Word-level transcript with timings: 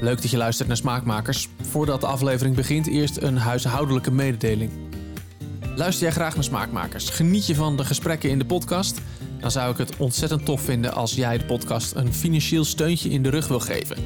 Leuk 0.00 0.22
dat 0.22 0.30
je 0.30 0.36
luistert 0.36 0.68
naar 0.68 0.76
Smaakmakers. 0.76 1.48
Voordat 1.60 2.00
de 2.00 2.06
aflevering 2.06 2.54
begint, 2.54 2.86
eerst 2.86 3.16
een 3.16 3.36
huishoudelijke 3.36 4.10
mededeling. 4.10 4.70
Luister 5.76 6.02
jij 6.02 6.12
graag 6.12 6.34
naar 6.34 6.44
Smaakmakers? 6.44 7.08
Geniet 7.08 7.46
je 7.46 7.54
van 7.54 7.76
de 7.76 7.84
gesprekken 7.84 8.30
in 8.30 8.38
de 8.38 8.44
podcast? 8.44 9.00
Dan 9.40 9.50
zou 9.50 9.72
ik 9.72 9.78
het 9.78 9.96
ontzettend 9.96 10.44
tof 10.44 10.60
vinden 10.60 10.92
als 10.92 11.14
jij 11.14 11.38
de 11.38 11.44
podcast 11.44 11.94
een 11.94 12.12
financieel 12.12 12.64
steuntje 12.64 13.10
in 13.10 13.22
de 13.22 13.30
rug 13.30 13.48
wil 13.48 13.60
geven. 13.60 13.96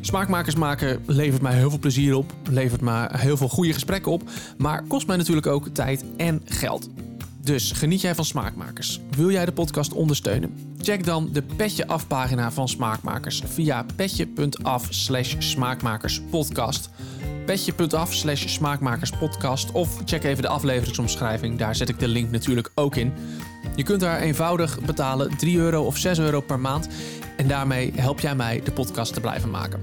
Smaakmakers 0.00 0.54
maken 0.54 1.02
levert 1.06 1.42
mij 1.42 1.54
heel 1.54 1.70
veel 1.70 1.78
plezier 1.78 2.16
op, 2.16 2.32
levert 2.50 2.80
me 2.80 3.08
heel 3.12 3.36
veel 3.36 3.48
goede 3.48 3.72
gesprekken 3.72 4.12
op, 4.12 4.22
maar 4.58 4.82
kost 4.82 5.06
mij 5.06 5.16
natuurlijk 5.16 5.46
ook 5.46 5.68
tijd 5.68 6.04
en 6.16 6.42
geld. 6.44 6.88
Dus 7.48 7.72
geniet 7.72 8.00
jij 8.00 8.14
van 8.14 8.24
Smaakmakers? 8.24 9.00
Wil 9.10 9.30
jij 9.30 9.44
de 9.44 9.52
podcast 9.52 9.92
ondersteunen? 9.92 10.74
Check 10.80 11.04
dan 11.04 11.28
de 11.32 11.42
Petje 11.42 11.86
Af 11.86 12.06
pagina 12.06 12.50
van 12.50 12.68
Smaakmakers 12.68 13.42
via 13.46 13.86
petje.af 13.96 14.86
slash 14.90 15.34
smaakmakerspodcast. 15.38 16.90
Petje.af 17.46 18.14
slash 18.14 18.46
smaakmakerspodcast 18.46 19.72
of 19.72 20.00
check 20.04 20.24
even 20.24 20.42
de 20.42 20.48
afleveringsomschrijving, 20.48 21.58
daar 21.58 21.74
zet 21.74 21.88
ik 21.88 21.98
de 21.98 22.08
link 22.08 22.30
natuurlijk 22.30 22.70
ook 22.74 22.96
in. 22.96 23.12
Je 23.76 23.82
kunt 23.82 24.00
daar 24.00 24.20
eenvoudig 24.20 24.80
betalen 24.80 25.36
3 25.36 25.58
euro 25.58 25.84
of 25.84 25.96
6 25.96 26.18
euro 26.18 26.40
per 26.40 26.60
maand 26.60 26.88
en 27.36 27.48
daarmee 27.48 27.92
help 27.96 28.20
jij 28.20 28.34
mij 28.34 28.60
de 28.64 28.72
podcast 28.72 29.14
te 29.14 29.20
blijven 29.20 29.50
maken. 29.50 29.80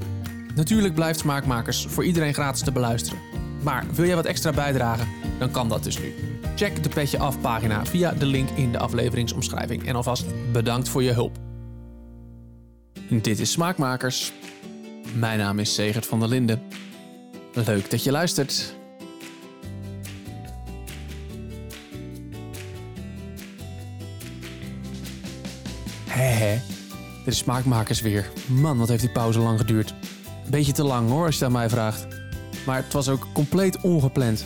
Natuurlijk 0.55 0.95
blijft 0.95 1.19
Smaakmakers 1.19 1.85
voor 1.89 2.05
iedereen 2.05 2.33
gratis 2.33 2.61
te 2.61 2.71
beluisteren. 2.71 3.19
Maar 3.63 3.85
wil 3.93 4.05
jij 4.05 4.15
wat 4.15 4.25
extra 4.25 4.51
bijdragen, 4.51 5.07
dan 5.39 5.51
kan 5.51 5.69
dat 5.69 5.83
dus 5.83 5.99
nu. 5.99 6.13
Check 6.55 6.83
de 6.83 6.89
Petje 6.89 7.19
Af 7.19 7.41
pagina 7.41 7.85
via 7.85 8.11
de 8.11 8.25
link 8.25 8.49
in 8.49 8.71
de 8.71 8.79
afleveringsomschrijving. 8.79 9.87
En 9.87 9.95
alvast 9.95 10.25
bedankt 10.51 10.89
voor 10.89 11.03
je 11.03 11.11
hulp. 11.11 11.37
Dit 13.09 13.39
is 13.39 13.51
Smaakmakers. 13.51 14.31
Mijn 15.13 15.39
naam 15.39 15.59
is 15.59 15.73
Segert 15.73 16.05
van 16.05 16.19
der 16.19 16.29
Linden. 16.29 16.61
Leuk 17.53 17.91
dat 17.91 18.03
je 18.03 18.11
luistert. 18.11 18.75
Dit 27.25 27.33
is 27.33 27.39
Smaakmakers 27.39 28.01
weer. 28.01 28.31
Man, 28.47 28.77
wat 28.77 28.87
heeft 28.87 29.01
die 29.01 29.11
pauze 29.11 29.39
lang 29.39 29.59
geduurd. 29.59 29.93
Beetje 30.49 30.71
te 30.71 30.83
lang 30.83 31.09
hoor, 31.09 31.25
als 31.25 31.39
je 31.39 31.45
aan 31.45 31.51
mij 31.51 31.69
vraagt. 31.69 32.07
Maar 32.65 32.83
het 32.83 32.93
was 32.93 33.09
ook 33.09 33.27
compleet 33.33 33.81
ongepland. 33.81 34.45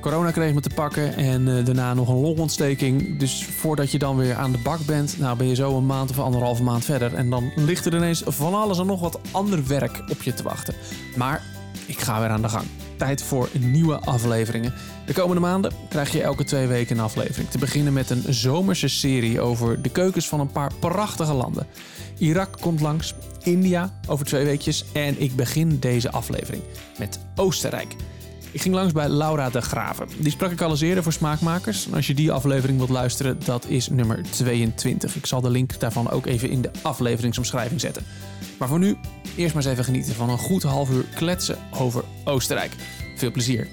Corona 0.00 0.30
kreeg 0.30 0.54
me 0.54 0.60
te 0.60 0.70
pakken 0.74 1.16
en 1.16 1.58
eh, 1.58 1.64
daarna 1.64 1.94
nog 1.94 2.08
een 2.08 2.20
longontsteking. 2.20 3.18
Dus 3.18 3.44
voordat 3.44 3.90
je 3.90 3.98
dan 3.98 4.16
weer 4.16 4.34
aan 4.34 4.52
de 4.52 4.58
bak 4.58 4.84
bent, 4.86 5.18
nou 5.18 5.36
ben 5.36 5.46
je 5.46 5.54
zo 5.54 5.76
een 5.76 5.86
maand 5.86 6.10
of 6.10 6.18
anderhalve 6.18 6.62
maand 6.62 6.84
verder. 6.84 7.14
En 7.14 7.30
dan 7.30 7.52
ligt 7.56 7.86
er 7.86 7.94
ineens 7.94 8.22
van 8.26 8.54
alles 8.54 8.78
en 8.78 8.86
nog 8.86 9.00
wat 9.00 9.20
ander 9.30 9.66
werk 9.66 10.02
op 10.08 10.22
je 10.22 10.34
te 10.34 10.42
wachten. 10.42 10.74
Maar 11.16 11.42
ik 11.86 12.00
ga 12.00 12.20
weer 12.20 12.28
aan 12.28 12.42
de 12.42 12.48
gang. 12.48 12.64
Tijd 12.96 13.22
voor 13.22 13.48
nieuwe 13.58 13.98
afleveringen. 13.98 14.74
De 15.06 15.12
komende 15.12 15.40
maanden 15.40 15.72
krijg 15.88 16.12
je 16.12 16.22
elke 16.22 16.44
twee 16.44 16.66
weken 16.66 16.98
een 16.98 17.04
aflevering. 17.04 17.50
Te 17.50 17.58
beginnen 17.58 17.92
met 17.92 18.10
een 18.10 18.34
zomerse 18.34 18.88
serie 18.88 19.40
over 19.40 19.82
de 19.82 19.88
keukens 19.88 20.28
van 20.28 20.40
een 20.40 20.52
paar 20.52 20.72
prachtige 20.78 21.32
landen. 21.32 21.66
Irak 22.18 22.56
komt 22.60 22.80
langs, 22.80 23.14
India 23.42 23.92
over 24.08 24.26
twee 24.26 24.44
weekjes 24.44 24.84
en 24.92 25.20
ik 25.20 25.36
begin 25.36 25.78
deze 25.78 26.10
aflevering 26.10 26.62
met 26.98 27.18
Oostenrijk. 27.36 27.96
Ik 28.52 28.60
ging 28.60 28.74
langs 28.74 28.92
bij 28.92 29.08
Laura 29.08 29.50
de 29.50 29.60
Graven. 29.60 30.08
Die 30.18 30.30
sprak 30.30 30.50
ik 30.50 30.60
al 30.60 30.70
eens 30.70 30.80
eerder 30.80 31.02
voor 31.02 31.12
Smaakmakers. 31.12 31.92
Als 31.92 32.06
je 32.06 32.14
die 32.14 32.32
aflevering 32.32 32.78
wilt 32.78 32.90
luisteren, 32.90 33.38
dat 33.44 33.66
is 33.68 33.88
nummer 33.88 34.22
22. 34.30 35.16
Ik 35.16 35.26
zal 35.26 35.40
de 35.40 35.50
link 35.50 35.80
daarvan 35.80 36.10
ook 36.10 36.26
even 36.26 36.50
in 36.50 36.62
de 36.62 36.70
afleveringsomschrijving 36.82 37.80
zetten. 37.80 38.04
Maar 38.58 38.68
voor 38.68 38.78
nu, 38.78 38.96
eerst 39.36 39.54
maar 39.54 39.62
eens 39.62 39.72
even 39.72 39.84
genieten 39.84 40.14
van 40.14 40.30
een 40.30 40.38
goed 40.38 40.62
half 40.62 40.90
uur 40.90 41.04
kletsen 41.14 41.58
over 41.70 42.04
Oostenrijk. 42.24 42.72
Veel 43.16 43.30
plezier. 43.30 43.68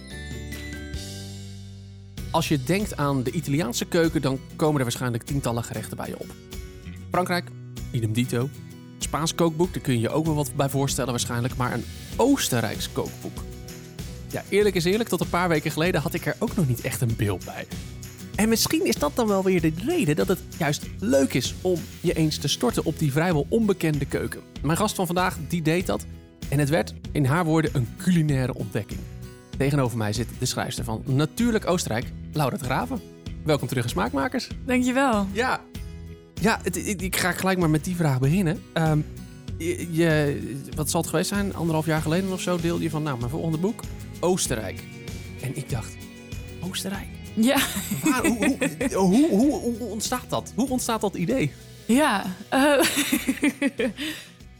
Als 2.31 2.48
je 2.48 2.64
denkt 2.64 2.98
aan 2.98 3.23
de 3.23 3.31
Italiaanse 3.31 3.86
keuken, 3.86 4.21
dan 4.21 4.39
komen 4.55 4.77
er 4.77 4.83
waarschijnlijk 4.83 5.23
tientallen 5.23 5.64
gerechten 5.64 5.98
bij 5.98 6.08
je 6.08 6.20
op. 6.20 6.33
Frankrijk, 7.11 7.49
idem 7.92 8.14
dito. 8.14 8.49
Spaans 8.98 9.36
kookboek, 9.36 9.73
daar 9.73 9.83
kun 9.83 9.93
je 9.93 9.99
je 9.99 10.10
ook 10.10 10.26
wel 10.26 10.36
wat 10.36 10.55
bij 10.55 10.70
voorstellen 10.70 11.11
waarschijnlijk. 11.11 11.55
Maar 11.55 11.73
een 11.73 11.86
Oostenrijks 12.16 12.92
kookboek. 12.92 13.46
Ja, 14.32 14.43
eerlijk 14.49 14.76
is 14.76 14.86
eerlijk, 14.86 15.10
tot 15.10 15.21
een 15.21 15.30
paar 15.30 15.49
weken 15.49 15.71
geleden 15.71 16.02
had 16.02 16.14
ik 16.14 16.26
er 16.26 16.36
ook 16.39 16.55
nog 16.55 16.67
niet 16.67 16.82
echt 16.82 17.02
een 17.02 17.14
beeld 17.17 17.45
bij. 17.45 17.67
En 18.36 18.49
misschien 18.49 18.86
is 18.86 18.95
dat 18.95 19.11
dan 19.15 19.27
wel 19.27 19.43
weer 19.43 19.61
de 19.61 19.71
reden 19.86 20.15
dat 20.15 20.27
het 20.27 20.39
juist 20.58 20.86
leuk 20.99 21.33
is 21.33 21.55
om 21.61 21.80
je 22.02 22.14
eens 22.14 22.37
te 22.37 22.48
storten 22.48 22.86
op 22.86 22.99
die 22.99 23.11
vrijwel 23.11 23.45
onbekende 23.49 24.05
keuken. 24.05 24.42
Mijn 24.61 24.77
gast 24.77 24.95
van 24.95 25.05
vandaag, 25.05 25.37
die 25.48 25.61
deed 25.61 25.86
dat. 25.86 26.05
En 26.49 26.60
het 26.60 26.70
werd, 26.70 26.93
in 27.11 27.26
haar 27.26 27.45
woorden, 27.45 27.71
een 27.73 27.87
culinaire 27.98 28.54
ontdekking. 28.54 28.99
Tegenover 29.58 29.98
mij 29.98 30.14
zit 30.14 30.27
de 30.39 30.45
schrijfster 30.45 30.83
van 30.83 31.04
Natuurlijk 31.05 31.67
Oostenrijk, 31.70 32.05
Laura 32.33 32.58
de 32.58 32.64
Graven. 32.64 33.02
Welkom 33.43 33.67
terug 33.67 33.83
in 33.83 33.89
Smaakmakers. 33.89 34.48
Dankjewel. 34.66 35.27
Ja, 35.32 35.61
ja 36.42 36.60
het, 36.64 36.87
ik, 36.87 37.02
ik 37.02 37.16
ga 37.16 37.32
gelijk 37.32 37.60
maar 37.60 37.70
met 37.70 37.83
die 37.83 37.95
vraag 37.95 38.20
beginnen. 38.20 38.61
Ehm, 38.73 38.99
je, 39.58 39.87
je- 39.92 40.55
wat 40.76 40.89
zal 40.89 41.02
het 41.02 41.10
geweest 41.10 41.30
zijn? 41.30 41.55
Anderhalf 41.55 41.86
jaar 41.86 42.02
geleden 42.02 42.32
of 42.32 42.42
zo 42.42 42.58
deelde 42.58 42.83
je 42.83 42.89
van, 42.89 43.04
nou, 43.04 43.17
mijn 43.17 43.30
volgende 43.30 43.58
boek, 43.58 43.82
Oostenrijk. 44.20 44.83
En 45.42 45.55
ik 45.55 45.70
dacht, 45.70 45.95
Oostenrijk? 46.61 47.08
Ja, 47.36 47.58
Waar, 48.04 48.26
hoe, 48.26 48.38
hoe, 48.94 49.28
hoe, 49.30 49.30
hoe, 49.30 49.78
hoe 49.78 49.89
ontstaat 49.89 50.30
dat? 50.30 50.54
Hoe 50.55 50.70
ontstaat 50.70 51.02
dat 51.02 51.16
idee? 51.16 51.52
ja. 51.86 52.26
eh, 52.50 52.80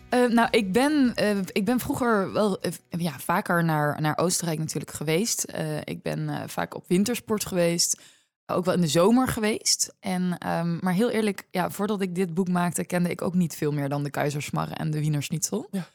eh, 0.10 0.30
nou, 0.30 0.48
ik 0.52 0.72
ben, 0.72 1.12
eh, 1.16 1.38
ik 1.52 1.66
ben 1.66 1.80
vroeger 1.80 2.34
wel 2.34 2.60
ja, 2.90 3.20
vaker 3.20 3.64
naar, 3.64 4.02
naar 4.02 4.18
Oostenrijk 4.18 4.60
natuurlijk 4.60 4.92
geweest. 4.92 5.46
Ik 5.84 6.02
ben 6.02 6.50
vaak 6.50 6.76
op 6.76 6.84
wintersport 6.88 7.46
geweest. 7.46 8.02
Ook 8.46 8.66
wel 8.66 8.74
in 8.74 8.82
de 8.82 8.88
zomer 8.88 9.28
geweest. 9.28 9.96
En, 10.00 10.38
ehm, 10.38 10.78
maar 10.80 10.94
heel 10.94 11.10
eerlijk, 11.10 11.48
ja, 11.52 11.70
voordat 11.70 12.02
ik 12.02 12.16
dit 12.16 12.34
boek 12.34 12.50
maakte, 12.50 12.86
kende 12.86 13.10
ik 13.10 13.22
ook 13.22 13.34
niet 13.34 13.56
veel 13.56 13.72
meer 13.72 13.90
dan 13.90 14.04
de 14.04 14.10
Keizersmarre 14.10 14.74
en 14.74 14.92
de 14.92 15.00
Wiener 15.00 15.24
Schnitzel. 15.24 15.68
Ja. 15.72 15.88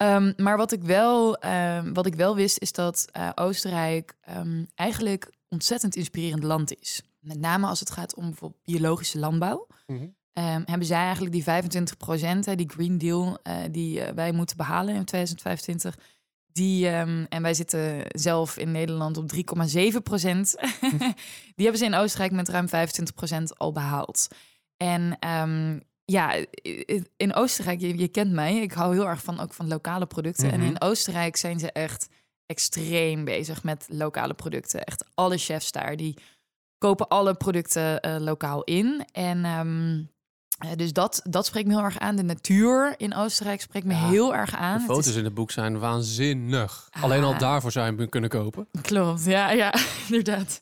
Ehm, 0.00 0.32
maar 0.36 0.56
wat 0.56 0.72
ik, 0.72 0.82
wel, 0.82 1.36
ehm, 1.36 1.92
wat 1.92 2.06
ik 2.06 2.14
wel 2.14 2.34
wist, 2.34 2.58
is 2.58 2.72
dat 2.72 3.08
eh, 3.12 3.28
Oostenrijk 3.34 4.16
ehm, 4.20 4.64
eigenlijk 4.74 5.32
ontzettend 5.48 5.96
inspirerend 5.96 6.42
land 6.42 6.74
is. 6.80 7.02
Met 7.18 7.38
name 7.38 7.66
als 7.66 7.80
het 7.80 7.90
gaat 7.90 8.14
om 8.14 8.24
bijvoorbeeld 8.24 8.64
biologische 8.64 9.18
landbouw. 9.18 9.66
Ehm, 10.32 10.62
hebben 10.64 10.86
zij 10.86 10.98
eigenlijk 10.98 11.32
die 11.32 11.42
25 11.42 11.96
procent, 11.96 12.56
die 12.56 12.70
Green 12.70 12.98
Deal, 12.98 13.38
eh, 13.42 13.56
die 13.70 14.00
eh, 14.00 14.14
wij 14.14 14.32
moeten 14.32 14.56
behalen 14.56 14.94
in 14.94 15.04
2025. 15.04 15.98
Die, 16.52 16.88
en 16.88 17.42
wij 17.42 17.54
zitten 17.54 18.04
zelf 18.08 18.56
in 18.56 18.70
Nederland 18.70 19.16
op 19.16 19.28
3,7 19.28 20.02
procent. 20.02 20.54
die 21.56 21.64
hebben 21.64 21.78
ze 21.78 21.84
in 21.84 21.94
Oostenrijk 21.94 22.32
met 22.32 22.48
ruim 22.48 22.68
25 22.68 23.14
procent 23.14 23.58
al 23.58 23.72
behaald. 23.72 24.28
En 24.76 25.18
ja, 26.10 26.44
in 27.16 27.34
Oostenrijk, 27.34 27.80
je, 27.80 27.98
je 27.98 28.08
kent 28.08 28.30
mij, 28.32 28.56
ik 28.60 28.72
hou 28.72 28.94
heel 28.94 29.06
erg 29.08 29.22
van 29.22 29.40
ook 29.40 29.52
van 29.54 29.68
lokale 29.68 30.06
producten. 30.06 30.52
En 30.52 30.58
Mhm. 30.60 30.68
in 30.68 30.80
Oostenrijk 30.80 31.36
zijn 31.36 31.58
ze 31.58 31.72
echt 31.72 32.08
extreem 32.46 33.24
bezig 33.24 33.62
met 33.62 33.86
lokale 33.88 34.34
producten. 34.34 34.84
Echt 34.84 35.04
alle 35.14 35.36
chefs 35.38 35.72
daar, 35.72 35.96
die 35.96 36.16
kopen 36.78 37.08
alle 37.08 37.34
producten 37.34 38.00
eh, 38.00 38.16
lokaal 38.18 38.62
in. 38.64 39.04
En 39.12 39.44
ehm, 39.44 40.02
eh, 40.70 40.76
dus 40.76 40.92
dat, 40.92 41.20
dat 41.24 41.46
spreekt 41.46 41.66
me 41.68 41.74
heel 41.74 41.84
erg 41.84 41.98
aan. 41.98 42.16
De 42.16 42.22
natuur 42.22 42.94
in 42.96 43.14
Oostenrijk 43.14 43.60
spreekt 43.60 43.86
me 43.86 43.92
Ja, 43.94 44.08
heel 44.08 44.34
erg 44.34 44.54
aan. 44.54 44.74
De 44.74 44.78
Het 44.82 44.90
foto's 44.90 45.06
is- 45.06 45.16
in 45.16 45.24
het 45.24 45.34
boek 45.34 45.50
zijn 45.50 45.78
waanzinnig. 45.78 46.88
Alleen 47.00 47.22
al 47.24 47.32
Ah. 47.32 47.38
daarvoor 47.38 47.72
zou 47.72 47.90
je 47.90 47.96
hem 47.96 48.08
kunnen 48.08 48.30
kopen. 48.30 48.68
Klopt, 48.82 49.24
ja, 49.24 49.50
ja, 49.50 49.74
inderdaad. 50.08 50.60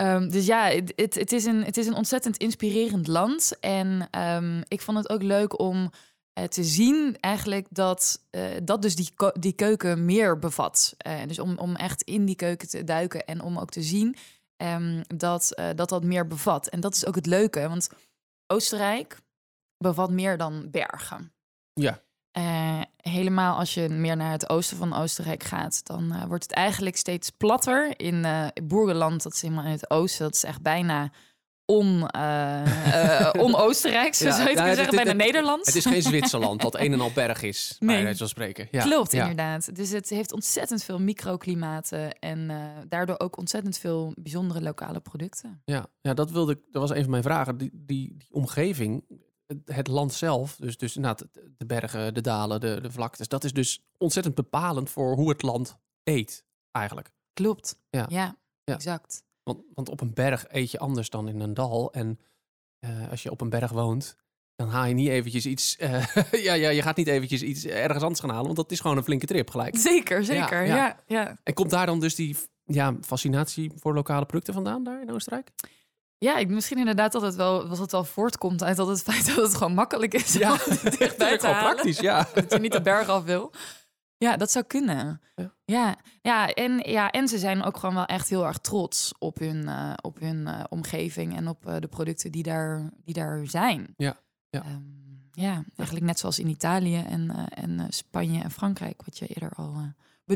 Ehm, 0.00 0.28
dus 0.28 0.46
ja, 0.46 0.70
het, 0.96 1.32
is 1.32 1.44
een, 1.44 1.64
is 1.64 1.86
een 1.86 1.94
ontzettend 1.94 2.36
inspirerend 2.36 3.06
land. 3.06 3.58
En 3.60 4.08
ehm, 4.10 4.62
ik 4.68 4.80
vond 4.80 4.98
het 4.98 5.10
ook 5.10 5.22
leuk 5.22 5.58
om 5.58 5.90
eh, 6.32 6.44
te 6.44 6.64
zien 6.64 7.16
eigenlijk 7.20 7.66
dat, 7.70 8.26
eh, 8.30 8.42
dat 8.62 8.82
dus 8.82 8.96
die, 8.96 9.12
die 9.32 9.52
keuken 9.52 10.04
meer 10.04 10.38
bevat. 10.38 10.94
Eh, 10.96 11.26
dus 11.26 11.38
om, 11.38 11.58
om 11.58 11.76
echt 11.76 12.02
in 12.02 12.24
die 12.24 12.36
keuken 12.36 12.68
te 12.68 12.84
duiken 12.84 13.24
en 13.24 13.42
om 13.42 13.58
ook 13.58 13.70
te 13.70 13.82
zien 13.82 14.16
ehm, 14.56 15.02
dat, 15.16 15.60
dat 15.74 15.88
dat 15.88 16.04
meer 16.04 16.26
bevat. 16.26 16.68
En 16.68 16.80
dat 16.80 16.94
is 16.94 17.06
ook 17.06 17.14
het 17.14 17.26
leuke, 17.26 17.68
want 17.68 17.88
Oostenrijk 18.46 19.18
bevat 19.76 20.10
meer 20.10 20.36
dan 20.36 20.70
bergen. 20.70 21.32
Ja. 21.72 22.02
Eh, 22.32 22.80
helemaal 22.96 23.58
als 23.58 23.74
je 23.74 23.88
meer 23.88 24.16
naar 24.16 24.32
het 24.32 24.48
oosten 24.48 24.76
van 24.76 24.94
Oostenrijk 24.94 25.42
gaat, 25.42 25.80
dan 25.86 26.12
eh, 26.12 26.24
wordt 26.24 26.42
het 26.42 26.52
eigenlijk 26.52 26.96
steeds 26.96 27.30
platter. 27.30 27.92
In 28.00 28.26
Boergeland, 28.64 29.22
dat 29.22 29.32
is 29.32 29.42
helemaal 29.42 29.64
in 29.64 29.70
het 29.70 29.90
oosten, 29.90 30.24
dat 30.24 30.34
is 30.34 30.44
echt 30.44 30.62
bijna 30.62 31.10
on, 31.64 32.02
on-Oostenrijks, 33.44 34.18
Ja, 34.18 34.30
zou 34.30 34.42
je 34.42 34.48
het 34.48 34.54
nou, 34.54 34.54
kunnen 34.54 34.66
het- 34.68 34.76
zeggen, 34.76 34.84
het- 34.84 34.90
bijna 34.90 35.10
het- 35.10 35.16
Nederlands. 35.26 35.66
Het 35.66 35.76
is 35.76 35.84
geen 35.86 36.02
Zwitserland 36.02 36.60
dat 36.60 36.78
een 36.78 36.92
en 36.92 37.00
al 37.00 37.10
berg 37.14 37.42
is, 37.42 37.76
bij 37.78 38.02
Nee. 38.02 38.16
van 38.16 38.28
spreken. 38.28 38.68
Ja. 38.70 38.82
Klopt, 38.82 39.12
ja. 39.12 39.20
inderdaad. 39.20 39.74
Dus 39.76 39.90
het 39.90 40.08
heeft 40.08 40.32
ontzettend 40.32 40.82
veel 40.84 40.98
microklimaten 41.00 42.18
en 42.18 42.50
daardoor 42.88 43.18
ook 43.18 43.36
ontzettend 43.38 43.78
veel 43.78 44.12
bijzondere 44.16 44.60
lokale 44.62 45.00
producten. 45.00 45.62
Ja, 45.64 45.86
ja 46.00 46.14
dat, 46.14 46.30
wilde 46.30 46.52
ik, 46.52 46.58
dat 46.70 46.82
was 46.82 46.90
een 46.90 47.02
van 47.02 47.10
mijn 47.10 47.22
vragen. 47.22 47.56
Die, 47.56 47.70
die, 47.72 48.14
die 48.18 48.28
omgeving, 48.30 49.04
het 49.64 49.88
land 49.88 50.12
zelf, 50.12 50.56
dus, 50.56 50.76
dus 50.76 50.96
inderdaad 50.96 51.26
de 51.56 51.66
bergen, 51.66 52.14
de 52.14 52.20
dalen, 52.20 52.60
de, 52.60 52.80
de 52.80 52.90
vlaktes, 52.90 53.28
dat 53.28 53.44
is 53.44 53.52
dus 53.52 53.84
ontzettend 53.98 54.34
bepalend 54.34 54.90
voor 54.90 55.14
hoe 55.14 55.28
het 55.28 55.42
land 55.42 55.78
eet, 56.04 56.44
eigenlijk. 56.70 57.12
Klopt. 57.32 57.78
Ja. 57.90 58.06
Ja, 58.08 58.36
Ja. 58.64 58.74
exact. 58.74 59.24
Want, 59.42 59.62
want 59.74 59.88
op 59.88 60.00
een 60.00 60.14
berg 60.14 60.44
eet 60.48 60.70
je 60.70 60.78
anders 60.78 61.10
dan 61.10 61.28
in 61.28 61.40
een 61.40 61.54
dal. 61.54 61.92
En 61.92 62.18
eh, 62.78 63.10
als 63.10 63.22
je 63.22 63.30
op 63.30 63.40
een 63.40 63.48
berg 63.48 63.70
woont, 63.70 64.16
dan 64.56 64.68
haal 64.68 64.84
je 64.84 64.94
niet 64.94 65.08
eventjes 65.08 65.46
iets... 65.46 65.76
eh, 65.76 66.06
ja, 66.32 66.54
ja, 66.54 66.68
je 66.68 66.82
gaat 66.82 66.96
niet 66.96 67.06
eventjes 67.06 67.42
iets 67.42 67.64
ergens 67.64 68.02
anders 68.02 68.20
gaan 68.20 68.30
halen, 68.30 68.44
want 68.44 68.56
dat 68.56 68.70
is 68.70 68.80
gewoon 68.80 68.96
een 68.96 69.04
flinke 69.04 69.26
trip 69.26 69.50
gelijk. 69.50 69.76
Zeker, 69.76 70.24
zeker. 70.24 70.64
ja. 70.66 70.76
Ja, 70.76 71.00
ja. 71.06 71.38
En 71.42 71.54
komt 71.54 71.70
daar 71.70 71.86
dan 71.86 72.00
dus 72.00 72.14
die 72.14 72.36
ja, 72.64 72.96
fascinatie 73.00 73.72
voor 73.76 73.94
lokale 73.94 74.26
producten 74.26 74.54
vandaan, 74.54 74.84
daar 74.84 75.02
in 75.02 75.12
Oostenrijk? 75.12 75.50
Ja, 76.24 76.36
ik, 76.36 76.48
misschien 76.48 76.78
inderdaad 76.78 77.12
dat 77.12 77.22
het 77.22 77.34
wel, 77.34 77.68
was 77.68 77.78
het 77.78 77.92
wel 77.92 78.04
voortkomt 78.04 78.62
uit 78.62 78.76
dat 78.76 78.88
het 78.88 79.02
feit 79.12 79.26
dat 79.26 79.36
het 79.36 79.54
gewoon 79.54 79.74
makkelijk 79.74 80.14
is 80.14 80.32
Ja, 80.32 80.56
dichtbij 80.98 81.30
te 81.38 81.38
gewoon 81.40 81.54
halen. 81.54 81.72
praktisch, 81.72 81.98
ja. 81.98 82.28
Dat 82.34 82.52
je 82.52 82.58
niet 82.58 82.72
de 82.72 82.80
berg 82.82 83.08
af 83.08 83.24
wil. 83.24 83.52
Ja, 84.16 84.36
dat 84.36 84.50
zou 84.50 84.64
kunnen. 84.64 85.20
Ja. 85.36 85.54
Ja, 85.64 85.96
ja, 86.22 86.48
en, 86.48 86.78
ja 86.90 87.10
en 87.10 87.28
ze 87.28 87.38
zijn 87.38 87.62
ook 87.62 87.76
gewoon 87.76 87.94
wel 87.94 88.04
echt 88.06 88.28
heel 88.28 88.46
erg 88.46 88.58
trots 88.58 89.12
op 89.18 89.38
hun, 89.38 89.68
eh, 89.68 89.92
op 90.00 90.18
hun 90.20 90.46
eh, 90.46 90.64
omgeving 90.68 91.36
en 91.36 91.48
op 91.48 91.66
eh, 91.66 91.76
de 91.78 91.88
producten 91.88 92.32
die 92.32 92.42
daar, 92.42 92.90
die 93.04 93.14
daar 93.14 93.46
zijn. 93.46 93.94
Ja, 93.96 94.16
ja. 94.50 94.62
Ehm, 94.62 94.80
ja, 95.32 95.64
eigenlijk 95.76 96.06
net 96.06 96.18
zoals 96.18 96.38
in 96.38 96.48
Italië 96.48 96.96
en, 96.96 97.48
en 97.48 97.86
Spanje 97.88 98.42
en 98.42 98.50
Frankrijk, 98.50 99.02
wat 99.04 99.18
je 99.18 99.26
eerder 99.26 99.50
al 99.56 99.74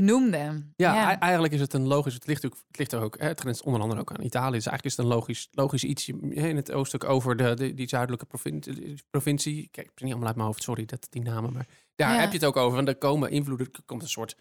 benoemde. 0.00 0.66
Ja, 0.76 1.12
e- 1.12 1.16
eigenlijk 1.18 1.52
is 1.54 1.60
het 1.60 1.72
een 1.72 1.86
logisch. 1.86 2.14
Het 2.14 2.26
ligt 2.26 2.46
ook, 2.46 2.56
het 2.68 2.78
ligt 2.78 2.92
er 2.92 3.00
ook. 3.00 3.20
Het 3.20 3.40
grenst 3.40 3.62
onder 3.62 3.80
andere 3.80 4.00
ook 4.00 4.12
aan 4.12 4.24
Italië. 4.24 4.52
Dus 4.56 4.66
eigenlijk 4.66 4.84
is 4.84 4.96
het 4.96 5.06
een 5.06 5.12
logisch, 5.12 5.48
logisch 5.50 5.84
iets 5.84 6.08
in 6.08 6.56
het 6.56 6.72
ooststuk 6.72 7.04
over 7.04 7.36
de, 7.36 7.54
de, 7.54 7.74
die 7.74 7.88
zuidelijke 7.88 8.26
provincie. 8.26 9.02
provincie. 9.10 9.68
Kijk, 9.70 9.86
ik 9.86 9.94
ben 9.94 10.04
niet 10.04 10.12
allemaal 10.12 10.26
uit 10.26 10.36
mijn 10.36 10.48
hoofd. 10.48 10.62
Sorry 10.62 10.84
dat 10.84 11.06
die 11.10 11.22
namen, 11.22 11.52
maar 11.52 11.66
daar 11.94 12.14
Ja. 12.14 12.20
heb 12.20 12.28
je 12.28 12.36
het 12.36 12.46
ook 12.46 12.56
over. 12.56 12.76
Want 12.76 12.88
er 12.88 12.96
komen 12.96 13.30
invloeden. 13.30 13.66
Er 13.72 13.82
komt 13.86 14.02
een 14.02 14.08
soort. 14.08 14.36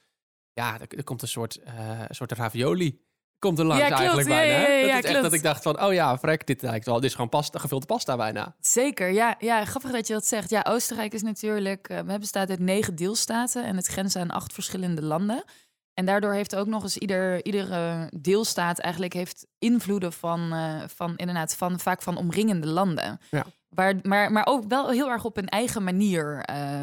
Ja, 0.53 0.79
er, 0.79 0.87
er 0.97 1.03
komt 1.03 1.21
een 1.21 1.27
soort, 1.27 1.55
eh 1.57 2.01
soort 2.09 2.31
ravioli. 2.31 3.01
Komt 3.43 3.59
er 3.59 3.65
langs 3.65 3.87
Ja, 3.87 3.95
eigenlijk 3.95 4.27
bijna. 4.27 4.53
ja, 4.53 4.67
ja, 4.67 4.95
dat 4.95 5.03
is 5.03 5.09
echt 5.09 5.21
dat 5.21 5.33
ik 5.33 5.43
dacht 5.43 5.63
van, 5.63 5.83
oh 5.83 5.93
ja, 5.93 6.17
vrek, 6.17 6.47
dit 6.47 6.61
lijkt 6.61 6.85
wel. 6.85 6.95
Dit 6.95 7.03
is 7.03 7.11
gewoon 7.11 7.29
pasta, 7.29 7.59
gevulde 7.59 7.85
pasta 7.85 8.15
bijna. 8.15 8.55
Zeker, 8.59 9.11
ja, 9.11 9.35
ja. 9.39 9.65
Grappig 9.65 9.91
dat 9.91 10.07
je 10.07 10.13
dat 10.13 10.25
zegt. 10.25 10.49
Ja, 10.49 10.65
Oostenrijk 10.67 11.13
is 11.13 11.21
natuurlijk... 11.21 11.89
eh, 11.89 11.99
we 11.99 12.19
bestaat 12.19 12.49
uit 12.49 12.59
negen 12.59 12.95
deelstaten 12.95 13.65
en 13.65 13.75
het 13.75 13.87
grenst 13.87 14.15
aan 14.15 14.31
acht 14.31 14.53
verschillende 14.53 15.01
landen. 15.01 15.43
En 15.93 16.05
daardoor 16.05 16.33
heeft 16.33 16.55
ook 16.55 16.67
nog 16.67 16.83
eens 16.83 16.97
ieder, 16.97 17.45
iedere 17.45 18.09
deelstaat 18.15 18.79
eigenlijk 18.79 19.13
heeft 19.13 19.45
invloeden 19.59 20.13
van, 20.13 20.53
eh, 20.53 20.87
van 20.95 21.15
inderdaad, 21.15 21.55
van, 21.55 21.79
vaak 21.79 22.01
van 22.01 22.17
omringende 22.17 22.67
landen. 22.67 23.19
Ja. 23.29 23.45
Waar, 23.69 23.95
maar, 24.01 24.31
maar 24.31 24.45
ook 24.45 24.63
wel 24.67 24.89
heel 24.89 25.09
erg 25.09 25.25
op 25.25 25.37
een 25.37 25.49
eigen 25.49 25.83
manier 25.83 26.41
eh, 26.41 26.81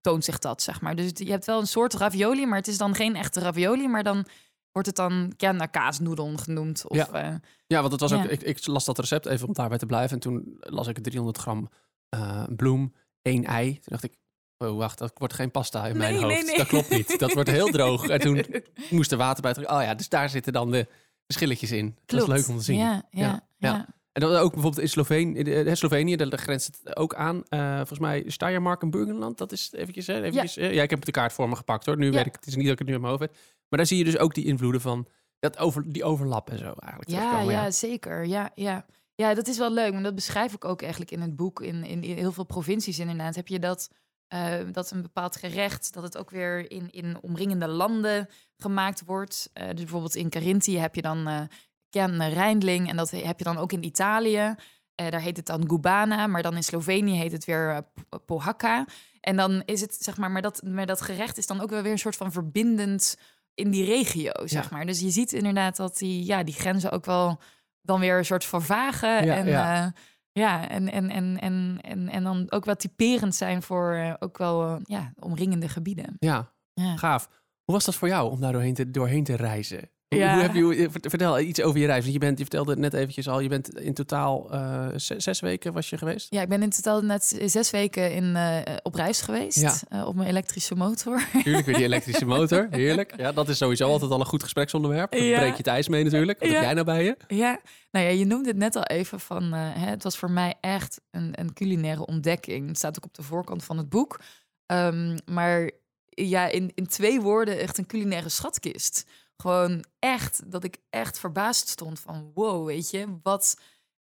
toont 0.00 0.24
zich 0.24 0.38
dat, 0.38 0.62
zeg 0.62 0.80
maar. 0.80 0.96
Dus 0.96 1.10
je 1.14 1.30
hebt 1.30 1.46
wel 1.46 1.60
een 1.60 1.66
soort 1.66 1.94
ravioli, 1.94 2.46
maar 2.46 2.58
het 2.58 2.68
is 2.68 2.78
dan 2.78 2.94
geen 2.94 3.16
echte 3.16 3.40
ravioli, 3.40 3.88
maar 3.88 4.02
dan 4.02 4.26
wordt 4.72 4.88
het 4.88 4.96
dan 4.96 5.32
ja, 5.36 5.66
kaasnoedel 5.66 6.36
genoemd. 6.36 6.88
Of, 6.88 6.96
Ja. 6.96 7.08
eh, 7.08 7.34
Ja, 7.66 7.80
want 7.80 7.92
het 7.92 8.00
was 8.00 8.12
ook, 8.12 8.24
ik, 8.24 8.42
ik 8.42 8.66
las 8.66 8.84
dat 8.84 8.98
recept 8.98 9.26
even 9.26 9.46
om 9.48 9.54
daarbij 9.54 9.78
te 9.78 9.86
blijven. 9.86 10.14
En 10.14 10.20
toen 10.20 10.56
las 10.60 10.86
ik 10.86 10.98
300 10.98 11.38
gram 11.38 11.68
eh, 12.08 12.44
bloem, 12.56 12.94
één 13.22 13.44
ei. 13.44 13.72
Toen 13.72 13.82
dacht 13.84 14.04
ik, 14.04 14.12
oh 14.58 14.76
wacht, 14.76 14.98
dat 14.98 15.12
wordt 15.14 15.34
geen 15.34 15.50
pasta 15.50 15.86
in 15.86 15.96
mijn 15.96 16.14
Nee, 16.14 16.22
hoofd. 16.22 16.46
nee. 16.46 16.56
Dat 16.56 16.66
klopt 16.66 16.90
niet. 16.90 17.18
Dat 17.18 17.32
wordt 17.32 17.50
heel 17.50 17.68
droog. 17.70 18.08
En 18.08 18.20
toen 18.20 18.44
moest 18.90 19.12
er 19.12 19.18
water 19.18 19.42
bij. 19.42 19.68
Oh 19.68 19.82
ja, 19.82 19.94
dus 19.94 20.08
daar 20.08 20.28
zitten 20.30 20.52
dan 20.52 20.70
de 20.70 20.86
verschilletjes 21.26 21.70
in. 21.70 21.96
Dat 22.06 22.20
is 22.20 22.26
leuk 22.26 22.48
om 22.48 22.56
te 22.56 22.62
zien. 22.64 22.78
Ja, 22.78 23.02
ja, 23.10 23.46
Ja. 23.58 23.86
En 24.12 24.20
dan 24.20 24.34
ook 24.36 24.52
bijvoorbeeld 24.52 24.82
in 24.82 24.88
Slovenië, 24.88 25.38
in 25.38 25.76
Slovenië 25.76 26.16
daar 26.16 26.38
grenst 26.38 26.66
het 26.82 26.96
ook 26.96 27.14
aan. 27.14 27.42
Eh, 27.48 27.76
volgens 27.76 27.98
mij 27.98 28.24
Steiermark 28.26 28.82
en 28.82 28.90
Burgenland, 28.90 29.38
dat 29.38 29.52
is 29.52 29.72
eventjes, 29.72 30.06
hè, 30.06 30.22
eventjes 30.22 30.54
ja. 30.54 30.66
ja, 30.66 30.82
ik 30.82 30.90
heb 30.90 31.04
de 31.04 31.10
kaart 31.10 31.32
voor 31.32 31.48
me 31.48 31.56
gepakt 31.56 31.86
hoor. 31.86 31.96
Nu 31.96 32.10
weet 32.10 32.26
ik, 32.26 32.34
het 32.34 32.46
is 32.46 32.54
niet 32.54 32.64
dat 32.64 32.72
ik 32.72 32.78
het 32.78 32.88
nu 32.88 32.94
in 32.94 33.00
mijn 33.00 33.12
hoofd 33.12 33.22
heb. 33.24 33.36
Maar 33.70 33.78
daar 33.78 33.88
zie 33.88 33.98
je 33.98 34.04
dus 34.04 34.18
ook 34.18 34.34
die 34.34 34.44
invloeden 34.44 34.80
van, 34.80 35.08
dat 35.38 35.58
over, 35.58 35.92
die 35.92 36.04
overlap 36.04 36.50
en 36.50 36.58
zo 36.58 36.64
eigenlijk. 36.64 37.10
Ja, 37.10 37.18
terugkomen, 37.18 37.54
ja, 37.54 37.70
zeker. 37.70 38.26
Ja, 38.26 38.50
ja. 38.54 38.86
ja, 39.14 39.34
dat 39.34 39.48
is 39.48 39.58
wel 39.58 39.72
leuk. 39.72 39.92
Maar 39.92 40.02
dat 40.02 40.14
beschrijf 40.14 40.52
ik 40.52 40.64
ook 40.64 40.82
eigenlijk 40.82 41.10
in 41.10 41.20
het 41.20 41.36
boek. 41.36 41.62
In, 41.62 41.84
in, 41.84 42.02
in 42.02 42.16
heel 42.16 42.32
veel 42.32 42.44
provincies 42.44 42.98
inderdaad 42.98 43.34
heb 43.34 43.48
je 43.48 43.58
dat, 43.58 43.90
eh, 44.28 44.54
dat 44.72 44.90
een 44.90 45.02
bepaald 45.02 45.36
gerecht... 45.36 45.92
dat 45.92 46.02
het 46.02 46.18
ook 46.18 46.30
weer 46.30 46.70
in, 46.70 46.90
in 46.90 47.18
omringende 47.22 47.68
landen 47.68 48.28
gemaakt 48.56 49.04
wordt. 49.04 49.50
Eh, 49.52 49.66
dus 49.66 49.74
bijvoorbeeld 49.74 50.14
in 50.14 50.30
Carinthië 50.30 50.78
heb 50.78 50.94
je 50.94 51.02
dan 51.02 51.26
eh 51.26 51.42
Ken 51.88 52.28
Rijndling... 52.28 52.88
en 52.88 52.96
dat 52.96 53.10
heb 53.10 53.38
je 53.38 53.44
dan 53.44 53.58
ook 53.58 53.72
in 53.72 53.84
Italië. 53.84 54.54
Daar 54.94 55.20
heet 55.20 55.36
het 55.36 55.46
dan 55.46 55.68
Gubana, 55.70 56.26
maar 56.26 56.42
dan 56.42 56.56
in 56.56 56.62
Slovenië 56.62 57.16
heet 57.16 57.32
het 57.32 57.44
weer 57.44 57.82
P- 57.82 58.18
Pohaka. 58.26 58.86
En 59.20 59.36
dan 59.36 59.62
is 59.64 59.80
het, 59.80 59.94
zeg 59.94 60.16
maar, 60.16 60.30
maar 60.30 60.42
dat, 60.42 60.62
maar 60.62 60.86
dat 60.86 61.00
gerecht 61.00 61.38
is 61.38 61.46
dan 61.46 61.60
ook 61.60 61.70
wel 61.70 61.82
weer 61.82 61.92
een 61.92 61.98
soort 61.98 62.16
van 62.16 62.32
verbindend 62.32 63.16
in 63.60 63.70
die 63.70 63.84
regio, 63.84 64.32
zeg 64.44 64.62
Ja. 64.70 64.76
maar. 64.76 64.86
Dus 64.86 65.00
je 65.00 65.10
ziet 65.10 65.32
inderdaad 65.32 65.76
dat 65.76 65.98
die, 65.98 66.24
ja, 66.26 66.42
die 66.42 66.54
grenzen 66.54 66.90
ook 66.90 67.04
wel 67.04 67.40
dan 67.82 68.00
weer 68.00 68.18
een 68.18 68.24
soort 68.24 68.44
vervagen. 68.44 69.24
Ja, 69.24 69.34
en, 69.36 69.46
ja. 69.46 69.74
ja. 69.74 69.92
ja, 70.32 70.68
en, 70.68 70.90
en, 70.92 71.10
en, 71.10 71.38
en, 71.40 71.78
en, 71.82 72.08
en 72.08 72.22
dan 72.22 72.46
ook 72.50 72.64
wel 72.64 72.76
typerend 72.76 73.34
zijn 73.34 73.62
voor 73.62 73.92
eh, 73.94 74.14
ook 74.18 74.38
wel 74.38 74.66
eh, 74.66 74.76
ja, 74.82 75.12
omringende 75.18 75.68
gebieden. 75.68 76.16
Ja, 76.18 76.52
Ja. 76.74 76.96
gaaf. 76.96 77.28
Hoe 77.64 77.74
was 77.74 77.84
dat 77.84 77.94
voor 77.94 78.08
jou 78.08 78.30
om 78.30 78.40
daar 78.40 78.52
doorheen 78.52 78.74
te, 78.74 78.90
doorheen 78.90 79.24
te 79.24 79.36
reizen? 79.36 79.90
Hoe, 80.10 80.18
Ja. 80.18 80.32
hoe 80.34 80.42
heb 80.42 80.54
je, 80.54 80.62
hoe- 80.62 80.88
vertel 81.02 81.40
iets 81.40 81.60
over 81.62 81.80
je 81.80 81.86
reis. 81.86 82.00
Want 82.02 82.12
je, 82.12 82.18
bent, 82.18 82.38
je 82.38 82.44
vertelde 82.44 82.70
het 82.70 82.80
net 82.80 82.94
eventjes 82.94 83.28
al, 83.28 83.40
je 83.40 83.48
bent 83.48 83.78
in 83.80 83.94
totaal 83.94 84.50
eh, 84.52 84.86
zes, 84.96 85.24
zes 85.24 85.40
weken 85.40 85.72
was 85.72 85.90
je 85.90 85.98
geweest? 85.98 86.26
Ja, 86.30 86.42
ik 86.42 86.48
ben 86.48 86.62
in 86.62 86.70
totaal 86.70 87.00
net 87.00 87.40
zes 87.44 87.70
weken 87.70 88.12
in, 88.12 88.36
eh, 88.36 88.58
op 88.82 88.94
reis 88.94 89.20
geweest. 89.20 89.60
Ja. 89.60 89.74
eh, 89.88 90.06
op 90.06 90.14
mijn 90.14 90.28
elektrische 90.28 90.74
motor. 90.74 91.22
Tuurlijk, 91.42 91.66
weer 91.66 91.74
die 91.76 91.84
elektrische 91.92 92.24
motor. 92.24 92.66
Heerlijk. 92.70 93.12
Ja, 93.16 93.32
dat 93.32 93.48
is 93.48 93.56
sowieso 93.58 93.88
altijd 93.88 94.10
al 94.10 94.20
een 94.20 94.26
goed 94.26 94.42
gespreksonderwerp. 94.42 95.10
Dan 95.12 95.22
Ja. 95.22 95.36
breek 95.38 95.50
je 95.50 95.56
het 95.56 95.66
ijs 95.66 95.88
mee 95.88 96.04
natuurlijk. 96.04 96.38
Wat 96.38 96.48
heb 96.48 96.56
Ja. 96.58 96.62
jij 96.64 96.72
nou 96.74 96.86
bij 96.86 97.04
je? 97.04 97.16
Ja, 97.28 97.60
nou 97.90 98.04
ja, 98.06 98.10
je 98.12 98.24
noemde 98.24 98.48
het 98.48 98.58
net 98.58 98.76
al 98.76 98.84
even 98.84 99.20
van, 99.20 99.42
eh, 99.54 99.60
hè, 99.74 99.86
het 99.90 100.02
was 100.02 100.18
voor 100.18 100.30
mij 100.30 100.54
echt 100.60 101.00
een, 101.10 101.32
een 101.40 101.52
culinaire 101.52 102.06
ontdekking. 102.06 102.68
Het 102.68 102.76
staat 102.76 102.96
ook 102.96 103.04
op 103.04 103.14
de 103.14 103.22
voorkant 103.22 103.64
van 103.64 103.76
het 103.78 103.88
boek. 103.88 104.20
Ehm, 104.66 105.18
maar 105.24 105.70
ja, 106.08 106.46
in, 106.46 106.72
in 106.74 106.86
twee 106.86 107.20
woorden 107.20 107.58
echt 107.58 107.78
een 107.78 107.86
culinaire 107.86 108.28
schatkist. 108.28 109.04
Gewoon 109.40 109.84
echt, 109.98 110.50
dat 110.50 110.64
ik 110.64 110.78
echt 110.90 111.18
verbaasd 111.18 111.68
stond 111.68 112.00
van, 112.00 112.30
wow, 112.34 112.66
weet 112.66 112.90
je, 112.90 113.18
wat 113.22 113.56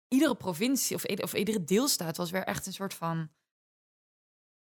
iedere 0.09 0.35
provincie 0.35 0.97
of, 0.97 1.05
of 1.05 1.35
iedere 1.35 1.65
deelstaat 1.65 2.17
was 2.17 2.31
weer 2.31 2.45
echt 2.45 2.67
een 2.67 2.73
soort 2.73 2.95
van, 2.95 3.29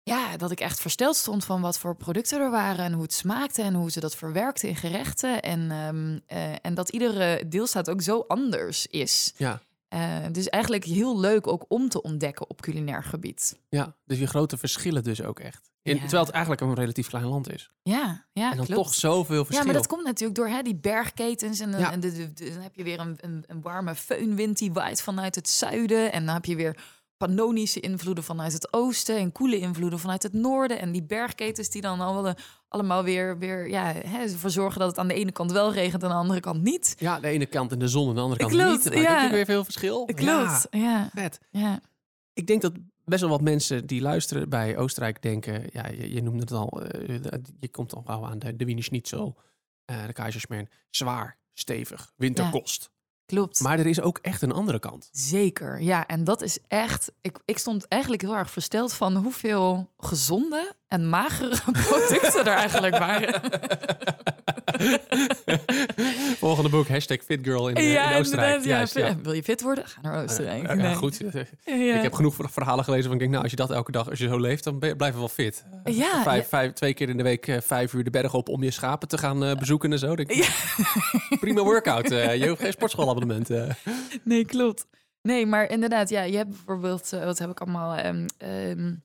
ja, 0.02 0.36
dat 0.36 0.50
ik 0.50 0.60
echt 0.60 0.80
versteld 0.80 1.16
stond 1.16 1.44
van 1.44 1.60
wat 1.60 1.78
voor 1.78 1.96
producten 1.96 2.40
er 2.40 2.50
waren 2.50 2.84
en 2.84 2.92
hoe 2.92 3.02
het 3.02 3.12
smaakte 3.12 3.62
en 3.62 3.74
hoe 3.74 3.90
ze 3.90 4.00
dat 4.00 4.16
verwerkten 4.16 4.68
in 4.68 4.76
gerechten. 4.76 5.42
En, 5.42 5.70
ehm, 5.70 6.18
eh, 6.26 6.54
en 6.62 6.74
dat 6.74 6.88
iedere 6.88 7.48
deelstaat 7.48 7.90
ook 7.90 8.02
zo 8.02 8.24
anders 8.28 8.86
is. 8.86 9.32
Ja. 9.36 9.62
Eh, 9.88 10.24
dus 10.32 10.48
eigenlijk 10.48 10.84
heel 10.84 11.20
leuk 11.20 11.46
ook 11.46 11.64
om 11.68 11.88
te 11.88 12.02
ontdekken 12.02 12.50
op 12.50 12.60
culinair 12.62 13.02
gebied. 13.04 13.58
Ja, 13.68 13.96
dus 14.04 14.18
je 14.18 14.26
grote 14.26 14.56
verschillen 14.56 15.02
dus 15.02 15.22
ook 15.22 15.40
echt. 15.40 15.70
In, 15.82 15.94
Ja. 15.94 16.00
Terwijl 16.00 16.22
het 16.24 16.32
eigenlijk 16.32 16.62
een 16.62 16.74
relatief 16.74 17.08
klein 17.08 17.24
land 17.26 17.52
is. 17.52 17.70
Ja, 17.82 18.26
ja 18.32 18.50
en 18.50 18.56
dan 18.56 18.66
klopt. 18.66 18.82
toch 18.82 18.94
zoveel 18.94 19.36
Ja, 19.38 19.44
verschil. 19.44 19.64
maar 19.64 19.74
dat 19.74 19.86
komt 19.86 20.04
natuurlijk 20.04 20.38
door 20.38 20.48
hè, 20.48 20.62
die 20.62 20.76
bergketens. 20.76 21.60
En, 21.60 21.70
dan- 21.70 21.80
Ja. 21.80 21.92
en 21.92 22.00
de, 22.00 22.12
de- 22.12 22.32
de- 22.32 22.50
dan 22.52 22.62
heb 22.62 22.74
je 22.74 22.82
weer 22.82 23.00
een, 23.00 23.18
een, 23.20 23.44
een 23.46 23.60
warme 23.62 23.94
föhnwind 23.94 24.58
die 24.58 24.72
waait 24.72 25.02
vanuit 25.02 25.34
het 25.34 25.48
zuiden. 25.48 26.12
En 26.12 26.24
dan 26.26 26.34
heb 26.34 26.44
je 26.44 26.56
weer 26.56 26.76
panonische 27.16 27.80
invloeden 27.80 28.24
vanuit 28.24 28.52
het 28.52 28.72
oosten. 28.72 29.16
En 29.16 29.32
koele 29.32 29.58
invloeden 29.58 29.98
vanuit 29.98 30.22
het 30.22 30.32
noorden. 30.32 30.78
En 30.78 30.92
die 30.92 31.02
bergketens 31.02 31.68
die 31.70 31.82
dan 31.82 32.00
allemaal, 32.00 32.34
allemaal 32.68 33.04
weer, 33.04 33.38
weer 33.38 33.68
ja, 33.68 33.92
hè, 33.92 34.18
ervoor 34.18 34.50
zorgen 34.50 34.78
dat 34.80 34.88
het 34.88 34.98
aan 34.98 35.08
de 35.08 35.14
ene 35.14 35.32
kant 35.32 35.52
wel 35.52 35.72
regent 35.72 36.02
en 36.02 36.08
aan 36.08 36.14
de 36.14 36.20
andere 36.20 36.40
kant 36.40 36.62
niet. 36.62 36.94
Ja, 36.98 37.20
de 37.20 37.28
ene 37.28 37.46
kant 37.46 37.72
in 37.72 37.78
de 37.78 37.88
zon 37.88 38.08
en 38.08 38.14
de 38.14 38.20
andere 38.20 38.40
kant 38.40 38.52
Klopt, 38.52 38.84
niet. 38.84 38.84
Heb 38.84 39.02
ja. 39.02 39.22
je 39.22 39.30
weer 39.30 39.44
veel 39.44 39.64
verschil. 39.64 40.04
Klopt, 40.04 40.66
Ja, 40.70 40.78
ja. 40.80 41.10
vet. 41.14 41.40
ja. 41.50 41.80
Ik 42.32 42.46
denk 42.46 42.62
dat 42.62 42.72
best 43.04 43.20
wel 43.20 43.30
wat 43.30 43.40
mensen 43.40 43.86
die 43.86 44.00
luisteren 44.00 44.48
bij 44.48 44.76
Oostenrijk 44.76 45.22
denken... 45.22 45.62
Ja, 45.72 45.88
je, 45.88 46.12
je 46.14 46.22
noemde 46.22 46.40
het 46.40 46.52
al, 46.52 46.82
eh, 46.82 47.18
je 47.60 47.68
komt 47.68 47.94
al 47.94 48.02
gauw 48.06 48.24
aan 48.24 48.38
de, 48.38 48.56
de 48.56 48.64
Wiener 48.64 48.84
Schnitzel, 48.84 49.38
eh 49.84 50.06
de 50.06 50.12
Kaiserschmarrn. 50.12 50.68
Zwaar, 50.90 51.38
stevig, 51.52 52.12
winterkost. 52.16 52.90
Klopt. 53.26 53.60
Maar 53.60 53.78
er 53.78 53.86
is 53.86 54.00
ook 54.00 54.18
echt 54.22 54.42
een 54.42 54.52
andere 54.52 54.78
kant. 54.78 55.08
Zeker, 55.12 55.80
ja. 55.80 56.06
En 56.06 56.24
dat 56.24 56.42
is 56.42 56.58
echt... 56.68 57.12
Ik, 57.20 57.38
ik 57.44 57.58
stond 57.58 57.88
eigenlijk 57.88 58.22
heel 58.22 58.36
erg 58.36 58.50
versteld 58.50 58.92
van 58.92 59.16
hoeveel 59.16 59.90
gezonde 59.98 60.74
en 60.88 61.08
magere 61.08 61.56
producten 61.88 62.46
er 62.46 62.56
eigenlijk 62.56 62.98
waren. 62.98 63.40
Volgende 66.38 66.68
boek, 66.70 66.88
hashtag 66.88 67.18
FitGirl 67.24 67.68
in, 67.68 67.74
in 67.74 68.14
Oostenrijk. 68.18 68.64
ja. 68.64 68.68
Juist, 68.68 68.94
ja. 68.94 69.16
Wil 69.22 69.32
je 69.32 69.42
fit 69.42 69.62
worden? 69.62 69.86
Ga 69.86 70.00
naar 70.00 70.22
Oostenrijk. 70.22 70.74
Nee. 70.74 70.94
goed. 70.94 71.20
Ik 71.64 72.02
heb 72.02 72.12
genoeg 72.12 72.34
verhalen 72.38 72.84
gelezen 72.84 73.04
van 73.04 73.12
ik 73.12 73.18
denk, 73.18 73.30
nou, 73.30 73.42
als 73.42 73.50
je 73.50 73.56
dat 73.56 73.70
elke 73.70 73.92
dag, 73.92 74.10
als 74.10 74.18
je 74.18 74.28
zo 74.28 74.40
leeft, 74.40 74.64
dan 74.64 74.78
blijf 74.78 75.12
je 75.12 75.18
wel 75.18 75.28
fit. 75.28 75.64
Ja, 75.84 76.22
vijf, 76.22 76.48
vijf, 76.48 76.72
twee 76.72 76.94
keer 76.94 77.08
in 77.08 77.16
de 77.16 77.22
week 77.22 77.48
eh, 77.48 77.60
vijf 77.60 77.92
uur 77.92 78.04
de 78.04 78.10
berg 78.10 78.34
op 78.34 78.48
om 78.48 78.62
je 78.62 78.70
schapen 78.70 79.08
te 79.08 79.18
gaan 79.18 79.44
eh, 79.44 79.56
bezoeken 79.56 79.92
en 79.92 79.98
zo. 79.98 80.16
Denk 80.16 80.32
Ja. 80.32 80.48
Prima 81.40 81.62
workout. 81.62 82.10
eh, 82.10 82.36
je 82.36 82.48
hoeft 82.48 82.60
geen 82.60 82.72
sportschoolabonnement. 82.72 83.48
Nee, 84.22 84.44
klopt. 84.44 84.86
Nee, 85.22 85.46
maar 85.46 85.70
inderdaad, 85.70 86.08
ja, 86.08 86.22
je 86.22 86.36
hebt 86.36 86.48
bijvoorbeeld, 86.50 87.10
wat 87.10 87.38
heb 87.38 87.50
ik 87.50 87.60
allemaal? 87.60 87.98
Um, 88.06 88.26
um, 88.76 89.04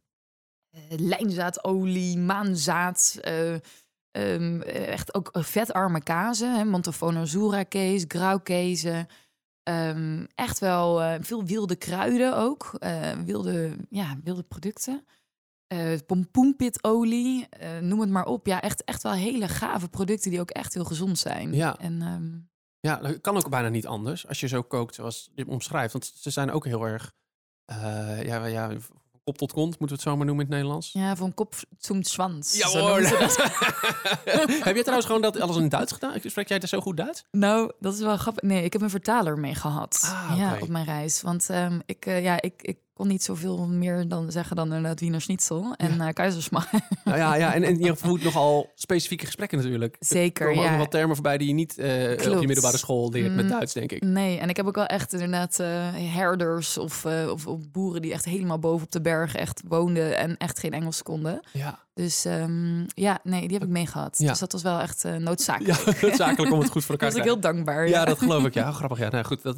lijnzaadolie, 0.89 2.17
maanzaad, 2.17 3.19
um, 4.11 4.61
echt 4.61 5.13
ook 5.13 5.29
vetarme 5.33 6.03
kazen, 6.03 6.55
hè, 6.57 6.63
Montefono 6.63 7.25
Zura 7.25 7.63
kees, 7.63 8.05
grauwkezen. 8.07 9.07
echt 10.35 10.59
wel 10.59 11.19
veel 11.21 11.45
wilde 11.45 11.75
kruiden 11.75 12.37
ook, 12.37 12.79
wilde, 13.25 13.75
ja, 13.89 14.17
wilde 14.23 14.43
producten. 14.43 15.05
pompoenpitolie, 16.05 17.47
noem 17.81 17.99
het 17.99 18.09
maar 18.09 18.25
op. 18.25 18.47
Ja, 18.47 18.61
echt, 18.61 18.83
echt 18.83 19.03
wel 19.03 19.13
hele 19.13 19.47
gave 19.47 19.89
producten 19.89 20.31
die 20.31 20.39
ook 20.39 20.51
echt 20.51 20.73
heel 20.73 20.85
gezond 20.85 21.19
zijn. 21.19 21.53
Ja. 21.53 21.77
En, 21.77 22.49
ja, 22.79 22.95
dat 22.95 23.21
kan 23.21 23.37
ook 23.37 23.49
bijna 23.49 23.69
niet 23.69 23.87
anders 23.87 24.27
als 24.27 24.39
je 24.39 24.47
zo 24.47 24.61
kookt 24.61 24.95
zoals 24.95 25.31
je 25.33 25.47
omschrijft. 25.47 25.93
Want 25.93 26.05
ze 26.15 26.29
zijn 26.29 26.51
ook 26.51 26.65
heel 26.65 26.87
erg, 26.87 27.13
uh, 27.71 28.23
ja, 28.23 28.45
ja, 28.45 28.71
kop 29.23 29.37
tot 29.37 29.51
kont, 29.51 29.79
moeten 29.79 29.87
we 29.87 29.93
het 29.93 30.01
zo 30.01 30.17
maar 30.17 30.25
noemen 30.25 30.45
in 30.45 30.51
het 30.51 30.59
Nederlands. 30.59 30.91
Ja, 30.91 31.15
van 31.15 31.33
kop 31.33 31.55
zum 31.77 32.03
zwans. 32.03 32.57
Ja 32.57 32.67
hoor. 32.67 33.01
heb 34.67 34.75
je 34.75 34.81
trouwens 34.81 35.05
gewoon 35.05 35.21
dat 35.21 35.39
alles 35.39 35.57
in 35.57 35.69
Duits 35.69 35.91
gedaan? 35.91 36.13
Spreek 36.23 36.47
jij 36.47 36.59
dat 36.59 36.69
zo 36.69 36.79
goed 36.79 36.97
Duits? 36.97 37.23
Nou, 37.31 37.71
dat 37.79 37.93
is 37.93 37.99
wel 37.99 38.17
grappig. 38.17 38.43
Nee, 38.43 38.63
ik 38.63 38.73
heb 38.73 38.81
een 38.81 38.89
vertaler 38.89 39.39
mee 39.39 39.55
gehad 39.55 39.99
ah, 40.03 40.37
ja, 40.37 40.57
op 40.61 40.67
mijn 40.67 40.85
reis. 40.85 41.21
Want 41.21 41.49
um, 41.49 41.81
ik, 41.85 42.05
uh, 42.05 42.23
ja, 42.23 42.41
ik, 42.41 42.53
ik 42.61 42.77
kon 43.01 43.09
niet 43.09 43.23
zoveel 43.23 43.67
meer 43.67 44.07
dan 44.07 44.31
zeggen 44.31 44.55
dan 44.55 44.65
inderdaad 44.65 44.99
Wiener 44.99 45.21
Schnitzel 45.21 45.73
en 45.77 45.97
ja. 45.97 46.13
uh. 46.23 46.39
Nou 47.03 47.17
ja, 47.17 47.35
ja, 47.35 47.53
en, 47.53 47.63
en 47.63 47.79
je 47.79 47.95
voert 47.95 48.23
nogal 48.23 48.71
specifieke 48.75 49.25
gesprekken 49.25 49.57
natuurlijk. 49.57 49.95
Zeker, 49.99 50.47
er 50.47 50.55
ja. 50.55 50.71
ook 50.71 50.77
wat 50.77 50.91
termen 50.91 51.15
voorbij 51.15 51.37
die 51.37 51.47
je 51.47 51.53
niet 51.53 51.77
uh, 51.77 51.85
op 52.11 52.41
je 52.41 52.47
middelbare 52.47 52.77
school 52.77 53.11
leert 53.11 53.35
met 53.35 53.45
mm, 53.45 53.51
Duits, 53.51 53.73
denk 53.73 53.91
ik. 53.91 54.03
Nee, 54.03 54.37
en 54.37 54.49
ik 54.49 54.57
heb 54.57 54.65
ook 54.65 54.75
wel 54.75 54.85
echt 54.85 55.13
inderdaad 55.13 55.59
uh, 55.59 55.67
herders 56.15 56.77
of, 56.77 57.05
of, 57.05 57.47
of, 57.47 57.71
boeren 57.71 58.01
die 58.01 58.13
echt 58.13 58.25
helemaal 58.25 58.59
boven 58.59 58.85
op 58.85 58.91
de 58.91 59.01
berg 59.01 59.35
echt 59.35 59.61
woonden 59.67 60.17
en 60.17 60.37
echt 60.37 60.59
geen 60.59 60.73
Engels 60.73 61.03
konden. 61.03 61.39
Ja. 61.53 61.79
Dus 61.93 62.25
um, 62.25 62.85
ja, 62.93 63.19
nee, 63.23 63.41
die 63.41 63.53
heb 63.57 63.63
ik 63.63 63.73
meegehad. 63.73 64.17
Ja. 64.17 64.29
Dus 64.29 64.39
dat 64.39 64.51
was 64.51 64.61
wel 64.61 64.79
echt 64.79 65.03
noodzakelijk. 65.17 65.85
Ja, 65.85 65.93
noodzakelijk 66.07 66.53
om 66.53 66.59
het 66.59 66.69
goed 66.69 66.85
voor 66.85 66.95
elkaar 66.99 67.09
te 67.09 67.19
krijgen. 67.19 67.41
was 67.41 67.51
ik 67.51 67.53
heel 67.53 67.53
dankbaar. 67.53 67.87
Ja, 67.87 68.05
dat 68.05 68.17
geloof 68.17 68.45
ik. 68.45 68.53
Ja, 68.53 68.71
grappig. 68.71 68.99
Ja, 68.99 69.09
nou 69.09 69.25
goed, 69.25 69.41
dat, 69.41 69.57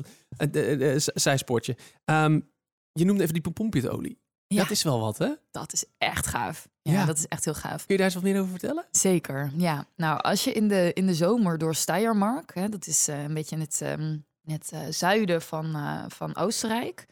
zijsportje. 1.14 1.78
Um, 2.06 2.52
je 2.94 3.06
noemde 3.06 3.22
even 3.22 3.34
die 3.34 3.44
pompoenpitolie. 3.44 4.22
Ja. 4.48 4.62
Dat 4.62 4.72
is 4.72 4.84
wel 4.84 5.00
wat, 5.00 5.18
hè? 5.18 5.34
Dat 5.52 5.74
is 5.74 5.86
echt 5.98 6.28
gaaf. 6.28 6.68
Ja, 6.82 7.06
dat 7.06 7.18
is 7.18 7.28
echt 7.28 7.46
heel 7.46 7.54
gaaf. 7.54 7.86
Kun 7.86 7.86
je 7.88 7.96
daar 7.96 8.06
eens 8.06 8.14
wat 8.14 8.24
meer 8.24 8.40
over 8.40 8.50
vertellen? 8.50 8.86
Zeker, 8.92 9.52
ja. 9.56 9.88
Nou, 9.96 10.22
als 10.22 10.44
je 10.44 10.54
in 10.54 10.68
de, 10.68 10.92
in 10.94 11.06
de 11.06 11.14
zomer 11.14 11.58
door 11.58 11.76
Steiermark, 11.76 12.56
hè, 12.56 12.70
dat 12.70 12.88
is 12.88 13.10
uh, 13.10 13.24
een 13.24 13.34
beetje 13.34 13.56
in 13.56 13.62
het, 13.62 13.82
um, 13.82 14.26
het 14.46 14.72
uh, 14.74 14.80
zuiden 14.90 15.42
van, 15.42 15.66
uh, 15.66 16.06
van 16.08 16.36
Oostenrijk. 16.36 17.06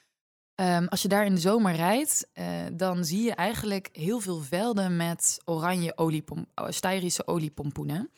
Um, 0.55 0.87
als 0.87 1.01
je 1.01 1.07
daar 1.07 1.25
in 1.25 1.35
de 1.35 1.41
zomer 1.41 1.75
rijdt, 1.75 2.27
dan 2.73 3.05
zie 3.05 3.23
je 3.23 3.33
eigenlijk 3.33 3.89
heel 3.91 4.19
veel 4.19 4.39
velden 4.39 4.95
met 4.95 5.37
oranje 5.45 5.97
oliepom 5.97 6.45
Steirische 6.67 7.27
oliepompoenen. 7.27 8.09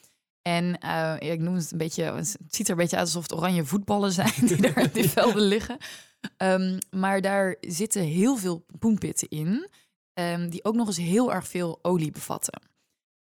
En 0.43 0.73
ik 1.19 1.39
noem 1.39 1.55
het 1.55 1.71
een 1.71 1.77
beetje, 1.77 2.03
het 2.03 2.37
ziet 2.49 2.65
er 2.65 2.71
een 2.71 2.79
beetje 2.79 2.97
uit 2.97 3.05
alsof 3.05 3.23
het 3.23 3.33
oranje 3.33 3.65
voetballen 3.65 4.11
zijn 4.11 4.33
die 4.41 4.61
daar 4.61 4.77
in 4.77 4.89
die 4.93 5.09
velden 5.19 5.41
liggen. 5.41 5.77
Um, 6.37 6.77
maar 6.91 7.21
daar 7.21 7.55
zitten 7.59 8.01
heel 8.01 8.37
veel 8.37 8.65
pompoenpitten 8.65 9.29
in, 9.29 9.67
um, 10.13 10.49
die 10.49 10.63
ook 10.63 10.75
nog 10.75 10.87
eens 10.87 10.97
heel 10.97 11.33
erg 11.33 11.47
veel 11.47 11.79
olie 11.81 12.11
bevatten. 12.11 12.61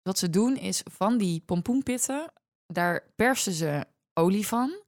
Wat 0.01 0.17
ze 0.17 0.29
doen 0.29 0.57
is 0.57 0.81
van 0.91 1.17
die 1.17 1.41
pompoenpitten, 1.45 2.31
daar 2.67 3.03
persen 3.15 3.53
ze 3.53 3.85
olie 4.13 4.47
van, 4.47 4.81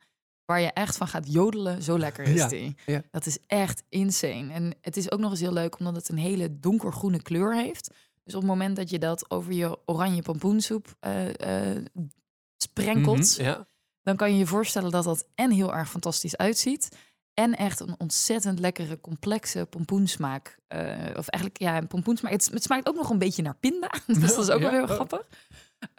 waar 0.45 0.61
je 0.61 0.71
echt 0.71 0.97
van 0.97 1.07
gaat 1.07 1.33
jodelen, 1.33 1.83
zo 1.83 1.99
lekker 1.99 2.25
is 2.25 2.47
die. 2.47 2.75
Ja. 2.85 3.01
Dat 3.11 3.25
is 3.25 3.37
echt 3.47 3.83
insane. 3.89 4.53
En 4.53 4.75
het 4.81 4.97
is 4.97 5.11
ook 5.11 5.19
nog 5.19 5.31
eens 5.31 5.39
heel 5.39 5.53
leuk 5.53 5.79
omdat 5.79 5.95
het 5.95 6.09
een 6.09 6.17
hele 6.17 6.59
donkergroene 6.59 7.21
kleur 7.21 7.55
heeft. 7.55 7.89
Dus 8.23 8.33
op 8.33 8.41
het 8.41 8.49
moment 8.49 8.75
dat 8.75 8.89
je 8.89 8.99
dat 8.99 9.31
over 9.31 9.53
je 9.53 9.77
oranje 9.85 10.21
pompoensoep 10.21 10.95
uh, 11.01 11.27
uh, 11.27 11.85
sprenkelt, 12.73 13.37
mm 13.39 13.45
-hmm, 13.45 13.65
dan 14.03 14.15
kan 14.15 14.31
je 14.31 14.37
je 14.37 14.45
voorstellen 14.45 14.91
dat 14.91 15.03
dat 15.03 15.27
en 15.35 15.51
heel 15.51 15.73
erg 15.73 15.89
fantastisch 15.89 16.37
uitziet. 16.37 16.89
En 17.33 17.55
echt 17.55 17.79
een 17.79 17.95
ontzettend 17.97 18.59
lekkere, 18.59 18.99
complexe 18.99 19.65
pompoensmaak. 19.65 20.57
Uh, 20.75 20.79
of 21.15 21.27
eigenlijk, 21.27 21.59
ja, 21.59 21.77
een 21.77 21.87
pompoensmaak. 21.87 22.31
Het, 22.31 22.49
het, 22.51 22.63
smaakt 22.63 22.87
ook 22.87 22.95
nog 22.95 23.09
een 23.09 23.17
beetje 23.17 23.41
naar 23.41 23.55
pinda. 23.55 23.91
dus 24.07 24.35
dat 24.35 24.47
is 24.47 24.49
ook 24.49 24.61
wel 24.61 24.71
heel 24.71 24.87
grappig. 24.87 25.27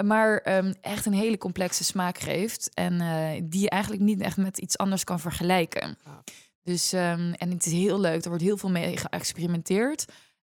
Maar 0.04 0.56
um, 0.56 0.74
echt 0.80 1.06
een 1.06 1.12
hele 1.12 1.38
complexe 1.38 1.84
smaak 1.84 2.18
geeft. 2.18 2.70
En 2.74 2.92
uh, 2.92 3.30
die 3.44 3.60
je 3.60 3.70
eigenlijk 3.70 4.02
niet 4.02 4.20
echt 4.20 4.36
met 4.36 4.58
iets 4.58 4.78
anders 4.78 5.04
kan 5.04 5.20
vergelijken. 5.20 5.98
Dus, 6.62 6.92
um, 6.92 7.32
en 7.32 7.50
het 7.50 7.66
is 7.66 7.72
heel 7.72 8.00
leuk. 8.00 8.22
Er 8.22 8.28
wordt 8.28 8.44
heel 8.44 8.56
veel 8.56 8.70
mee 8.70 8.96
geëxperimenteerd. 8.96 10.04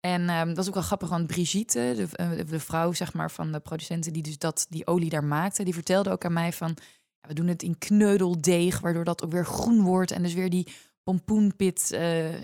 En 0.05 0.29
um, 0.29 0.47
dat 0.47 0.57
is 0.57 0.67
ook 0.67 0.73
wel 0.73 0.83
grappig, 0.83 1.09
want 1.09 1.27
Brigitte, 1.27 1.93
de, 1.95 2.07
eh, 2.15 2.47
de, 2.47 2.59
vrouw 2.59 2.93
zeg 2.93 3.13
maar, 3.13 3.31
van 3.31 3.51
de 3.51 3.59
producenten 3.59 4.13
die 4.13 4.23
dus 4.23 4.37
dat, 4.37 4.65
die 4.69 4.87
olie 4.87 5.09
daar 5.09 5.23
maakte, 5.23 5.63
die 5.63 5.73
vertelde 5.73 6.09
ook 6.09 6.25
aan 6.25 6.33
mij 6.33 6.53
van 6.53 6.77
we 7.21 7.33
doen 7.33 7.47
het 7.47 7.63
in 7.63 7.77
kneudeldeeg, 7.77 8.79
waardoor 8.79 9.03
dat 9.03 9.23
ook 9.23 9.31
weer 9.31 9.45
groen 9.45 9.81
wordt 9.81 10.11
en 10.11 10.23
dus 10.23 10.33
weer 10.33 10.49
die 10.49 10.67
pompoenpit 11.03 11.89
uh, 11.93 12.41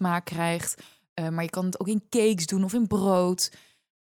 uh, 0.00 0.16
krijgt. 0.24 0.82
Maar 1.30 1.42
je 1.42 1.50
kan 1.50 1.64
het 1.64 1.80
ook 1.80 1.88
in 1.88 2.04
cakes 2.08 2.46
doen 2.46 2.64
of 2.64 2.72
in 2.72 2.86
brood. 2.86 3.52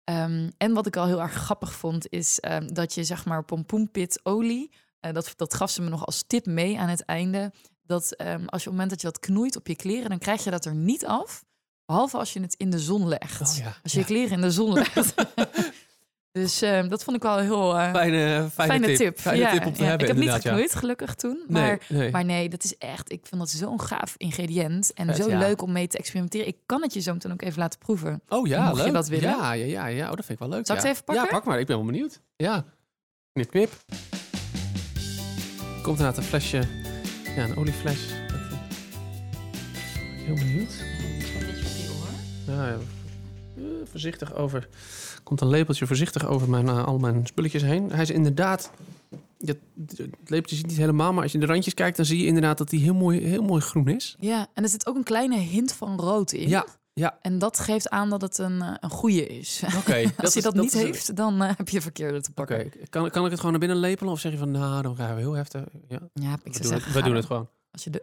Um, 0.04 0.52
en 0.58 0.74
wat 0.74 0.86
ik 0.88 0.96
al 0.96 1.06
heel 1.06 1.22
erg 1.22 1.34
grappig 1.34 1.74
vond, 1.74 2.10
is 2.10 2.40
um, 2.52 2.74
dat 2.74 2.94
je 2.94 3.04
zeg 3.04 3.26
maar 3.26 3.44
pompoenpit 3.44 4.20
olie, 4.24 4.72
dat, 5.00 5.34
dat 5.36 5.54
gaf 5.54 5.70
ze 5.70 5.82
me 5.82 5.90
nog 5.90 6.06
als 6.06 6.24
tip 6.28 6.46
mee 6.46 6.80
aan 6.80 6.90
het 6.90 7.06
einde, 7.06 7.54
dat 7.86 8.18
als 8.18 8.38
je 8.38 8.46
op 8.46 8.52
het 8.52 8.66
moment 8.66 8.90
dat 8.90 9.02
je 9.02 9.08
dat 9.08 9.20
knoeit 9.20 9.56
op 9.56 9.68
je 9.68 9.76
kleren, 9.76 10.10
dan 10.10 10.20
krijg 10.20 10.44
je 10.44 10.52
dat 10.52 10.66
er 10.66 10.76
niet 10.76 11.06
af. 11.06 11.44
Behalve 11.92 12.18
als 12.18 12.34
je 12.34 12.42
het 12.42 12.56
in 12.58 12.70
de 12.70 12.80
zon 12.80 13.08
legt. 13.08 13.42
Oh 13.42 13.58
ja, 13.58 13.78
als 13.84 13.92
je 13.92 14.00
ja. 14.00 14.06
je 14.08 14.14
kleren 14.14 14.32
in 14.32 14.42
de 14.42 14.52
zon 14.52 14.74
legt. 14.82 15.14
Dus 16.32 16.64
uh, 16.64 16.88
dat 16.90 17.04
vond 17.04 17.18
ik 17.18 17.24
wel 17.24 17.40
een 17.40 17.44
heel 17.44 17.76
uh, 17.76 17.92
fijne, 17.92 18.50
fijne, 18.52 18.88
tip. 18.88 18.96
tip. 18.96 19.20
Fijne 19.20 19.40
ja, 19.40 19.52
tip 19.52 19.66
om 19.66 19.74
te 19.74 19.84
hebben. 19.84 20.08
Ik 20.08 20.14
heb 20.14 20.24
niet 20.24 20.32
geknoeid, 20.32 20.76
gelukkig 20.76 21.16
toen. 21.16 21.44
Maar 21.48 21.80
nee, 21.88 22.12
maar 22.12 22.26
nee, 22.26 22.50
dat 22.50 22.64
is 22.64 22.78
echt. 22.78 23.12
Ik 23.12 23.26
vind 23.26 23.42
dat 23.42 23.50
zo'n 23.50 23.82
gaaf 23.82 24.16
ingrediënt. 24.18 24.94
En 24.94 25.06
Vet, 25.06 25.16
zo 25.16 25.38
leuk 25.38 25.62
om 25.62 25.72
mee 25.72 25.88
te 25.88 25.98
experimenteren. 25.98 26.48
Ik 26.48 26.58
kan 26.66 26.82
het 26.82 26.94
je 26.94 27.00
zo 27.00 27.14
meteen 27.14 27.32
ook 27.32 27.42
even 27.42 27.60
laten 27.60 27.80
proeven. 27.80 28.22
Oh 28.28 28.48
ja, 28.48 28.66
Mocht 28.66 28.78
leuk. 28.78 28.86
je 28.86 28.92
dat 28.92 29.08
willen. 29.08 29.30
Ja, 29.30 29.54
ja, 29.54 29.66
ja, 29.66 29.86
ja. 29.86 30.10
Oh, 30.10 30.16
dat 30.16 30.26
vind 30.26 30.40
ik 30.40 30.40
wel 30.40 30.50
leuk. 30.50 30.66
Zal 30.66 30.76
ik 30.76 30.82
het 30.82 30.92
even 30.92 31.04
pakken? 31.04 31.24
Ja, 31.26 31.30
pak 31.30 31.44
maar. 31.44 31.60
Ik 31.60 31.68
ben 31.68 31.76
wel 31.76 31.86
benieuwd. 31.86 32.22
Ja. 32.36 32.66
Knip, 33.34 33.50
knip. 33.50 33.72
Komt 35.82 35.98
inderdaad 35.98 36.18
een 36.18 36.24
flesje. 36.24 36.68
Ja, 37.36 37.44
een 37.44 37.58
oliefles. 37.58 38.00
Heel 40.26 40.36
benieuwd. 40.36 40.74
Ja, 42.48 42.68
ja. 42.68 42.78
Uh, 43.58 43.66
voorzichtig 43.92 44.36
over 44.36 44.68
komt 45.24 45.42
een 45.42 45.48
lepeltje 45.48 45.88
voorzichtig 45.88 46.26
over 46.26 46.50
mijn, 46.50 46.66
uh, 46.66 46.86
al 46.86 46.98
mijn 46.98 47.26
spulletjes 47.28 47.62
heen. 47.62 47.92
Hij 47.92 48.02
is 48.02 48.10
inderdaad... 48.10 48.72
Het, 49.38 49.58
het 49.96 50.10
lepeltje 50.26 50.56
ziet 50.56 50.68
niet 50.68 50.78
helemaal, 50.78 51.14
maar 51.14 51.24
als 51.24 51.32
je 51.32 51.38
de 51.38 51.46
randjes 51.46 51.74
kijkt... 51.74 51.98
dan 51.98 52.06
zie 52.06 52.20
je 52.20 52.26
inderdaad 52.26 52.58
dat 52.58 52.72
hij 52.72 52.80
heel 52.80 52.94
mooi, 52.94 53.20
heel 53.20 53.44
mooi 53.44 53.62
groen 53.62 53.88
is. 53.88 54.16
Ja, 54.20 54.48
en 54.54 54.64
er 54.64 54.70
zit 54.70 54.88
ook 54.88 54.96
een 54.96 55.04
kleine 55.04 55.38
hint 55.38 55.74
van 55.74 56.00
rood 56.00 56.32
in. 56.32 56.50
Ja, 56.50 56.66
ja. 56.94 57.18
En 57.22 57.40
dat 57.40 57.60
geeft 57.60 57.90
aan 57.90 58.10
dat 58.10 58.22
het 58.22 58.38
een, 58.38 58.62
een 58.80 58.90
goede 58.90 59.28
is. 59.28 59.64
Okay, 59.78 60.12
als 60.18 60.34
hij 60.34 60.44
dat, 60.44 60.54
niet 60.54 60.74
heeft, 60.74 61.16
dan 61.16 61.42
uh, 61.42 61.52
heb 61.58 61.70
je 61.70 61.82
verkeerde 61.82 62.22
te 62.22 62.32
pakken. 62.32 62.56
Okay. 62.56 62.88
Kan, 62.90 63.10
kan 63.10 63.24
ik 63.24 63.30
het 63.30 63.40
gewoon 63.40 63.52
naar 63.52 63.68
binnen 63.68 63.80
lepelen? 63.80 64.14
Of 64.14 64.20
zeg 64.20 64.32
je 64.32 64.38
van, 64.38 64.52
nou, 64.52 64.82
dan 64.82 64.96
gaan 64.96 65.16
we 65.16 65.22
heel 65.22 65.34
heftig... 65.34 65.64
Ja, 65.88 66.00
ja 66.14 66.34
ik 66.34 66.54
we, 66.54 66.60
doen 66.60 66.70
zeggen, 66.70 66.92
het, 66.92 66.94
we 66.94 67.02
doen 67.02 67.16
het 67.16 67.26
gewoon. 67.26 67.50
Als 67.72 67.84
je 67.84 67.90
de... 67.90 68.02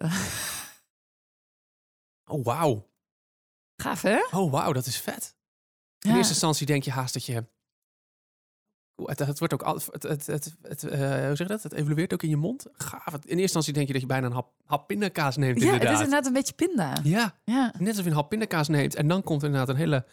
oh, 2.33 2.45
wauw. 2.45 2.88
Gaaf, 3.83 4.03
hè? 4.03 4.19
Oh, 4.31 4.51
wauw, 4.51 4.73
dat 4.73 4.87
is 4.87 5.01
vet. 5.01 5.37
In 5.99 6.11
ja. 6.11 6.17
eerste 6.17 6.33
instantie 6.33 6.67
denk 6.67 6.83
je 6.83 6.91
haast 6.91 7.13
dat 7.13 7.25
je 7.25 7.45
het, 9.05 9.19
het, 9.19 9.39
wordt 9.39 9.55
ook 9.55 9.63
al, 9.63 9.75
het, 9.75 10.03
het, 10.03 10.27
het, 10.27 10.57
het 10.63 10.83
uh, 10.83 10.91
hoe 10.91 11.37
zeg 11.37 11.39
je 11.39 11.45
dat? 11.45 11.63
Het 11.63 11.73
evolueert 11.73 12.13
ook 12.13 12.23
in 12.23 12.29
je 12.29 12.37
mond. 12.37 12.67
Gaaf. 12.73 13.13
In 13.13 13.21
eerste 13.21 13.41
instantie 13.41 13.73
denk 13.73 13.87
je 13.87 13.93
dat 13.93 14.03
je 14.03 14.09
bijna 14.09 14.27
een 14.27 14.33
hap, 14.33 14.53
hap 14.65 14.87
pindakaas 14.87 15.37
neemt. 15.37 15.59
Ja, 15.59 15.65
inderdaad. 15.65 15.89
het 15.89 15.99
is 15.99 16.05
inderdaad 16.05 16.27
een 16.27 16.33
beetje 16.33 16.55
pinda. 16.55 16.97
Ja, 17.03 17.39
ja. 17.45 17.73
net 17.79 17.89
alsof 17.89 18.05
je 18.05 18.11
een 18.11 18.17
hap 18.17 18.29
pindakaas 18.29 18.69
neemt. 18.69 18.95
En 18.95 19.09
dan 19.09 19.23
komt 19.23 19.41
er 19.41 19.47
inderdaad 19.47 19.75
een 19.75 19.81
hele... 19.81 20.07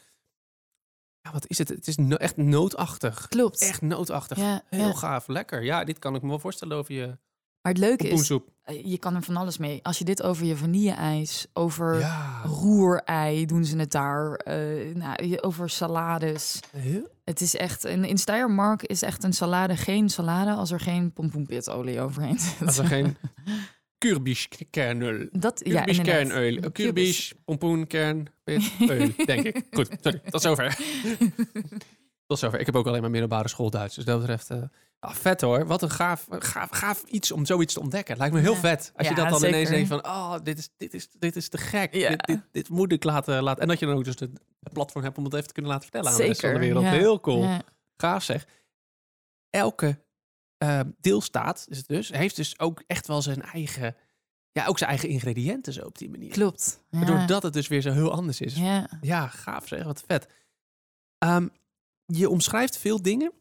Ja, 1.21 1.31
wat 1.31 1.47
is 1.47 1.57
het? 1.57 1.69
Het 1.69 1.87
is 1.87 1.95
no 1.95 2.15
echt 2.15 2.37
nootachtig. 2.37 3.27
Klopt. 3.27 3.61
Echt 3.61 3.81
nootachtig. 3.81 4.37
Ja, 4.37 4.61
Heel 4.69 4.87
ja. 4.87 4.93
gaaf. 4.93 5.27
Lekker. 5.27 5.63
Ja, 5.63 5.83
dit 5.83 5.99
kan 5.99 6.15
ik 6.15 6.21
me 6.21 6.27
wel 6.27 6.39
voorstellen 6.39 6.77
over 6.77 6.93
je... 6.93 7.17
Maar 7.65 7.73
het 7.73 7.83
leuke 7.83 8.07
is, 8.07 8.27
je 8.83 8.97
kan 8.97 9.15
er 9.15 9.21
van 9.21 9.37
alles 9.37 9.57
mee. 9.57 9.79
Als 9.83 9.97
je 9.97 10.03
dit 10.03 10.23
over 10.23 10.45
je 10.45 10.55
vanille-ijs, 10.55 11.47
over 11.53 11.99
ja. 11.99 12.41
roerei 12.43 13.45
doen 13.45 13.65
ze 13.65 13.77
het 13.77 13.91
daar, 13.91 14.41
uh, 14.47 14.95
nou, 14.95 15.37
over 15.41 15.69
salades. 15.69 16.59
Het 17.23 17.41
is 17.41 17.55
echt, 17.55 17.85
in, 17.85 18.03
in 18.03 18.17
Steiermark 18.17 18.83
is 18.83 19.01
echt 19.01 19.23
een 19.23 19.33
salade 19.33 19.75
geen 19.75 20.09
salade 20.09 20.51
als 20.51 20.71
er 20.71 20.79
geen 20.79 21.13
pompoenpitolie 21.13 22.01
overheen 22.01 22.39
zit. 22.39 22.67
Als 22.67 22.77
er 22.77 22.85
geen 22.85 23.17
kurbischkernöl. 23.97 25.27
Dat, 25.31 25.61
ja, 25.63 25.83
Kurbischkernöl. 25.83 26.71
Kurbisch, 26.71 27.33
pompoenkern, 27.45 28.27
pit, 28.43 28.71
denk 29.25 29.43
ik. 29.43 29.63
Goed, 29.71 29.89
sorry, 30.01 30.21
tot 30.29 30.41
zover. 30.41 30.77
tot 32.39 32.43
zover. 32.43 32.59
Ik 32.59 32.65
heb 32.65 32.75
ook 32.75 32.87
alleen 32.87 33.01
maar 33.01 33.09
middelbare 33.09 33.47
school 33.47 33.69
Duits. 33.69 33.95
Dus 33.95 34.05
dat 34.05 34.19
betreft... 34.19 34.49
eh, 34.49 34.61
ah, 34.99 35.11
vet 35.13 35.41
hoor. 35.41 35.65
Wat 35.65 35.81
een 35.81 35.89
gaaf, 35.89 36.25
gaaf, 36.29 36.69
gaaf 36.71 37.03
iets 37.03 37.31
om 37.31 37.45
zoiets 37.45 37.73
te 37.73 37.79
ontdekken. 37.79 38.17
Lijkt 38.17 38.33
me 38.33 38.39
heel 38.39 38.53
Ja. 38.53 38.59
vet. 38.59 38.91
Als 38.95 39.07
je 39.07 39.15
dat 39.15 39.29
dan 39.29 39.43
ineens 39.45 39.69
denkt 39.69 39.87
van... 39.87 40.05
Oh, 40.05 40.35
dit 40.43 40.57
is, 40.57 40.69
dit 40.77 40.93
is, 40.93 41.07
dit 41.19 41.35
is 41.35 41.49
te 41.49 41.57
gek. 41.57 41.93
Ja. 41.93 42.09
Dit, 42.09 42.25
dit, 42.25 42.41
dit 42.51 42.69
moet 42.69 42.91
ik 42.91 43.03
laten, 43.03 43.43
laten... 43.43 43.61
En 43.61 43.67
dat 43.67 43.79
je 43.79 43.85
dan 43.85 43.95
ook 43.95 44.03
dus 44.03 44.15
de, 44.15 44.31
de 44.59 44.69
platform 44.73 45.03
hebt 45.03 45.17
om 45.17 45.23
het 45.23 45.33
even 45.33 45.47
te 45.47 45.53
kunnen 45.53 45.71
laten 45.71 45.89
vertellen 45.89 46.11
aan 46.11 46.17
de 46.21 46.27
rest 46.27 46.41
van 46.41 46.53
de 46.53 46.59
wereld. 46.59 46.83
ja. 46.83 46.89
Heel 46.91 47.19
cool. 47.19 47.43
Ja. 47.43 47.61
Gaaf 47.97 48.23
zeg. 48.23 48.45
Elke 49.49 49.99
eh, 50.57 50.79
deelstaat 51.01 51.65
is 51.69 51.77
het 51.77 51.87
dus, 51.87 52.09
heeft 52.09 52.35
dus 52.35 52.59
ook 52.59 52.83
echt 52.87 53.07
wel 53.07 53.21
zijn 53.21 53.41
eigen... 53.41 53.95
Ja, 54.51 54.65
ook 54.65 54.77
zijn 54.77 54.89
eigen 54.89 55.09
ingrediënten 55.09 55.73
zo 55.73 55.85
op 55.85 55.97
die 55.97 56.09
manier. 56.09 56.31
Klopt. 56.31 56.79
Ja. 56.89 56.97
Waardoor 56.97 57.25
dat 57.27 57.43
het 57.43 57.53
dus 57.53 57.67
weer 57.67 57.81
zo 57.81 57.91
heel 57.91 58.11
anders 58.11 58.41
is. 58.41 58.55
Ja. 58.55 58.89
Ja, 59.01 59.27
gaaf 59.27 59.67
zeg, 59.67 59.83
wat 59.83 60.03
vet. 60.07 60.27
Ehm, 61.17 61.47
je 62.05 62.29
omschrijft 62.29 62.77
veel 62.77 63.01
dingen 63.01 63.31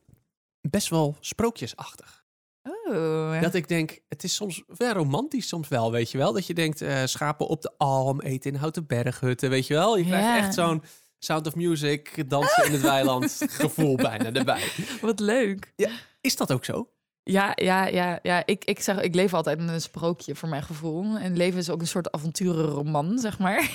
best 0.61 0.89
wel 0.89 1.17
sprookjesachtig. 1.21 2.23
Oh. 2.63 3.41
Dat 3.41 3.55
ik 3.55 3.69
denk, 3.69 3.99
het 4.09 4.25
is 4.25 4.35
soms 4.35 4.63
wel 4.67 4.93
romantisch, 4.93 5.49
soms 5.49 5.69
wel, 5.69 5.91
weet 5.93 6.11
je 6.11 6.19
wel. 6.19 6.33
Dat 6.33 6.47
je 6.47 6.55
denkt, 6.55 6.81
eh, 6.81 7.03
schapen 7.05 7.47
op 7.47 7.63
de 7.63 7.73
alm, 7.77 8.21
eten 8.21 8.51
in 8.53 8.59
houten 8.59 8.87
berghutten, 8.87 9.51
weet 9.51 9.67
je 9.67 9.75
wel. 9.75 9.97
Je 9.97 10.05
krijgt 10.05 10.27
Ja. 10.27 10.37
echt 10.37 10.55
zo'n 10.55 10.83
Sound 11.19 11.47
of 11.47 11.55
Music, 11.55 12.29
dansen 12.31 12.65
in 12.65 12.73
het 12.73 12.81
weiland 12.81 13.41
gevoel 13.61 13.97
bijna 13.97 14.33
erbij. 14.33 14.69
Wat 15.01 15.21
leuk. 15.21 15.73
Is 16.21 16.37
dat 16.37 16.53
ook 16.53 16.65
zo? 16.65 16.89
Ja, 17.23 17.53
ja, 17.55 17.87
ja, 17.87 18.19
ja. 18.23 18.47
Ik, 18.47 18.65
ik 18.65 18.81
zeg, 18.81 19.01
ik 19.01 19.15
leef 19.15 19.35
altijd 19.35 19.59
in 19.59 19.69
een 19.69 19.81
sprookje 19.81 20.35
voor 20.35 20.49
mijn 20.49 20.63
gevoel. 20.63 21.17
En 21.17 21.37
leven 21.37 21.59
is 21.59 21.71
ook 21.71 21.81
een 21.81 21.87
soort 21.87 22.13
avonturenroman, 22.13 23.19
zeg 23.19 23.39
maar. 23.39 23.71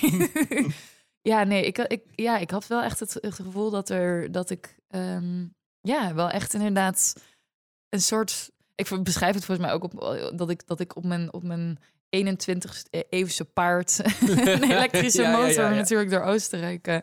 ja, 1.22 1.44
nee, 1.44 1.66
ik, 1.66 1.78
ik, 1.78 2.02
ja, 2.14 2.38
ik 2.38 2.50
had 2.50 2.66
wel 2.66 2.82
echt 2.82 3.00
het, 3.00 3.12
het 3.20 3.34
gevoel 3.34 3.70
dat 3.70 3.88
er, 3.88 4.32
dat 4.32 4.50
ik, 4.50 4.76
ehm, 4.88 5.46
ja, 5.80 6.14
wel 6.14 6.30
echt 6.30 6.54
inderdaad 6.54 7.14
een 7.88 8.00
soort. 8.00 8.50
Ik 8.74 9.02
beschrijf 9.02 9.34
het 9.34 9.44
volgens 9.44 9.66
mij 9.66 9.76
ook 9.76 9.84
op 9.84 9.92
dat 10.38 10.50
ik, 10.50 10.66
dat 10.66 10.80
ik 10.80 10.96
op 10.96 11.04
mijn, 11.04 11.32
op 11.32 11.42
mijn 11.42 11.78
21ste 12.16 13.06
eeuwse 13.08 13.44
paard, 13.44 13.98
een 14.28 14.62
elektrische 14.62 15.22
Ja, 15.22 15.30
ja, 15.30 15.36
ja, 15.36 15.46
motor 15.46 15.62
ja. 15.62 15.74
natuurlijk 15.74 16.10
door 16.10 16.22
Oostenrijk. 16.22 16.86
eh, 16.86 16.98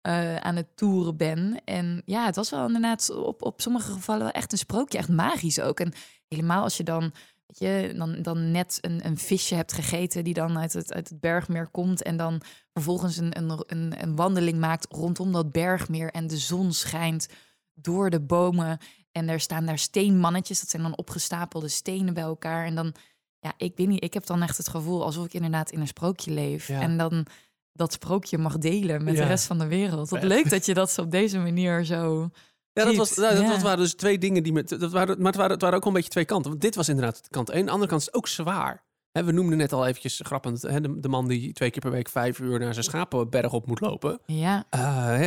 eh, 0.00 0.36
aan 0.36 0.56
het 0.56 0.76
toeren 0.76 1.16
ben. 1.16 1.62
En 1.64 2.02
ja, 2.04 2.24
het 2.26 2.36
was 2.36 2.50
wel 2.50 2.66
inderdaad 2.66 3.10
op, 3.10 3.42
op 3.42 3.60
sommige 3.60 3.92
gevallen 3.92 4.22
wel 4.22 4.30
echt 4.30 4.52
een 4.52 4.58
sprookje, 4.58 4.98
echt 4.98 5.08
magisch 5.08 5.60
ook. 5.60 5.80
En 5.80 5.92
helemaal 6.28 6.62
als 6.62 6.76
je 6.76 6.82
dan, 6.82 7.12
je, 7.58 7.92
dan, 7.96 8.22
dan 8.22 8.50
net 8.50 8.78
een, 8.80 9.06
een 9.06 9.18
visje 9.18 9.54
hebt 9.54 9.72
gegeten 9.72 10.24
die 10.24 10.34
dan 10.34 10.58
uit 10.58 10.72
het, 10.72 10.92
uit 10.92 11.08
het 11.08 11.20
bergmeer 11.20 11.68
komt 11.68 12.02
en 12.02 12.16
dan 12.16 12.40
vervolgens 12.72 13.16
een, 13.16 13.38
een, 13.38 13.64
een, 13.66 14.02
een 14.02 14.16
wandeling 14.16 14.58
maakt 14.58 14.86
rondom 14.90 15.32
dat 15.32 15.52
bergmeer 15.52 16.10
en 16.10 16.26
de 16.26 16.36
zon 16.36 16.72
schijnt 16.72 17.28
door 17.74 18.10
de 18.10 18.20
bomen 18.20 18.78
en 19.12 19.28
er 19.28 19.40
staan 19.40 19.66
daar 19.66 19.78
steenmannetjes, 19.78 20.60
dat 20.60 20.70
zijn 20.70 20.82
dan 20.82 20.96
opgestapelde 20.96 21.68
stenen 21.68 22.14
bij 22.14 22.22
elkaar 22.22 22.66
en 22.66 22.74
dan, 22.74 22.94
ja, 23.38 23.52
ik 23.56 23.72
weet 23.76 23.88
niet, 23.88 24.04
ik 24.04 24.14
heb 24.14 24.26
dan 24.26 24.42
echt 24.42 24.56
het 24.56 24.68
gevoel 24.68 25.04
alsof 25.04 25.24
ik 25.24 25.34
inderdaad 25.34 25.70
in 25.70 25.80
een 25.80 25.86
sprookje 25.86 26.30
leef 26.30 26.68
Ja. 26.68 26.80
en 26.80 26.96
dan 26.96 27.26
dat 27.72 27.92
sprookje 27.92 28.38
mag 28.38 28.58
delen 28.58 29.04
met 29.04 29.14
Ja. 29.14 29.20
de 29.22 29.26
rest 29.28 29.44
van 29.46 29.58
de 29.58 29.66
wereld. 29.66 30.08
Wat 30.08 30.22
leuk 30.22 30.50
dat 30.50 30.66
je 30.66 30.74
dat 30.74 30.90
zo 30.90 31.00
op 31.02 31.10
deze 31.10 31.38
manier 31.38 31.84
zo. 31.84 32.30
Ja, 32.74 32.84
dat, 32.84 32.96
was, 32.96 33.16
nou, 33.16 33.34
dat, 33.34 33.42
ja. 33.42 33.50
dat 33.50 33.62
waren 33.62 33.78
dus 33.78 33.94
twee 33.94 34.18
dingen 34.18 34.42
die 34.42 34.52
met. 34.52 34.68
Dat 34.68 34.92
waren, 34.92 35.16
maar 35.16 35.26
het 35.26 35.36
waren, 35.36 35.52
het 35.52 35.60
waren 35.60 35.78
ook 35.78 35.84
een 35.84 35.92
beetje 35.92 36.10
twee 36.10 36.24
kanten. 36.24 36.50
Want 36.50 36.62
dit 36.62 36.74
was 36.74 36.88
inderdaad 36.88 37.20
kant 37.30 37.50
één. 37.50 37.64
De 37.64 37.70
andere 37.70 37.90
kant 37.90 38.00
is 38.00 38.06
het 38.06 38.16
ook 38.16 38.28
zwaar. 38.28 38.82
We 39.12 39.32
noemden 39.32 39.58
net 39.58 39.72
al 39.72 39.86
eventjes 39.86 40.20
grappend 40.24 40.60
de, 40.60 41.00
de 41.00 41.08
man 41.08 41.28
die 41.28 41.52
twee 41.52 41.70
keer 41.70 41.80
per 41.80 41.90
week 41.90 42.08
vijf 42.08 42.38
uur 42.38 42.58
naar 42.58 42.72
zijn 42.72 42.84
schapenberg 42.84 43.52
op 43.52 43.66
moet 43.66 43.80
lopen. 43.80 44.20
Ja, 44.26 44.66
maar 44.70 45.22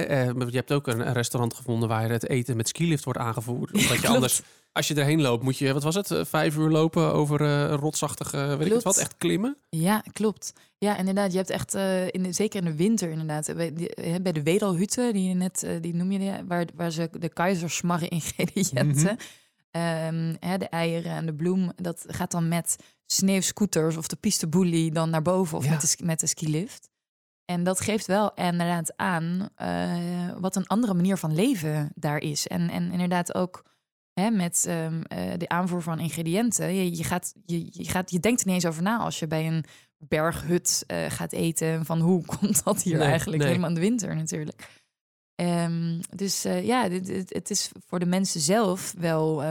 je 0.47 0.51
hebt 0.51 0.71
ook 0.71 0.87
een, 0.87 1.13
restaurant 1.13 1.53
gevonden 1.53 1.89
waar 1.89 2.09
het 2.09 2.29
eten 2.29 2.57
met 2.57 2.67
skilift 2.67 3.03
wordt 3.03 3.19
aangevoerd. 3.19 3.73
Omdat 3.73 4.01
je 4.01 4.07
anders, 4.15 4.41
als 4.77 4.87
je 4.87 4.93
erheen 4.95 5.21
loopt, 5.21 5.43
moet 5.43 5.57
je, 5.57 5.73
wat 5.73 5.83
was 5.83 5.95
het, 5.95 6.11
eh, 6.11 6.25
vijf 6.25 6.55
uur 6.57 6.69
lopen 6.69 7.13
over 7.13 7.41
eh, 7.41 7.47
een 7.61 7.75
rotsachtige, 7.75 8.37
weet 8.57 8.67
ik 8.67 8.73
het 8.73 8.83
wat, 8.83 8.97
echt 8.97 9.17
klimmen. 9.17 9.57
ja, 9.69 10.03
klopt. 10.13 10.53
Ja, 10.77 10.97
inderdaad. 10.97 11.31
Je 11.31 11.37
hebt 11.37 11.49
echt, 11.49 11.73
eh, 11.75 12.05
in 12.07 12.23
de, 12.23 12.31
zeker 12.31 12.59
in 12.59 12.65
de 12.65 12.75
winter 12.75 13.09
inderdaad, 13.09 13.55
bij, 13.55 13.73
die- 13.73 14.21
bij 14.21 14.31
de 14.31 14.43
Wedalhutten, 14.43 15.13
die 15.13 15.27
je 15.27 15.33
net, 15.33 15.63
eh, 15.63 15.81
die 15.81 15.95
noem 15.95 16.11
je 16.11 16.19
die, 16.19 16.31
waar, 16.47 16.65
waar 16.75 16.91
ze 16.91 17.09
de 17.19 17.29
keizersmarre 17.29 18.07
ingrediënten, 18.17 19.17
hè, 20.39 20.57
de 20.57 20.67
eieren 20.69 21.11
en 21.11 21.25
de 21.25 21.33
bloem, 21.33 21.71
dat 21.75 22.03
gaat 22.07 22.31
dan 22.31 22.47
met 22.47 22.75
sneeuwscooters 23.05 23.97
of 23.97 24.07
de 24.07 24.15
pisteboelie 24.15 24.91
dan 24.91 25.09
naar 25.09 25.21
boven 25.21 25.57
of 25.57 25.63
Ja. 25.65 25.69
met, 25.71 25.81
de, 25.97 26.05
met 26.05 26.19
de 26.19 26.27
skilift. 26.27 26.89
En 27.45 27.63
dat 27.63 27.79
geeft 27.81 28.05
wel 28.05 28.31
inderdaad 28.33 28.93
aan 28.95 29.49
eh, 29.55 30.31
wat 30.39 30.55
een 30.55 30.67
andere 30.67 30.93
manier 30.93 31.17
van 31.17 31.35
leven 31.35 31.91
daar 31.95 32.19
is. 32.19 32.47
En, 32.47 32.69
en 32.69 32.91
inderdaad 32.91 33.35
ook 33.35 33.63
hè, 34.19 34.29
met 34.29 34.65
ehm, 34.67 35.01
eh, 35.01 35.37
de 35.37 35.49
aanvoer 35.49 35.81
van 35.81 35.99
ingrediënten. 35.99 36.73
Je, 36.73 36.97
je, 36.97 37.03
gaat, 37.03 37.33
je, 37.45 37.67
je, 37.71 37.89
gaat, 37.89 38.11
je 38.11 38.19
denkt 38.19 38.39
er 38.39 38.45
niet 38.45 38.55
eens 38.55 38.65
over 38.65 38.83
na 38.83 38.97
als 38.97 39.19
je 39.19 39.27
bij 39.27 39.47
een 39.47 39.65
berghut 39.97 40.83
eh, 40.87 41.05
gaat 41.09 41.33
eten. 41.33 41.85
Van 41.85 41.99
hoe 41.99 42.25
komt 42.37 42.63
dat 42.63 42.81
hier 42.81 42.97
Nee, 42.97 43.07
eigenlijk? 43.07 43.37
nee. 43.37 43.47
Helemaal 43.47 43.69
in 43.69 43.75
de 43.75 43.81
winter 43.81 44.15
natuurlijk. 44.15 44.69
Ehm, 45.35 46.01
dus 46.15 46.45
eh, 46.45 46.65
ja, 46.65 46.89
het 47.27 47.49
is 47.49 47.71
voor 47.87 47.99
de 47.99 48.05
mensen 48.05 48.41
zelf 48.41 48.93
wel, 48.97 49.43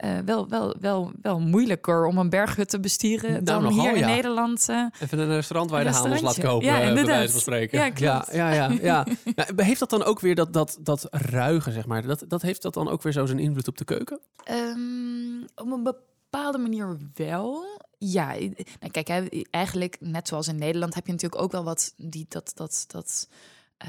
eh, 0.00 0.18
wel, 0.24 0.48
wel, 0.48 0.76
wel, 0.80 1.12
wel 1.22 1.40
moeilijker 1.40 2.06
om 2.06 2.18
een 2.18 2.28
berghut 2.30 2.68
te 2.68 2.80
bestieren 2.80 3.30
Nou, 3.30 3.44
dan 3.44 3.62
nogal, 3.62 3.80
hier 3.80 3.92
in 3.92 3.98
ja. 3.98 4.06
Nederland. 4.06 4.68
eh. 4.68 4.84
Even 5.00 5.18
een 5.18 5.28
restaurant 5.28 5.70
waar 5.70 5.84
je 5.84 5.90
de 5.90 5.94
hamels 5.96 6.20
laat 6.20 6.40
kopen, 6.40 6.66
Ja, 6.66 6.72
eh, 6.74 6.78
bij 6.78 6.88
inderdaad. 6.88 7.14
wijze 7.16 7.32
van 7.32 7.40
spreken. 7.40 7.78
Ja, 7.78 7.90
klopt. 7.90 8.32
Ja, 8.32 8.52
ja, 8.52 8.68
ja. 8.70 8.76
ja. 8.90 9.06
Nou, 9.34 9.62
heeft 9.62 9.80
dat 9.80 9.90
dan 9.90 10.04
ook 10.04 10.20
weer 10.20 10.34
dat, 10.34 10.52
dat, 10.52 10.78
dat 10.80 11.06
ruigen, 11.10 11.72
zeg 11.72 11.86
maar, 11.86 12.02
dat, 12.06 12.24
dat 12.28 12.42
heeft 12.42 12.62
dat 12.62 12.74
dan 12.74 12.88
ook 12.88 13.02
weer 13.02 13.12
zo 13.12 13.26
zijn 13.26 13.38
invloed 13.38 13.68
op 13.68 13.78
de 13.78 13.84
keuken? 13.84 14.20
Ehm, 14.44 15.42
op 15.54 15.70
een 15.72 15.82
bepaalde 15.82 16.58
manier 16.58 16.96
wel. 17.14 17.64
Ja, 17.98 18.26
nou, 18.80 18.90
kijk, 18.90 19.08
hè, 19.08 19.26
eigenlijk 19.50 19.96
net 20.00 20.28
zoals 20.28 20.48
in 20.48 20.58
Nederland 20.58 20.94
heb 20.94 21.06
je 21.06 21.12
natuurlijk 21.12 21.42
ook 21.42 21.52
wel 21.52 21.64
wat 21.64 21.92
die 21.96 22.26
dat 22.28 22.52
dat 22.54 22.84
dat 22.86 23.28
eh, 23.76 23.88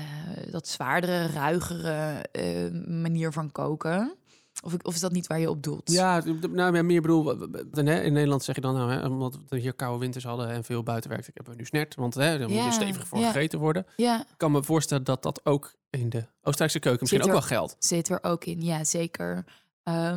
dat 0.51 0.67
zwaardere, 0.67 1.27
ruigere 1.27 2.25
eh, 2.31 2.71
manier 2.85 3.31
van 3.31 3.51
koken. 3.51 4.13
Of, 4.61 4.73
of 4.81 4.93
is 4.93 4.99
dat 4.99 5.11
niet 5.11 5.27
waar 5.27 5.39
je 5.39 5.49
op 5.49 5.63
doelt? 5.63 5.91
Ja, 5.91 6.23
nou, 6.51 6.75
ja, 6.75 6.83
meer 6.83 7.01
bedoel, 7.01 7.31
in 7.73 8.13
Nederland 8.13 8.43
zeg 8.43 8.55
je 8.55 8.61
dan, 8.61 8.73
nou, 8.73 8.91
hè, 8.91 9.07
omdat 9.07 9.37
we 9.49 9.57
hier 9.57 9.73
koude 9.73 9.99
winters 9.99 10.23
hadden 10.23 10.49
en 10.49 10.63
veel 10.63 10.83
buiten 10.83 11.09
werkte, 11.09 11.31
hebben 11.33 11.53
we 11.53 11.59
nu 11.59 11.65
snert, 11.65 11.95
want 11.95 12.13
hè, 12.13 12.37
daar 12.37 12.47
moet 12.47 12.57
Ja, 12.57 12.65
er 12.65 12.73
stevig 12.73 13.07
voor 13.07 13.19
ja. 13.19 13.31
gegeten 13.31 13.59
worden. 13.59 13.85
ja, 13.95 14.19
Ik 14.21 14.37
kan 14.37 14.51
me 14.51 14.63
voorstellen 14.63 15.03
dat 15.03 15.23
dat 15.23 15.45
ook 15.45 15.73
in 15.89 16.09
de 16.09 16.25
Oostenrijkse 16.41 16.79
keuken 16.79 16.99
misschien 17.01 17.23
ook 17.23 17.31
wel 17.31 17.41
geldt. 17.41 17.75
zit 17.79 18.09
er 18.09 18.23
ook 18.23 18.45
in. 18.45 18.61
Ja, 18.61 18.83
zeker. 18.83 19.45
Eh, 19.83 20.13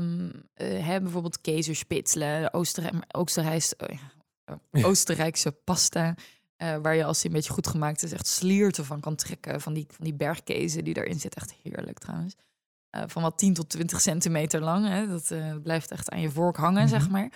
hè, 0.55 1.01
bijvoorbeeld 1.01 1.41
keizerspitzelen, 1.41 2.53
Oostenrijk, 2.55 2.95
Oostenrijkse, 3.09 3.77
ja, 3.79 4.13
oh, 4.73 4.85
Oostenrijkse 4.89 5.53
pasta. 5.53 6.15
eh, 6.57 6.77
waar 6.83 6.95
je 6.95 7.05
als 7.05 7.21
die 7.21 7.31
een 7.31 7.37
beetje 7.37 7.53
goed 7.53 7.67
gemaakt 7.67 8.03
is, 8.03 8.13
echt 8.13 8.27
slierten 8.27 8.85
van 8.85 9.01
kan 9.01 9.15
trekken. 9.17 9.61
Van 9.61 9.73
die, 9.73 9.87
van 9.91 10.05
die 10.05 10.15
bergkezen 10.15 10.85
die 10.85 10.97
erin 10.97 11.21
zit. 11.21 11.35
Echt 11.35 11.55
heerlijk 11.63 11.99
trouwens. 11.99 12.35
Eh, 12.95 13.03
van 13.07 13.23
wat 13.23 13.39
10 13.39 13.55
tot 13.55 13.69
20 13.69 14.01
centimeter 14.01 14.61
lang. 14.61 14.89
Hè. 14.89 15.09
Dat 15.09 15.31
eh, 15.31 15.55
blijft 15.63 15.91
echt 15.91 16.11
aan 16.11 16.21
je 16.21 16.31
vork 16.31 16.57
hangen, 16.57 16.89
zeg 16.89 17.03
Mhm. 17.03 17.11
maar. 17.13 17.33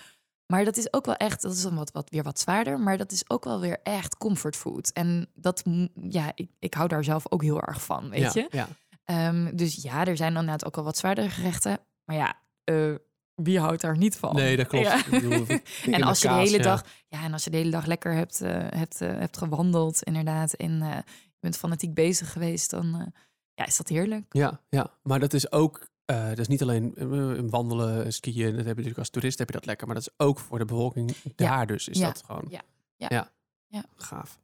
Maar 0.47 0.65
dat 0.65 0.77
is 0.77 0.93
ook 0.93 1.07
wel 1.07 1.15
echt, 1.17 1.43
dat 1.43 1.53
is 1.53 1.63
dan 1.63 1.75
wat, 1.75 1.91
wat, 1.91 2.11
weer 2.11 2.23
wat 2.23 2.41
zwaarder. 2.41 2.81
Maar 2.81 2.97
dat 2.97 3.13
is 3.13 3.31
ook 3.31 3.45
wel 3.45 3.61
weer 3.61 3.79
echt 3.83 4.17
comfortfood. 4.17 4.93
En 4.93 5.29
dat, 5.35 5.63
ja, 6.09 6.33
ik, 6.35 6.51
ik 6.59 6.75
hou 6.75 6.89
daar 6.89 7.05
zelf 7.05 7.25
ook 7.29 7.43
heel 7.43 7.61
erg 7.63 7.85
van, 7.85 8.09
weet 8.11 8.21
ja, 8.21 8.31
je. 8.35 8.47
Ja. 8.51 8.69
Ehm, 9.05 9.57
dus 9.57 9.75
ja, 9.83 10.05
er 10.05 10.17
zijn 10.17 10.29
inderdaad 10.29 10.65
ook 10.65 10.77
al 10.77 10.83
wat 10.85 10.97
zwaardere 10.97 11.31
gerechten. 11.31 11.79
Maar 12.05 12.17
ja, 12.17 12.35
eh, 12.65 12.95
wie 13.35 13.61
houdt 13.61 13.81
daar 13.81 13.97
niet 13.97 14.17
van? 14.17 14.35
Nee, 14.35 14.57
dat 14.57 14.67
klopt. 14.67 14.87
Ja. 14.87 14.97
Ik 14.97 15.11
bedoel, 15.11 15.33
ik- 15.33 15.51
ik 15.87 15.95
en 15.95 16.03
als 16.03 16.23
je 16.23 16.29
de 16.29 16.35
hele 16.35 16.59
dag, 16.63 16.85
ja, 17.09 17.23
en 17.23 17.33
als 17.33 17.45
je 17.45 17.51
de 17.51 17.57
hele 17.57 17.71
dag 17.71 17.87
lekker 17.87 18.13
hebt, 18.15 18.39
hebt, 18.39 18.99
hebt 18.99 19.37
gewandeld, 19.39 20.03
inderdaad, 20.03 20.53
en 20.53 20.79
je 20.79 21.03
bent 21.41 21.57
fanatiek 21.57 21.95
bezig 21.95 22.33
geweest, 22.33 22.71
dan 22.71 23.13
ja, 23.59 23.67
is 23.67 23.77
dat 23.77 23.89
heerlijk. 23.89 24.25
Ja, 24.31 24.61
ja, 24.69 24.91
maar 25.03 25.21
dat 25.21 25.33
is 25.33 25.53
ook, 25.53 25.89
eh, 26.05 26.29
dat 26.29 26.39
is 26.39 26.49
niet 26.49 26.63
alleen 26.63 26.95
eh, 26.97 27.51
wandelen, 27.51 28.13
skiën, 28.13 28.45
dat 28.47 28.55
heb 28.57 28.65
je 28.67 28.69
natuurlijk 28.75 28.99
als 28.99 29.11
toerist 29.11 29.39
heb 29.39 29.49
je 29.49 29.55
dat 29.55 29.67
lekker, 29.67 29.87
maar 29.87 29.97
dat 29.97 30.07
is 30.07 30.15
ook 30.27 30.39
voor 30.39 30.59
de 30.59 30.65
bevolking 30.65 31.15
daar 31.37 31.67
dus 31.67 31.89
is 31.89 31.99
ja, 31.99 32.07
dat 32.07 32.23
gewoon 32.27 32.47
ja, 32.49 32.61
ja, 32.97 33.31
ja. 33.69 33.85
gaaf. 33.97 34.39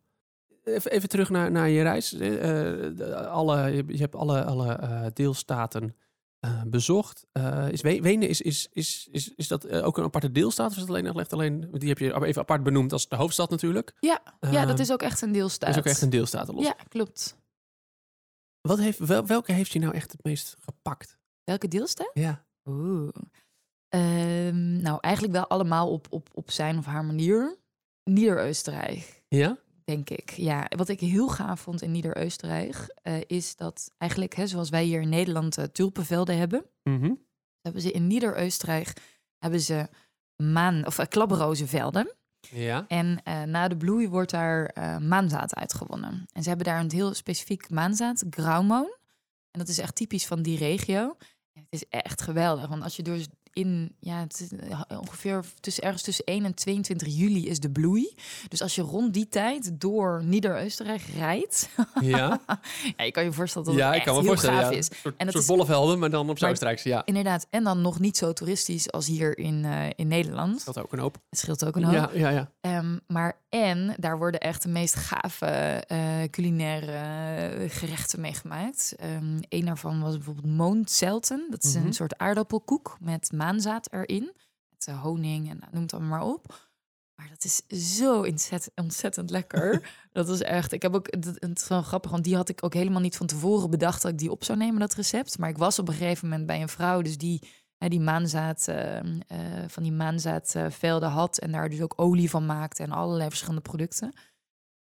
Even, 0.64 0.90
even 0.90 1.08
terug 1.08 1.30
naar, 1.30 1.50
naar 1.50 1.68
je 1.68 1.82
reis. 1.82 2.12
Eh, 2.12 2.20
de- 2.20 3.26
alle, 3.28 3.70
je, 3.86 3.96
hebt 3.98 4.14
alle, 4.14 4.44
alle 4.44 5.10
deelstaten 5.14 5.96
bezocht. 6.66 7.26
Is 7.70 7.80
We- 7.80 8.00
Wenen, 8.00 8.28
is, 8.28 8.40
is, 8.40 8.68
is, 8.72 9.08
is, 9.10 9.32
is 9.36 9.48
dat 9.48 9.68
ook 9.70 9.98
een 9.98 10.04
aparte 10.04 10.32
deelstaat? 10.32 10.66
Of 10.70 10.74
is 10.74 10.80
het 10.80 10.88
alleen 10.90 11.06
echt 11.18 11.32
alleen, 11.32 11.68
die 11.72 11.88
heb 11.88 11.98
je 11.98 12.24
even 12.24 12.42
apart 12.42 12.62
benoemd 12.62 12.92
als 12.92 13.08
de 13.08 13.16
hoofdstad 13.16 13.50
natuurlijk. 13.50 13.94
Ja, 14.00 14.20
ja, 14.40 14.60
dat 14.64 14.70
Ehm, 14.72 14.80
is 14.80 14.92
ook 14.92 15.02
echt 15.02 15.22
een 15.22 15.32
deelstaat. 15.32 15.70
is 15.70 15.78
ook 15.78 15.84
echt 15.84 16.02
een 16.02 16.10
deelstaat 16.10 16.48
los. 16.48 16.64
Ja, 16.64 16.76
klopt. 16.88 17.36
Wat 18.68 18.78
heeft, 18.78 18.98
wel, 18.98 19.26
welke 19.26 19.52
heeft 19.52 19.72
je 19.72 19.78
nou 19.78 19.94
echt 19.94 20.12
het 20.12 20.24
meest 20.24 20.56
gepakt? 20.60 21.18
Welke 21.44 21.68
deelstaat? 21.68 22.10
Ja. 22.14 22.44
Oeh. 22.64 23.08
Ehm, 23.88 24.80
nou, 24.80 24.98
eigenlijk 25.00 25.34
wel 25.34 25.46
allemaal 25.48 25.90
op, 25.92 26.06
op, 26.10 26.28
op 26.32 26.50
zijn 26.50 26.78
of 26.78 26.84
haar 26.86 27.04
manier. 27.04 27.56
Nieder-Oostenrijk. 28.04 29.22
Ja? 29.28 29.56
denk 29.84 30.10
ik. 30.10 30.30
Ja, 30.30 30.66
wat 30.76 30.88
ik 30.88 31.00
heel 31.00 31.28
gaaf 31.28 31.60
vond 31.60 31.82
in 31.82 31.90
Nieder-Oostenrijk 31.90 32.94
eh, 33.02 33.20
is 33.26 33.56
dat 33.56 33.90
eigenlijk, 33.98 34.34
hè, 34.34 34.46
zoals 34.46 34.70
wij 34.70 34.84
hier 34.84 35.00
in 35.00 35.08
Nederland 35.08 35.58
uh, 35.58 35.64
tulpenvelden 35.64 36.38
hebben, 36.38 36.64
Mhm. 36.82 37.12
hebben 37.60 37.82
ze 37.82 37.90
in 37.92 38.06
Nieder-Oostenrijk 38.06 38.92
hebben 39.38 39.60
ze 39.60 39.88
maan 40.42 40.86
of 40.86 40.98
uh. 40.98 42.08
Ja. 42.50 42.84
En 42.88 43.20
uh, 43.28 43.42
na 43.42 43.68
de 43.68 43.76
bloei 43.76 44.08
wordt 44.08 44.30
daar 44.30 44.74
uh, 44.78 44.98
maanzaad 44.98 45.54
uitgewonnen. 45.54 46.26
En 46.32 46.42
ze 46.42 46.48
hebben 46.48 46.66
daar 46.66 46.80
een 46.80 46.90
heel 46.90 47.14
specifiek 47.14 47.70
maanzaad, 47.70 48.24
grauwmoon. 48.30 48.96
En 49.50 49.58
dat 49.58 49.68
is 49.68 49.78
echt 49.78 49.94
typisch 49.94 50.26
van 50.26 50.42
die 50.42 50.58
regio. 50.58 51.16
Het 51.52 51.64
is 51.68 51.84
echt 51.88 52.22
geweldig, 52.22 52.68
want 52.68 52.82
als 52.82 52.96
je 52.96 53.02
dus 53.02 53.28
in, 53.54 53.94
ja, 54.00 54.20
het 54.20 54.40
is 54.40 54.48
ongeveer 54.98 55.44
tussen, 55.60 55.82
ergens 55.82 56.02
tussen 56.02 56.24
1 56.24 56.44
en 56.44 56.54
22 56.54 57.08
juli 57.16 57.48
is 57.48 57.60
de 57.60 57.70
bloei. 57.70 58.14
Dus 58.48 58.62
als 58.62 58.74
je 58.74 58.82
rond 58.82 59.14
die 59.14 59.28
tijd 59.28 59.80
door 59.80 60.22
Nieder-Oostenrijk 60.24 61.02
rijdt, 61.16 61.68
Ja. 62.00 62.40
ja, 62.96 63.04
je 63.04 63.10
kan 63.10 63.24
je 63.24 63.32
voorstellen 63.32 63.68
dat 63.68 63.76
ja, 63.76 63.86
het 63.86 63.90
ik 63.94 63.96
echt 64.00 64.04
kan 64.04 64.14
me 64.14 64.20
heel 64.20 64.28
voorstellen. 64.30 64.60
gaaf 64.60 64.70
Ja. 64.72 64.78
is. 64.78 64.88
Soort, 65.02 65.14
En 65.16 65.26
dat 65.26 65.34
soort 65.34 65.46
bollevelden, 65.46 65.98
maar 65.98 66.10
dan 66.10 66.28
op 66.30 66.40
Maar- 66.40 66.50
Oostenrijkse. 66.50 66.88
Ja. 66.88 67.02
Inderdaad, 67.04 67.46
en 67.50 67.64
dan 67.64 67.80
nog 67.80 68.00
niet 68.00 68.16
zo 68.16 68.32
toeristisch 68.32 68.92
als 68.92 69.06
hier 69.06 69.38
in, 69.38 69.64
eh, 69.64 69.86
in 69.96 70.08
Nederland. 70.08 70.64
Dat 70.64 70.78
ook 70.78 70.92
een 70.92 70.98
hoop. 70.98 71.18
Het 71.30 71.38
scheelt 71.38 71.64
ook 71.64 71.76
een 71.76 71.84
hoop. 71.84 71.92
Ja, 71.94 72.10
ja, 72.14 72.28
ja. 72.28 72.50
Ehm, 72.60 72.98
maar 73.06 73.42
en 73.48 73.94
daar 73.98 74.18
worden 74.18 74.40
echt 74.40 74.62
de 74.62 74.68
meest 74.68 74.94
gave 74.94 75.46
eh, 75.46 75.98
culinaire 76.30 76.92
eh, 76.92 77.70
gerechten 77.70 78.20
mee 78.20 78.34
gemaakt. 78.34 78.94
Ehm 78.98 79.22
een 79.48 79.64
daarvan 79.64 80.00
was 80.00 80.14
bijvoorbeeld 80.14 80.46
moonzelten. 80.56 81.46
Dat 81.50 81.64
is 81.64 81.74
Mhm. 81.76 81.86
een 81.86 81.92
soort 81.92 82.18
aardappelkoek 82.18 82.96
met 83.00 83.32
maanzaad 83.44 83.92
erin. 83.92 84.32
Met 84.68 84.86
eh, 84.86 85.02
honing 85.02 85.50
en 85.50 85.60
noem 85.70 85.82
het 85.82 85.92
allemaal 85.92 86.18
maar 86.18 86.28
op. 86.28 86.72
Maar 87.14 87.28
dat 87.28 87.44
is 87.44 87.62
zo 87.98 88.22
ontzettend, 88.22 88.76
ontzettend 88.76 89.30
lekker. 89.30 89.90
dat 90.12 90.28
is 90.28 90.42
echt. 90.42 90.72
Ik 90.72 90.82
heb 90.82 90.94
ook. 90.94 91.06
Het 91.10 91.58
is 91.58 91.68
wel 91.68 91.82
grappig, 91.82 92.10
want 92.10 92.24
die 92.24 92.36
had 92.36 92.48
ik 92.48 92.64
ook 92.64 92.74
helemaal 92.74 93.00
niet 93.00 93.16
van 93.16 93.26
tevoren 93.26 93.70
bedacht 93.70 94.02
dat 94.02 94.12
ik 94.12 94.18
die 94.18 94.30
op 94.30 94.44
zou 94.44 94.58
nemen, 94.58 94.80
dat 94.80 94.94
recept. 94.94 95.38
Maar 95.38 95.48
ik 95.48 95.58
was 95.58 95.78
op 95.78 95.88
een 95.88 95.94
gegeven 95.94 96.28
moment 96.28 96.46
bij 96.46 96.62
een 96.62 96.68
vrouw, 96.68 97.02
dus 97.02 97.18
die 97.18 97.40
hè, 97.78 97.88
die 97.88 98.00
maanzaad, 98.00 98.68
eh, 98.68 98.98
eh, 98.98 99.04
van 99.66 99.82
die 99.82 99.92
maanzaadvelden 99.92 101.08
had 101.08 101.38
en 101.38 101.52
daar 101.52 101.68
dus 101.68 101.80
ook 101.80 101.94
olie 101.96 102.30
van 102.30 102.46
maakte 102.46 102.82
en 102.82 102.92
allerlei 102.92 103.28
verschillende 103.28 103.62
producten. 103.62 104.12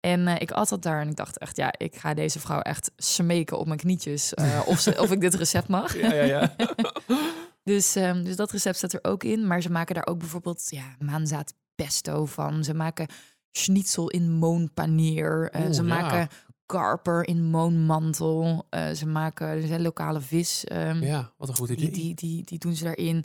En 0.00 0.26
eh, 0.26 0.34
ik 0.38 0.50
at 0.50 0.68
dat 0.68 0.82
daar 0.82 1.00
en 1.00 1.08
ik 1.08 1.16
dacht 1.16 1.38
echt, 1.38 1.56
ja, 1.56 1.72
ik 1.76 1.96
ga 1.96 2.14
deze 2.14 2.40
vrouw 2.40 2.60
echt 2.60 2.90
smeken 2.96 3.58
op 3.58 3.66
mijn 3.66 3.78
knietjes 3.78 4.34
of, 4.66 4.80
ze, 4.80 5.00
of 5.00 5.10
ik 5.10 5.20
dit 5.20 5.34
recept 5.34 5.68
mag. 5.68 5.96
Ja, 5.96 6.12
ja, 6.12 6.24
ja. 6.24 6.54
Dus, 7.62 7.96
ehm, 7.96 8.22
dus 8.22 8.36
dat 8.36 8.50
recept 8.50 8.76
staat 8.76 8.92
er 8.92 9.04
ook 9.04 9.24
in. 9.24 9.46
Maar 9.46 9.62
ze 9.62 9.70
maken 9.70 9.94
daar 9.94 10.06
ook 10.06 10.18
bijvoorbeeld 10.18 10.66
ja, 10.70 10.96
maanzaad 10.98 11.54
pesto 11.74 12.26
van. 12.26 12.64
Ze 12.64 12.74
maken 12.74 13.06
schnitzel 13.52 14.10
in 14.10 14.32
moonpaneer. 14.32 15.50
Eh, 15.50 15.70
ze 15.70 15.82
ja. 15.84 15.88
maken 15.88 16.28
karper 16.66 17.28
in 17.28 17.50
moonmantel. 17.50 18.66
Eh, 18.70 18.90
ze 18.90 19.06
maken 19.06 19.46
er 19.46 19.66
zijn 19.66 19.82
lokale 19.82 20.20
vis. 20.20 20.64
ehm, 20.64 21.02
ja, 21.02 21.32
wat 21.36 21.48
een 21.48 21.56
goed 21.56 21.70
idee. 21.70 21.90
die, 21.90 22.00
die, 22.00 22.14
die, 22.14 22.44
die 22.44 22.58
doen 22.58 22.74
ze 22.74 22.84
daarin. 22.84 23.24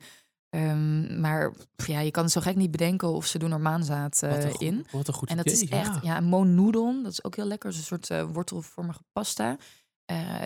Ehm, 0.50 1.20
maar 1.22 1.54
ja, 1.86 2.00
je 2.00 2.12
kan 2.12 2.24
het 2.24 2.32
zo 2.32 2.42
gek 2.42 2.56
niet 2.56 2.72
bedenken 2.72 3.08
of 3.08 3.26
ze 3.26 3.40
doen 3.40 3.52
er 3.52 3.60
maanzaad 3.60 4.20
wat, 4.20 4.44
een 4.44 4.52
goed, 4.52 4.62
in. 4.62 4.88
wat 4.92 5.08
een 5.08 5.14
goed 5.14 5.30
En 5.30 5.38
dat 5.38 5.46
idee. 5.46 5.62
is 5.62 5.70
echt, 5.70 6.04
ja. 6.04 6.20
ja. 6.20 7.02
Dat 7.04 7.12
is 7.12 7.24
ook 7.24 7.36
heel 7.36 7.46
lekker. 7.46 7.70
Dat 7.70 7.80
is 7.80 7.90
een 7.92 8.04
soort 8.04 8.32
wortelvormige 8.34 9.04
pasta. 9.14 9.58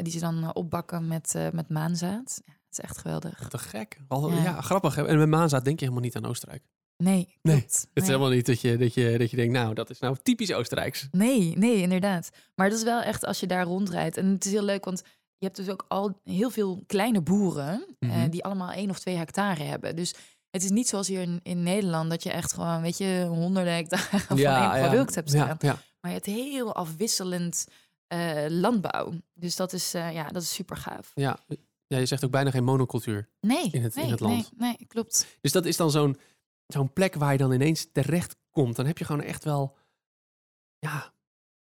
die 0.01 0.12
ze 0.12 0.19
dan 0.19 0.56
opbakken 0.56 1.08
met, 1.08 1.36
met 1.51 1.69
maanzaad. 1.69 2.41
Ja, 2.45 2.54
het 2.75 2.79
is 2.79 2.89
echt 2.89 2.97
geweldig. 2.97 3.47
Te 3.49 3.57
gek. 3.57 3.97
Wel, 4.07 4.31
Ja. 4.31 4.43
ja. 4.43 4.62
grappig. 4.62 4.97
En 4.97 5.17
met 5.17 5.27
maanzaad 5.29 5.63
denk 5.65 5.79
je 5.79 5.86
helemaal 5.86 6.05
niet 6.05 6.15
aan 6.15 6.25
Oostenrijk. 6.25 6.63
Nee, 6.97 7.36
Nee. 7.41 7.55
Het 7.55 7.65
is 7.75 7.86
Nee. 7.93 8.05
helemaal 8.05 8.29
niet 8.29 8.45
dat 8.45 8.62
je, 8.62 8.77
dat, 8.77 8.93
je, 8.93 9.17
dat 9.17 9.29
je 9.29 9.36
denkt, 9.38 9.53
nou, 9.53 9.73
dat 9.73 9.89
is 9.89 9.99
nou 9.99 10.17
typisch 10.23 10.53
Oostenrijks. 10.53 11.07
Nee, 11.12 11.57
nee, 11.57 11.81
inderdaad. 11.81 12.29
Maar 12.55 12.69
dat 12.69 12.77
is 12.77 12.84
wel 12.84 13.01
echt 13.01 13.25
als 13.25 13.39
je 13.39 13.47
daar 13.47 13.63
rondrijdt. 13.65 14.17
En 14.17 14.25
het 14.25 14.45
is 14.45 14.51
heel 14.51 14.63
leuk, 14.63 14.86
want 14.86 15.01
je 15.38 15.45
hebt 15.45 15.55
dus 15.57 15.69
ook 15.69 15.86
al 15.88 16.19
heel 16.23 16.49
veel 16.49 16.84
kleine 16.88 17.21
boeren... 17.21 17.86
eh, 17.99 18.10
Mhm. 18.10 18.29
die 18.29 18.43
allemaal 18.43 18.71
één 18.71 18.89
of 18.89 18.99
twee 18.99 19.15
hectare 19.15 19.63
hebben. 19.63 19.95
Dus 19.95 20.13
het 20.49 20.63
is 20.63 20.69
niet 20.69 20.88
zoals 20.88 21.07
hier 21.07 21.21
in, 21.21 21.39
in 21.43 21.63
Nederland... 21.63 22.10
dat 22.10 22.23
je 22.23 22.31
echt 22.31 22.53
gewoon, 22.53 22.81
weet 22.81 22.97
je, 22.97 23.25
honderden 23.29 23.73
hectare 23.75 24.19
van 24.27 24.38
één 24.38 24.88
product 24.88 25.15
hebt 25.15 25.29
staan. 25.29 25.47
Ja, 25.47 25.55
ja. 25.60 25.77
Maar 26.01 26.12
je 26.12 26.17
hebt 26.17 26.25
heel 26.25 26.75
afwisselend 26.75 27.65
eh, 28.07 28.45
landbouw. 28.49 29.13
Dus 29.34 29.55
dat 29.55 29.73
is, 29.73 29.93
eh, 29.93 30.13
ja, 30.13 30.27
dat 30.27 30.41
is 30.41 30.53
super 30.53 30.77
gaaf. 30.77 31.12
Ja. 31.15 31.38
Ja, 31.91 31.97
je 31.97 32.06
zegt 32.06 32.25
ook 32.25 32.32
bijna 32.32 32.51
geen 32.51 32.63
monocultuur. 32.63 33.30
Nee, 33.41 33.69
In 33.71 33.84
het- 33.84 33.95
in 33.95 34.10
het 34.10 34.19
land. 34.19 34.51
Nee, 34.58 34.69
nee, 34.77 34.88
klopt. 34.88 35.38
Dus 35.41 35.51
dat 35.51 35.65
is 35.65 35.77
dan 35.77 35.91
zo'n 35.91 36.17
zo'n 36.67 36.93
plek 36.93 37.15
waar 37.15 37.32
je 37.32 37.38
dan 37.38 37.51
ineens 37.51 37.88
terecht 37.91 38.36
komt. 38.51 38.75
Dan 38.75 38.86
heb 38.86 38.97
je 38.97 39.06
gewoon 39.06 39.21
echt 39.21 39.43
wel... 39.43 39.77
Ja, 40.80 41.13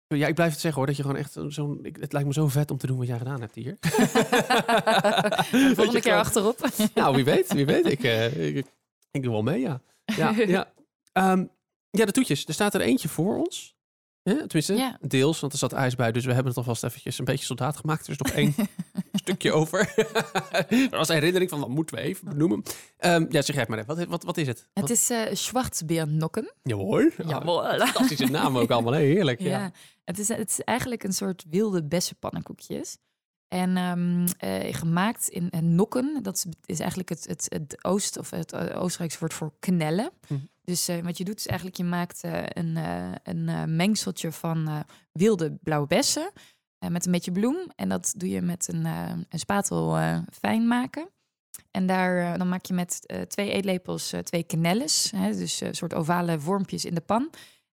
ja 0.06 0.26
ik 0.26 0.34
blijf 0.34 0.50
het 0.50 0.60
zeggen 0.60 0.78
hoor, 0.80 0.86
dat 0.86 0.96
je 0.96 1.02
gewoon 1.02 1.16
echt 1.16 1.36
zo'n... 1.48 1.78
Het 1.92 2.12
lijkt 2.12 2.28
me 2.28 2.34
zo 2.34 2.48
vet 2.48 2.70
om 2.70 2.78
te 2.78 2.86
doen 2.86 2.98
wat 2.98 3.06
jij 3.06 3.18
gedaan 3.18 3.40
hebt 3.40 3.54
hier. 3.54 3.76
Volgende 5.74 5.90
keer 6.00 6.02
gewoon- 6.02 6.18
achterop. 6.18 6.68
Nou, 6.94 7.14
wie 7.14 7.24
weet, 7.24 7.52
wie 7.52 7.66
weet. 7.66 7.86
Ik, 7.86 8.02
eh, 8.04 8.56
ik, 8.56 8.66
ik 9.10 9.22
doe 9.22 9.32
wel 9.32 9.42
mee, 9.42 9.60
ja. 9.60 9.80
Ja, 10.04 10.30
ja. 10.30 10.72
Ehm, 11.12 11.46
ja, 11.90 12.04
de 12.04 12.12
toetjes. 12.12 12.46
Er 12.46 12.54
staat 12.54 12.74
er 12.74 12.80
eentje 12.80 13.08
voor 13.08 13.36
ons. 13.36 13.76
Ja, 14.28 14.36
tenminste, 14.46 14.74
Ja. 14.74 14.98
deels, 15.00 15.40
want 15.40 15.52
er 15.52 15.58
zat 15.58 15.72
ijs 15.72 15.94
bij. 15.94 16.12
Dus 16.12 16.24
we 16.24 16.32
hebben 16.32 16.48
het 16.48 16.56
alvast 16.56 16.84
eventjes 16.84 17.18
een 17.18 17.24
beetje 17.24 17.44
soldaat 17.44 17.76
gemaakt. 17.76 18.06
Er 18.06 18.12
is 18.12 18.18
nog 18.18 18.32
één 18.32 18.54
stukje 19.22 19.52
over. 19.52 19.92
dat 20.68 20.90
was 21.00 21.08
een 21.08 21.14
herinnering 21.14 21.50
van, 21.50 21.60
wat 21.60 21.68
moeten 21.68 21.96
we 21.96 22.02
even 22.02 22.28
benoemen. 22.28 22.62
Ehm, 22.98 23.26
ja, 23.28 23.42
zeg 23.42 23.56
jij 23.56 23.64
maar 23.68 23.78
even. 23.78 23.96
Wat, 23.96 24.06
wat, 24.06 24.22
wat 24.24 24.36
is 24.36 24.46
het? 24.46 24.58
Het 24.58 24.68
Wat, 24.80 24.90
is 24.90 25.10
eh 25.10 25.20
Schwarzbeernokken. 25.32 26.52
Jawohl. 26.62 27.10
Jawel. 27.26 27.78
Fantastische 27.78 28.26
naam 28.38 28.58
ook 28.58 28.70
allemaal. 28.70 28.92
Heerlijk. 28.92 29.40
Ja. 29.40 29.48
Ja, 29.48 29.72
het, 30.04 30.18
is, 30.18 30.28
het 30.28 30.48
is 30.50 30.60
eigenlijk 30.60 31.04
een 31.04 31.12
soort 31.12 31.44
wilde 31.50 31.84
bessenpannenkoekjes. 31.84 32.96
En 33.48 33.76
ehm, 33.76 34.26
eh, 34.38 34.74
gemaakt 34.74 35.28
in 35.28 35.50
en 35.50 35.74
nokken. 35.74 36.22
Dat 36.22 36.34
is, 36.36 36.44
is 36.66 36.78
eigenlijk 36.78 37.08
het, 37.08 37.26
het, 37.28 37.46
het 37.48 37.84
Oost- 37.84 38.18
of 38.18 38.30
het 38.30 38.52
eh, 38.52 38.82
Oostenrijkse 38.82 39.18
woord 39.18 39.34
voor 39.34 39.52
knellen. 39.58 40.10
Mhm. 40.28 40.40
Dus 40.68 40.88
eh, 40.88 40.98
wat 40.98 41.18
je 41.18 41.24
doet 41.24 41.38
is 41.38 41.46
eigenlijk, 41.46 41.76
je 41.76 41.85
maakt 41.85 42.22
eh, 42.22 42.42
een, 42.48 42.76
eh, 42.76 43.12
een 43.22 43.76
mengseltje 43.76 44.33
van 44.33 44.85
wilde 45.12 45.59
blauwe 45.62 45.87
bessen. 45.87 46.33
met 46.88 47.07
een 47.07 47.12
beetje 47.12 47.33
bloem. 47.33 47.70
En 47.76 47.88
dat 47.88 48.14
doe 48.16 48.28
je 48.28 48.42
met 48.42 48.68
een, 48.72 48.85
een 48.85 49.38
spatel 49.38 49.98
fijn 50.33 50.66
maken. 50.66 51.09
En 51.70 51.87
daar, 51.87 52.38
dan 52.38 52.48
maak 52.48 52.64
je 52.64 52.74
met 52.74 53.14
twee 53.28 53.52
eetlepels 53.52 54.14
twee 54.22 54.42
knelles. 54.42 55.11
Hè, 55.16 55.33
dus 55.33 55.61
een 55.61 55.74
soort 55.74 55.94
ovale 55.94 56.40
vormpjes 56.40 56.85
in 56.85 56.94
de 56.94 57.00
pan. 57.00 57.31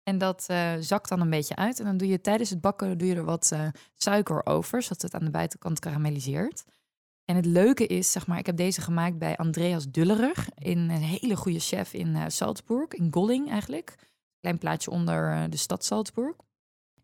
En 0.02 0.18
dat 0.18 0.46
zakt 0.80 1.08
dan 1.08 1.20
een 1.20 1.30
beetje 1.30 1.56
uit. 1.56 1.78
En 1.78 1.84
dan 1.84 1.96
doe 1.96 2.08
je 2.08 2.20
tijdens 2.20 2.50
het 2.50 2.60
bakken 2.60 2.98
doe 2.98 3.08
je 3.08 3.14
er 3.14 3.24
wat 3.24 3.52
suiker 3.94 4.46
over, 4.46 4.82
zodat 4.82 5.02
het 5.02 5.14
aan 5.14 5.24
de 5.24 5.30
buitenkant 5.30 5.78
karamelliseert. 5.78 6.64
En 7.30 7.36
het 7.36 7.46
leuke 7.46 7.86
is, 7.86 8.12
zeg 8.12 8.26
maar, 8.26 8.38
ik 8.38 8.46
heb 8.46 8.56
deze 8.56 8.80
gemaakt 8.80 9.18
bij 9.18 9.36
Andreas 9.36 9.90
Dullerig, 9.90 10.48
in 10.54 10.78
een 10.78 11.02
hele 11.02 11.36
goede 11.36 11.58
chef 11.58 11.92
in 11.92 12.16
eh, 12.16 12.24
Salzburg, 12.26 12.88
in 12.88 13.08
Golling 13.10 13.50
eigenlijk. 13.50 13.94
Klein 14.40 14.58
plaatje 14.58 14.90
onder 14.90 15.32
eh, 15.32 15.42
de 15.50 15.56
stad 15.56 15.84
Salzburg. 15.84 16.36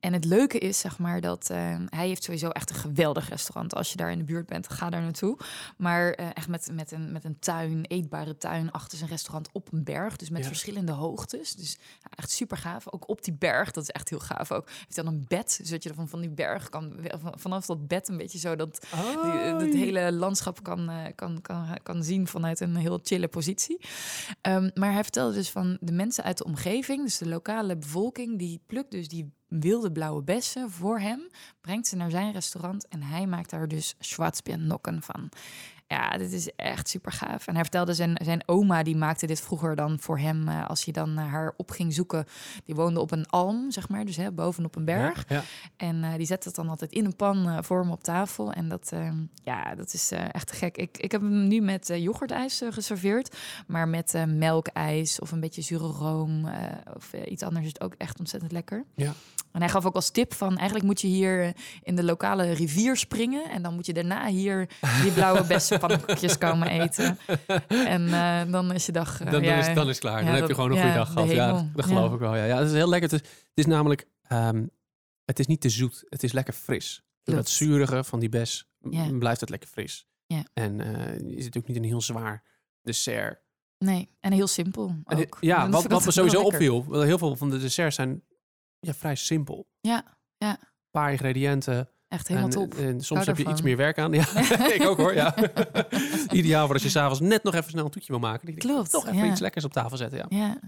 En 0.07 0.13
het 0.13 0.25
leuke 0.25 0.59
is, 0.59 0.79
zeg 0.79 0.99
maar, 0.99 1.21
dat 1.21 1.51
eh, 1.51 1.77
hij 1.89 2.07
heeft 2.07 2.23
sowieso 2.25 2.49
echt 2.49 2.71
een 2.71 2.77
geweldig 2.77 3.29
restaurant. 3.29 3.75
Als 3.75 3.91
je 3.91 3.97
daar 3.97 4.11
in 4.11 4.19
de 4.19 4.25
buurt 4.25 4.47
bent, 4.47 4.69
ga 4.69 4.91
daar 4.91 5.03
naartoe. 5.03 5.39
Maar 5.77 6.11
eh, 6.13 6.27
echt 6.35 6.49
met, 6.49 6.69
met, 6.73 6.93
een, 6.93 7.13
met 7.13 7.25
een 7.25 7.39
tuin, 7.39 7.85
eetbare 7.85 8.37
tuin 8.37 8.71
achter 8.71 8.99
zijn 8.99 9.11
restaurant 9.11 9.49
op 9.53 9.73
een 9.73 9.85
berg. 9.85 10.17
Dus 10.17 10.31
met 10.31 10.41
Ja. 10.43 10.47
verschillende 10.47 10.93
hoogtes. 10.93 11.55
Dus 11.55 11.79
ja, 12.03 12.11
echt 12.17 12.31
super 12.31 12.57
gaaf. 12.57 12.93
Ook 12.93 13.09
op 13.09 13.25
die 13.25 13.35
berg, 13.35 13.71
dat 13.71 13.83
is 13.83 13.91
echt 13.91 14.09
heel 14.09 14.19
gaaf 14.19 14.53
ook. 14.53 14.69
Heeft 14.69 14.95
dan 14.97 15.07
een 15.07 15.25
bed, 15.29 15.61
zodat 15.63 15.83
je 15.83 15.95
van, 15.95 16.09
van 16.09 16.21
die 16.21 16.31
berg 16.31 16.69
kan, 16.69 16.93
van- 17.21 17.35
vanaf 17.39 17.67
dat 17.67 17.87
bed 17.89 18.09
een 18.09 18.17
beetje 18.17 18.39
zo 18.39 18.57
dat 18.57 18.87
die, 18.93 19.01
Oh, 19.01 19.59
het 19.59 19.75
hele 19.75 20.13
landschap 20.13 20.63
kan, 20.63 20.89
eh, 20.89 21.05
kan, 21.15 21.41
kan, 21.43 21.79
kan 21.83 22.05
zien 22.05 22.27
vanuit 22.27 22.61
een 22.61 22.77
heel 22.77 23.01
chille 23.03 23.29
positie. 23.29 23.81
Ehm, 24.41 24.71
maar 24.75 24.93
hij 24.93 25.03
vertelde 25.03 25.35
dus 25.35 25.51
van 25.51 25.77
de 25.81 25.93
mensen 25.93 26.25
uit 26.25 26.39
de 26.39 26.45
omgeving, 26.45 27.03
dus 27.05 27.19
de 27.19 27.29
lokale 27.29 27.77
bevolking, 27.77 28.39
die 28.39 28.61
plukt 28.67 28.91
dus 28.91 29.09
die 29.09 29.35
wilde 29.49 29.93
blauwe 29.93 30.23
bessen 30.23 30.71
voor 30.71 30.99
hem, 30.99 31.29
brengt 31.61 31.87
ze 31.87 31.97
naar 31.97 32.11
zijn 32.11 32.33
restaurant 32.33 32.89
en 32.89 33.03
hij 33.03 33.27
maakt 33.27 33.51
daar 33.51 33.69
dus 33.69 33.95
Schwarzbeernokken 33.99 35.03
van. 35.03 35.29
Ja, 35.89 36.19
dit 36.19 36.33
is 36.33 36.51
echt 36.57 36.89
super 36.89 37.13
gaaf. 37.13 37.47
En 37.47 37.55
hij 37.55 37.63
vertelde 37.63 37.95
zijn, 37.95 38.19
zijn 38.23 38.43
oma, 38.47 38.83
die 38.83 38.97
maakte 38.97 39.27
dit 39.27 39.41
vroeger 39.41 39.77
dan 39.77 40.01
voor 40.01 40.19
hem 40.19 40.49
eh, 40.49 40.67
als 40.69 40.85
hij 40.85 40.93
dan 40.93 41.19
eh, 41.19 41.27
haar 41.27 41.55
op 41.57 41.71
ging 41.71 41.95
zoeken. 41.95 42.25
Die 42.65 42.75
woonde 42.75 43.01
op 43.01 43.11
een 43.11 43.27
alm, 43.27 43.71
zeg 43.71 43.89
maar, 43.89 44.05
dus 44.05 44.17
hè, 44.17 44.33
bovenop 44.33 44.77
een 44.77 44.85
berg. 44.85 45.25
Ja, 45.29 45.37
ja. 45.37 45.43
En 45.77 46.05
eh, 46.05 46.15
die 46.17 46.27
zet 46.27 46.45
het 46.45 46.55
dan 46.55 46.69
altijd 46.69 46.93
in 46.93 47.05
een 47.05 47.17
pan 47.17 47.65
voor 47.65 47.81
hem 47.81 47.91
op 47.91 48.03
tafel. 48.03 48.53
En 48.53 48.69
dat, 48.69 48.93
ja, 49.45 49.75
dat 49.75 49.93
is 49.93 50.13
echt 50.33 50.53
gek. 50.53 50.77
Ik, 50.77 50.99
ik 50.99 51.13
heb 51.13 51.21
hem 51.21 51.49
nu 51.49 51.61
met 51.61 51.87
yoghurtijs 51.95 52.63
geserveerd. 52.71 53.37
Maar 53.67 53.89
met 53.89 54.25
melkijs 54.27 55.21
of 55.21 55.33
een 55.33 55.41
beetje 55.41 55.63
zure 55.63 55.87
room 55.87 56.49
of 56.97 57.13
iets 57.13 57.43
anders 57.43 57.65
is 57.65 57.73
het 57.73 57.83
ook 57.83 57.95
echt 57.99 58.19
ontzettend 58.19 58.53
lekker. 58.53 58.85
Ja. 58.95 59.13
En 59.57 59.63
hij 59.63 59.71
gaf 59.71 59.85
ook 59.87 59.95
als 59.95 60.11
tip 60.11 60.35
van 60.35 60.57
eigenlijk 60.57 60.87
moet 60.87 61.01
je 61.01 61.07
hier 61.07 61.53
in 61.83 61.97
de 61.97 62.05
lokale 62.05 62.53
rivier 62.53 62.97
springen. 62.97 63.51
En 63.51 63.63
dan 63.63 63.75
moet 63.75 63.87
je 63.87 63.93
daarna 63.93 64.27
hier 64.27 64.69
die 65.03 65.13
blauwe 65.13 65.47
bessenpannenkoekjes 65.81 66.39
komen 66.39 66.69
eten. 66.69 67.19
En 67.69 68.07
eh, 68.09 68.53
dan 68.53 68.73
is 68.73 68.87
je 68.87 68.93
dag... 68.93 69.21
eh, 69.21 69.31
Dan, 69.31 69.43
is, 69.43 69.75
dan 69.75 69.89
is 69.89 69.99
klaar. 69.99 70.19
ja, 70.19 70.25
dan 70.25 70.35
heb 70.35 70.41
je 70.43 70.47
dat- 70.47 70.57
gewoon 70.57 70.71
een 70.71 70.79
goede 70.83 70.95
dag 70.95 71.13
gehad. 71.13 71.31
Ja, 71.31 71.53
dat, 71.53 71.75
dat 71.75 71.85
geloof 71.85 72.13
ik 72.13 72.19
wel. 72.19 72.37
Ja, 72.37 72.45
ja 72.45 72.59
het 72.59 72.67
is 72.69 72.73
heel 72.75 72.89
lekker. 72.89 73.11
Het 73.11 73.23
is, 73.23 73.29
het 73.29 73.51
is 73.55 73.67
namelijk 73.67 74.09
ehm, 74.23 74.67
het 75.25 75.39
is 75.39 75.47
niet 75.47 75.61
te 75.61 75.69
zoet. 75.71 76.05
Het 76.09 76.23
is 76.23 76.33
lekker 76.33 76.55
fris. 76.55 77.03
Door 77.23 77.35
dat 77.35 77.49
zurige 77.49 78.05
van 78.05 78.19
die 78.21 78.29
bes 78.29 78.69
blijft 79.19 79.41
het 79.41 79.51
lekker 79.51 79.69
fris. 79.69 80.07
Ja. 80.27 80.45
En 80.55 80.81
eh, 80.81 81.37
is 81.37 81.45
het 81.45 81.57
ook 81.57 81.67
niet 81.67 81.77
een 81.77 81.85
heel 81.85 82.01
zwaar 82.01 82.43
dessert. 82.83 83.45
Nee, 83.79 84.09
en 84.21 84.33
heel 84.33 84.47
simpel 84.47 84.97
ook. 85.05 85.37
ja, 85.41 85.63
Dat 85.69 85.73
wat, 85.83 85.93
wat 85.93 86.05
me 86.05 86.11
sowieso 86.11 86.43
opviel. 86.43 87.03
Heel 87.03 87.19
veel 87.19 87.37
van 87.37 87.51
de 87.51 87.59
desserts 87.59 87.97
zijn 87.97 88.23
ja, 88.81 88.95
vrij 88.95 89.15
simpel. 89.15 89.69
Ja, 89.81 90.05
ja. 90.39 90.51
Een 90.51 90.69
paar 90.91 91.11
ingrediënten. 91.13 91.89
Echt 92.17 92.29
helemaal 92.29 92.49
en, 92.49 92.55
top. 92.55 92.75
en 92.75 93.01
soms 93.01 93.25
Hou 93.25 93.37
heb 93.37 93.47
je 93.47 93.53
iets 93.53 93.63
meer 93.63 93.77
werk 93.77 93.99
aan. 93.99 94.13
Ja, 94.13 94.27
ik 94.79 94.83
ook 94.87 94.97
hoor. 94.97 95.15
Ja. 95.15 95.35
Ideaal 96.33 96.65
voor 96.65 96.75
als 96.75 96.83
je 96.83 96.89
s'avonds 96.89 97.21
net 97.21 97.43
nog 97.43 97.55
even 97.55 97.71
snel 97.71 97.85
een 97.85 97.91
toetje 97.91 98.13
wil 98.13 98.21
maken. 98.21 98.55
Klopt, 98.55 98.91
Toch 98.91 99.07
even 99.07 99.25
ja. 99.25 99.31
iets 99.31 99.41
lekkers 99.41 99.65
op 99.65 99.73
tafel 99.73 99.97
zetten. 99.97 100.19
Ja. 100.19 100.27
Ja, 100.29 100.59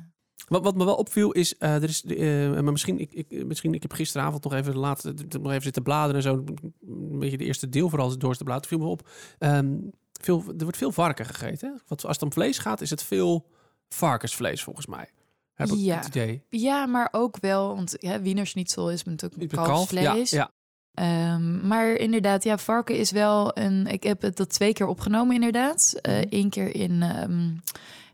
Wat, 0.48 0.62
wat 0.62 0.76
me 0.76 0.84
wel 0.84 0.94
opviel 0.94 1.32
is, 1.32 1.56
eh, 1.56 1.74
er 1.74 1.82
is 1.88 2.04
eh, 2.04 2.50
maar 2.62 2.72
misschien, 2.72 2.98
ik, 2.98 3.12
ik, 3.12 3.44
misschien, 3.46 3.74
ik 3.74 3.82
heb 3.82 3.92
gisteravond 3.92 4.44
nog 4.44 4.52
even 4.54 4.76
laat, 4.76 5.04
nog 5.40 5.50
even 5.50 5.62
zitten 5.62 5.82
bladeren 5.82 6.16
en 6.16 6.22
zo, 6.22 6.44
een 6.88 7.18
beetje 7.18 7.38
de 7.38 7.44
eerste 7.44 7.68
deel 7.68 7.88
vooral 7.88 8.18
door 8.18 8.36
te 8.36 8.44
bladeren, 8.44 8.68
viel 8.68 8.78
me 8.86 8.86
op. 8.92 9.08
Ehm, 9.38 9.76
veel, 10.20 10.44
er 10.46 10.62
wordt 10.62 10.76
veel 10.76 10.92
varken 10.92 11.26
gegeten. 11.26 11.68
hè? 11.72 11.74
Wat, 11.86 12.04
als 12.06 12.14
het 12.14 12.22
om 12.24 12.32
vlees 12.32 12.58
gaat, 12.58 12.80
is 12.80 12.90
het 12.90 13.02
veel 13.02 13.50
varkensvlees 13.88 14.62
volgens 14.62 14.86
mij. 14.86 15.08
Heb 15.54 15.68
ik 15.68 15.74
Ja. 15.76 15.96
het 15.96 16.06
idee. 16.06 16.42
ja 16.50 16.86
maar 16.86 17.08
ook 17.12 17.36
wel, 17.40 17.74
want 17.74 17.94
ja, 17.98 18.20
wienerschnitzel 18.20 18.90
is 18.90 19.04
natuurlijk 19.04 19.40
Niet 19.40 19.50
met 19.50 19.60
met 19.60 19.68
kalf? 19.68 19.90
Ja, 19.90 20.02
kalfsvlees. 20.02 20.30
ja. 20.30 20.50
Ehm, 20.98 21.66
maar 21.66 21.90
inderdaad, 21.92 22.44
ja, 22.44 22.58
varken 22.58 22.96
is 22.98 23.10
wel 23.10 23.58
een. 23.58 23.86
Ik 23.86 24.02
heb 24.02 24.22
het 24.22 24.36
dat 24.36 24.50
twee 24.50 24.72
keer 24.72 24.86
opgenomen, 24.86 25.34
inderdaad. 25.34 25.98
Eh 26.02 26.14
Mhm. 26.14 26.24
Eén 26.30 26.50
keer 26.50 26.74
in, 26.74 27.02
ehm, 27.02 27.48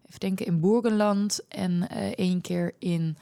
even 0.06 0.20
denken, 0.20 0.46
in 0.46 0.60
Boergenland 0.60 1.40
en 1.48 1.88
eh 1.88 2.12
één 2.14 2.40
keer 2.40 2.72
in 2.78 3.16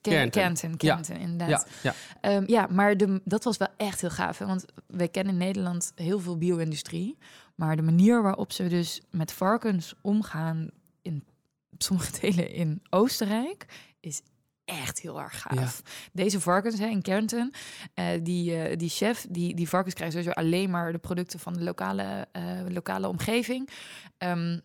Ke- 0.00 0.10
Kärnten. 0.10 0.30
Kärnten, 0.40 0.70
Ja. 0.70 0.76
Kärnten, 0.76 1.16
inderdaad. 1.18 1.66
Ja, 1.82 1.92
ja. 1.92 1.94
Ehm, 2.30 2.44
ja, 2.46 2.66
maar 2.70 2.96
de, 2.96 3.20
dat 3.24 3.44
was 3.44 3.56
wel 3.56 3.68
echt 3.76 4.00
heel 4.00 4.10
gaaf. 4.10 4.38
Hè? 4.38 4.46
Want 4.46 4.64
wij 4.86 5.08
kennen 5.08 5.32
in 5.32 5.38
Nederland 5.38 5.92
heel 5.94 6.20
veel 6.20 6.36
bio-industrie. 6.38 7.18
Maar 7.54 7.76
de 7.76 7.82
manier 7.82 8.22
waarop 8.22 8.52
ze 8.52 8.66
dus 8.68 9.02
met 9.10 9.32
varkens 9.32 9.94
omgaan 10.00 10.68
in 11.02 11.24
sommige 11.78 12.10
delen 12.20 12.52
in 12.52 12.82
Oostenrijk 12.90 13.66
is 14.00 14.20
echt 14.68 15.00
heel 15.00 15.20
erg 15.20 15.40
gaaf. 15.40 15.82
Deze 16.12 16.40
varkens 16.40 16.78
hè, 16.78 16.86
in 16.86 17.02
Kärnten, 17.02 17.50
eh, 17.94 18.06
die, 18.22 18.56
eh, 18.62 18.76
die 18.76 18.88
chef, 18.88 19.26
die, 19.30 19.54
die 19.54 19.68
varkens 19.68 19.94
krijgen 19.94 20.18
sowieso 20.18 20.40
alleen 20.40 20.70
maar 20.70 20.92
de 20.92 20.98
producten 20.98 21.38
van 21.38 21.52
de 21.52 21.62
lokale, 21.62 22.28
eh, 22.32 22.42
lokale 22.68 23.08
omgeving. 23.08 23.68
Ehm, 24.18 24.58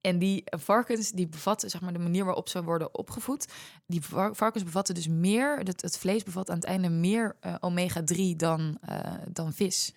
en 0.00 0.18
die 0.18 0.42
varkens, 0.44 1.10
die 1.10 1.28
bevatten, 1.28 1.70
zeg 1.70 1.80
maar, 1.80 1.92
de 1.92 1.98
manier 1.98 2.24
waarop 2.24 2.48
ze 2.48 2.62
worden 2.64 2.94
opgevoed. 2.94 3.46
Die 3.86 4.02
var- 4.02 4.34
varkens 4.36 4.64
bevatten 4.64 4.94
dus 4.94 5.08
meer, 5.08 5.58
het, 5.58 5.82
het 5.82 5.98
vlees 5.98 6.22
bevat 6.22 6.50
aan 6.50 6.56
het 6.56 6.64
einde 6.64 6.88
meer 6.88 7.36
eh, 7.40 7.54
omega-3 7.60 8.36
dan, 8.36 8.78
dan 9.32 9.52
vis. 9.52 9.92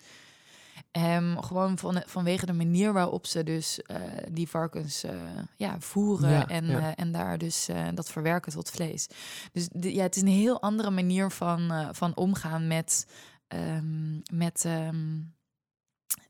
Gewoon 1.44 1.78
van, 1.78 2.02
vanwege 2.06 2.46
de 2.46 2.52
manier 2.52 2.92
waarop 2.92 3.26
ze 3.26 3.42
dus 3.44 3.82
eh, 3.82 3.96
die 4.30 4.48
varkens 4.48 5.04
eh, 5.04 5.12
ja, 5.56 5.76
voeren 5.80 6.30
Ja, 6.30 6.46
en, 6.48 6.66
ja. 6.66 6.78
eh, 6.78 6.92
en 6.96 7.12
daar 7.12 7.38
dus 7.38 7.68
dat 7.94 8.10
verwerken 8.10 8.52
tot 8.52 8.70
vlees. 8.70 9.06
Dus 9.52 9.68
de- 9.72 9.94
ja, 9.94 10.02
het 10.02 10.16
is 10.16 10.22
een 10.22 10.28
heel 10.28 10.60
andere 10.62 10.90
manier 10.90 11.30
van, 11.30 11.72
van 11.92 12.16
omgaan 12.16 12.66
met, 12.66 13.06
ehm, 13.48 14.14
met, 14.32 14.64
ehm, 14.64 14.96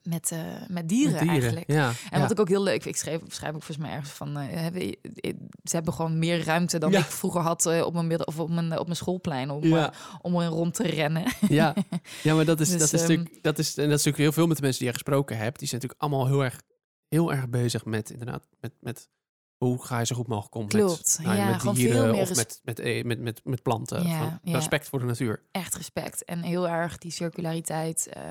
met, 0.02 0.32
eh, 0.32 0.38
met 0.68 0.88
dieren, 0.88 1.12
Met 1.12 1.28
eigenlijk. 1.28 1.70
Ja, 1.72 1.88
En 1.88 1.94
ja. 2.10 2.18
wat 2.20 2.30
ik 2.30 2.40
ook 2.40 2.48
heel 2.48 2.62
leuk, 2.62 2.84
ik 2.84 2.96
schreef, 2.96 3.20
schrijf 3.28 3.54
ook 3.54 3.62
volgens 3.62 3.86
mij 3.86 3.96
ergens 3.96 4.12
van, 4.12 4.36
eh, 4.36 4.46
hebben, 4.48 4.82
eh, 5.00 5.34
ze 5.62 5.74
hebben 5.76 5.92
gewoon 5.94 6.18
meer 6.18 6.44
ruimte 6.44 6.78
dan 6.78 6.90
Ja. 6.90 6.98
ik 6.98 7.04
vroeger 7.04 7.40
had 7.40 7.66
eh, 7.66 7.84
op 7.84 7.92
mijn 7.92 8.06
midden 8.06 8.26
of 8.26 8.38
op 8.38 8.50
mijn 8.50 8.78
op 8.78 8.84
mijn 8.84 8.96
schoolplein 8.96 9.50
om, 9.50 9.64
Ja. 9.64 9.92
eh, 9.92 9.98
om 10.22 10.34
erin 10.34 10.48
rond 10.48 10.74
te 10.74 10.86
rennen. 10.86 11.32
Ja, 11.48 11.74
ja 12.22 12.34
maar 12.34 12.44
dat 12.44 12.60
is, 12.60 12.68
Dus, 12.68 12.78
dat, 12.78 12.92
is 12.92 13.00
ehm, 13.00 13.10
natuurlijk, 13.10 13.42
dat, 13.42 13.58
is, 13.58 13.68
en 13.68 13.88
dat 13.88 13.98
is 13.98 14.04
natuurlijk 14.04 14.18
heel 14.18 14.32
veel 14.32 14.46
met 14.46 14.56
de 14.56 14.62
mensen 14.62 14.80
die 14.80 14.88
je 14.92 14.94
gesproken 14.98 15.36
hebt. 15.36 15.58
Die 15.58 15.68
zijn 15.68 15.80
natuurlijk 15.80 16.10
allemaal 16.10 16.26
heel 16.26 16.44
erg, 16.44 16.60
heel 17.08 17.32
erg 17.32 17.48
bezig 17.48 17.84
met 17.84 18.10
inderdaad, 18.10 18.48
met, 18.60 18.72
met 18.80 19.08
hoe 19.56 19.84
ga 19.84 19.98
je 19.98 20.06
zo 20.06 20.16
goed 20.16 20.26
mogelijk 20.26 20.54
om 20.54 20.68
Klopt, 20.68 21.18
met, 21.18 21.26
nou 21.26 21.38
ja, 21.38 21.60
met 21.64 21.74
dieren 21.74 22.14
of 22.14 22.36
met, 22.36 22.60
met, 22.64 22.78
eh, 22.78 23.04
met, 23.04 23.20
met, 23.20 23.40
met 23.44 23.62
planten. 23.62 24.06
Ja. 24.06 24.40
Respect 24.42 24.88
voor 24.88 24.98
de 24.98 25.04
natuur. 25.04 25.42
Echt 25.50 25.74
respect 25.74 26.24
en 26.24 26.42
heel 26.42 26.68
erg 26.68 26.98
die 26.98 27.10
circulariteit 27.10 28.06
eh, 28.06 28.22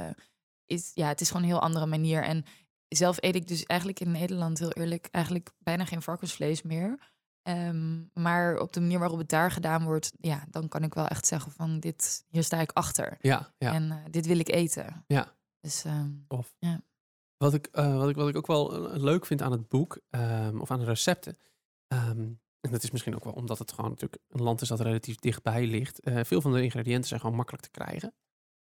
is, 0.67 0.91
ja, 0.93 1.07
het 1.07 1.21
is 1.21 1.27
gewoon 1.27 1.43
een 1.43 1.49
heel 1.49 1.61
andere 1.61 1.85
manier. 1.85 2.23
En 2.23 2.45
zelf 2.87 3.17
eet 3.19 3.35
ik 3.35 3.47
dus 3.47 3.63
eigenlijk 3.63 3.99
in 3.99 4.11
Nederland 4.11 4.59
heel 4.59 4.71
eerlijk 4.71 5.07
eigenlijk 5.11 5.49
bijna 5.59 5.85
geen 5.85 6.01
varkensvlees 6.01 6.61
meer. 6.61 7.15
Ehm, 7.47 8.01
maar 8.13 8.59
op 8.59 8.73
de 8.73 8.79
manier 8.79 8.99
waarop 8.99 9.17
het 9.17 9.29
daar 9.29 9.51
gedaan 9.51 9.83
wordt, 9.83 10.11
ja, 10.19 10.45
dan 10.49 10.67
kan 10.67 10.83
ik 10.83 10.93
wel 10.93 11.07
echt 11.07 11.27
zeggen 11.27 11.51
van 11.51 11.79
dit, 11.79 12.25
hier 12.29 12.43
sta 12.43 12.59
ik 12.59 12.71
achter. 12.71 13.17
Ja, 13.21 13.53
ja. 13.57 13.73
En 13.73 13.91
eh, 13.91 13.97
dit 14.09 14.25
wil 14.25 14.39
ik 14.39 14.49
eten. 14.49 15.03
Ja. 15.07 15.35
Dus 15.59 15.83
ehm, 15.83 16.11
Tof. 16.27 16.55
Ja. 16.59 16.81
Wat, 17.37 17.53
ik, 17.53 17.67
eh, 17.71 17.97
wat, 17.97 18.09
ik, 18.09 18.15
wat 18.15 18.29
ik 18.29 18.35
ook 18.35 18.47
wel 18.47 18.89
eh, 18.89 19.01
leuk 19.01 19.25
vind 19.25 19.41
aan 19.41 19.51
het 19.51 19.67
boek, 19.67 19.99
ehm, 20.09 20.59
of 20.59 20.71
aan 20.71 20.79
de 20.79 20.85
recepten. 20.85 21.37
en 21.87 22.39
dat 22.73 22.83
is 22.83 22.91
misschien 22.91 23.15
ook 23.15 23.23
wel 23.23 23.33
omdat 23.33 23.59
het 23.59 23.71
gewoon 23.71 23.89
natuurlijk 23.89 24.21
een 24.27 24.43
land 24.43 24.61
is 24.61 24.67
dat 24.67 24.79
relatief 24.79 25.15
dichtbij 25.15 25.65
ligt. 25.65 25.99
veel 26.03 26.41
van 26.41 26.53
de 26.53 26.63
ingrediënten 26.63 27.07
zijn 27.07 27.19
gewoon 27.19 27.35
makkelijk 27.35 27.63
te 27.63 27.71
krijgen. 27.71 28.13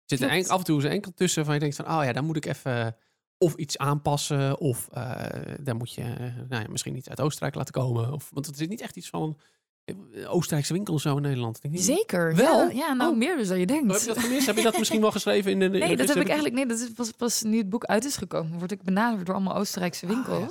Zit 0.08 0.20
er 0.20 0.48
af 0.48 0.58
en 0.58 0.64
toe 0.64 0.82
er 0.82 0.90
enkel 0.90 1.12
tussen 1.14 1.44
van 1.44 1.54
je 1.54 1.60
denkt 1.60 1.76
van, 1.76 1.84
oh 1.84 2.04
ja, 2.04 2.12
daar 2.12 2.24
moet 2.24 2.36
ik 2.36 2.46
even 2.46 2.96
of 3.38 3.54
iets 3.54 3.78
aanpassen. 3.78 4.58
Of 4.58 4.88
eh, 4.92 5.14
daar 5.60 5.76
moet 5.76 5.92
je 5.94 6.02
eh, 6.02 6.18
nou 6.48 6.62
ja, 6.62 6.66
misschien 6.70 6.96
iets 6.96 7.08
uit 7.08 7.20
Oostenrijk 7.20 7.54
laten 7.54 7.72
komen. 7.72 8.12
Of, 8.12 8.30
want 8.32 8.46
het 8.46 8.60
is 8.60 8.66
niet 8.66 8.80
echt 8.80 8.96
iets 8.96 9.08
van 9.08 9.38
eh, 9.84 10.34
Oostenrijkse 10.34 10.72
winkel 10.72 10.98
zo 10.98 11.16
in 11.16 11.22
Nederland. 11.22 11.62
Denk 11.62 11.74
niet- 11.74 11.84
zeker. 11.84 12.34
Wel? 12.34 12.68
Ja, 12.68 12.70
ja 12.70 12.92
nou 12.92 13.10
Oh. 13.10 13.16
meer 13.16 13.36
dus 13.36 13.48
dan 13.48 13.58
je 13.58 13.66
denkt. 13.66 13.92
Heb 13.92 14.00
je 14.00 14.06
dat 14.06 14.18
gemist? 14.18 14.46
heb 14.46 14.56
je 14.56 14.62
dat 14.62 14.78
misschien 14.78 15.00
wel 15.00 15.10
geschreven 15.10 15.50
in 15.50 15.58
de... 15.58 15.64
in 15.64 15.72
de 15.72 15.78
Nee, 15.78 15.96
dat 15.96 16.08
heb 16.08 16.16
ik 16.16 16.26
eigenlijk 16.26 16.54
nee, 16.54 16.66
dat 16.66 16.78
is 16.78 16.90
pas, 16.92 17.10
pas 17.10 17.42
nu 17.42 17.58
het 17.58 17.68
boek 17.68 17.84
uit 17.84 18.04
is 18.04 18.16
gekomen. 18.16 18.58
Word 18.58 18.72
ik 18.72 18.82
benaderd 18.82 19.26
door 19.26 19.34
allemaal 19.34 19.56
Oostenrijkse 19.56 20.06
Ah, 20.06 20.26
ja. 20.28 20.48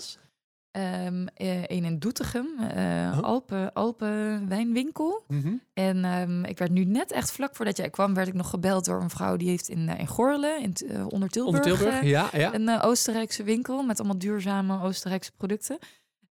Ehm, 0.77 1.27
eh, 1.33 1.61
een 1.61 1.83
in 1.83 1.99
Doetinchem, 1.99 2.47
eh 2.59 3.15
Oh. 3.17 3.23
Alpen, 3.23 3.73
Alpen 3.73 4.47
wijnwinkel. 4.49 5.23
Mhm. 5.27 5.53
En 5.73 6.05
ehm, 6.05 6.43
ik 6.43 6.57
werd 6.57 6.71
nu 6.71 6.85
net 6.85 7.11
echt 7.11 7.31
vlak 7.31 7.55
voordat 7.55 7.77
jij 7.77 7.89
kwam, 7.89 8.13
werd 8.13 8.27
ik 8.27 8.33
nog 8.33 8.49
gebeld 8.49 8.85
door 8.85 9.01
een 9.01 9.09
vrouw 9.09 9.35
die 9.35 9.49
heeft 9.49 9.69
in, 9.69 9.89
eh, 9.89 9.99
in 9.99 10.07
Gorle, 10.07 10.59
in, 10.61 10.73
onder 11.09 11.29
Tilburg, 11.29 11.65
Onder 11.65 11.77
Tilburg, 11.77 12.03
ja, 12.03 12.29
ja. 12.33 12.53
een 12.53 12.81
Oostenrijkse 12.81 13.43
winkel 13.43 13.83
met 13.83 13.99
allemaal 13.99 14.17
duurzame 14.17 14.81
Oostenrijkse 14.81 15.31
producten. 15.37 15.77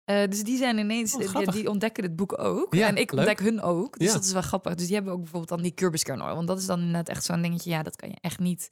Dus 0.05 0.45
die 0.45 0.57
zijn 0.57 0.79
ineens, 0.79 1.15
Oh, 1.15 1.47
die, 1.47 1.71
ontdekken 1.71 2.03
het 2.03 2.17
boek 2.17 2.39
ook. 2.39 2.75
Ja, 2.75 2.87
en 2.87 2.97
ik 2.97 3.11
leuk. 3.13 3.27
ontdek 3.27 3.47
hun 3.47 3.61
ook. 3.61 3.99
Dus 3.99 4.13
dat 4.13 4.25
is 4.25 4.33
wel 4.33 4.43
grappig. 4.43 4.75
Dus 4.75 4.87
die 4.87 4.95
hebben 4.95 5.13
ook 5.13 5.21
bijvoorbeeld 5.21 5.49
dan 5.51 5.63
die 5.63 5.73
kurbiskernel. 5.75 6.35
Want 6.35 6.49
dat 6.49 6.59
is 6.59 6.67
dan 6.67 6.79
inderdaad 6.79 7.09
echt 7.09 7.25
zo'n 7.25 7.43
dingetje. 7.43 7.71
Ja, 7.71 7.83
dat 7.83 7.97
kan 7.97 8.09
je 8.09 8.17
echt 8.21 8.39
niet 8.39 8.71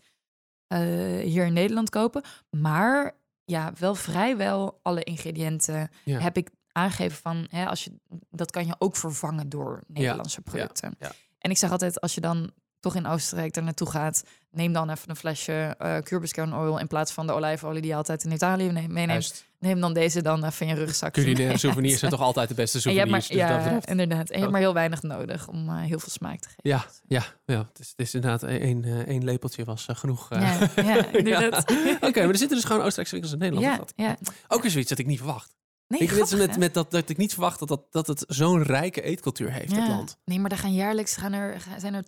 hier 1.23 1.47
in 1.47 1.53
Nederland 1.53 1.91
kopen. 1.91 2.23
Maar 2.51 3.15
ja, 3.45 3.73
wel 3.79 3.95
vrijwel 3.95 4.81
alle 4.83 5.03
ingrediënten 5.05 5.91
Ja. 6.05 6.19
heb 6.21 6.37
ik 6.37 6.51
aangegeven 6.73 7.17
van... 7.19 7.47
Hè, 7.51 7.67
als 7.67 7.85
je, 7.85 7.93
dat 8.31 8.51
kan 8.51 8.67
je 8.67 8.75
ook 8.79 8.97
vervangen 8.97 9.49
door 9.49 9.83
Nederlandse 9.87 10.41
producten. 10.41 10.95
ja. 10.99 11.13
En 11.39 11.51
ik 11.51 11.57
zeg 11.59 11.71
altijd, 11.71 12.01
als 12.01 12.15
je 12.15 12.21
dan 12.21 12.51
toch 12.85 12.95
in 12.95 13.07
Oostenrijk 13.07 13.55
daar 13.55 13.65
naartoe 13.65 13.91
gaat... 13.91 14.25
neem 14.51 14.73
dan 14.73 14.91
even 14.91 15.11
een 15.11 15.17
flesje 15.17 15.75
eh 15.79 15.97
kurbiskernel 16.03 16.79
in 16.79 16.87
plaats 16.87 17.13
van 17.13 17.27
de 17.27 17.33
olijfolie 17.33 17.81
die 17.81 17.91
je 17.91 17.97
altijd 17.97 18.25
in 18.25 18.33
Italië 18.33 18.71
neemt- 18.71 18.89
meeneemt. 18.89 19.11
Juist. 19.11 19.45
Neem 19.59 19.81
dan 19.81 19.93
deze 19.93 20.23
dan 20.23 20.45
even 20.45 20.67
in 20.67 20.75
je 20.75 20.85
rugzak. 20.85 21.13
Culinaire 21.13 21.59
souvenirs 21.59 21.99
zijn 21.99 22.11
toch 22.11 22.21
altijd 22.21 22.49
de 22.49 22.55
beste 22.55 22.81
souvenirs. 22.81 23.11
maar, 23.11 23.21
dus 23.21 23.29
ja, 23.29 23.87
inderdaad. 23.87 24.29
En 24.31 24.35
je 24.35 24.39
hebt 24.41 24.51
maar 24.51 24.61
heel 24.61 24.75
weinig 24.75 25.03
nodig 25.03 25.49
om 25.49 25.69
eh, 25.69 25.81
heel 25.81 25.99
veel 25.99 26.11
smaak 26.11 26.41
te 26.41 26.49
geven. 26.49 26.63
Ja, 26.63 26.85
ja, 27.07 27.25
ja. 27.45 27.59
Het 27.69 27.79
is, 27.79 27.89
het 27.89 28.07
is 28.07 28.15
inderdaad 28.15 28.43
één, 28.43 28.85
eh, 28.85 28.99
één 28.99 29.25
lepeltje 29.25 29.65
was 29.65 29.87
genoeg. 29.91 30.29
Ja, 30.31 30.59
ja. 30.77 31.47
Oké, 32.09 32.21
maar 32.21 32.29
er 32.29 32.39
zitten 32.39 32.57
dus 32.57 32.65
gewoon 32.65 32.83
Oostenrijkse 32.83 33.11
winkels 33.13 33.33
in 33.33 33.39
Nederland. 33.39 33.93
Ja, 33.97 34.07
ja. 34.07 34.17
Ook 34.49 34.63
weer 34.63 34.71
zoiets 34.71 34.89
dat 34.89 34.99
ik 34.99 35.07
niet 35.07 35.19
verwacht. 35.19 35.55
Nee, 35.89 36.01
ik 36.01 36.11
weet 36.11 36.37
met, 36.37 36.59
met 36.59 36.75
dat, 36.75 36.91
dat 36.91 37.09
ik 37.09 37.17
niet 37.17 37.33
verwacht 37.33 37.59
dat, 37.59 37.69
dat, 37.69 37.93
dat 37.93 38.07
het 38.07 38.25
zo'n 38.29 38.63
rijke 38.63 39.03
eetcultuur 39.03 39.53
heeft, 39.53 39.77
het 39.77 39.87
Ja. 39.87 39.89
land. 39.89 40.17
Nee, 40.25 40.41
maar 40.41 40.49
daar 40.49 40.59
gaan 40.59 40.75
jaarlijks 40.75 41.17
gaan 41.17 41.33
er, 41.33 41.65
zijn 41.79 41.95
er 41.95 42.05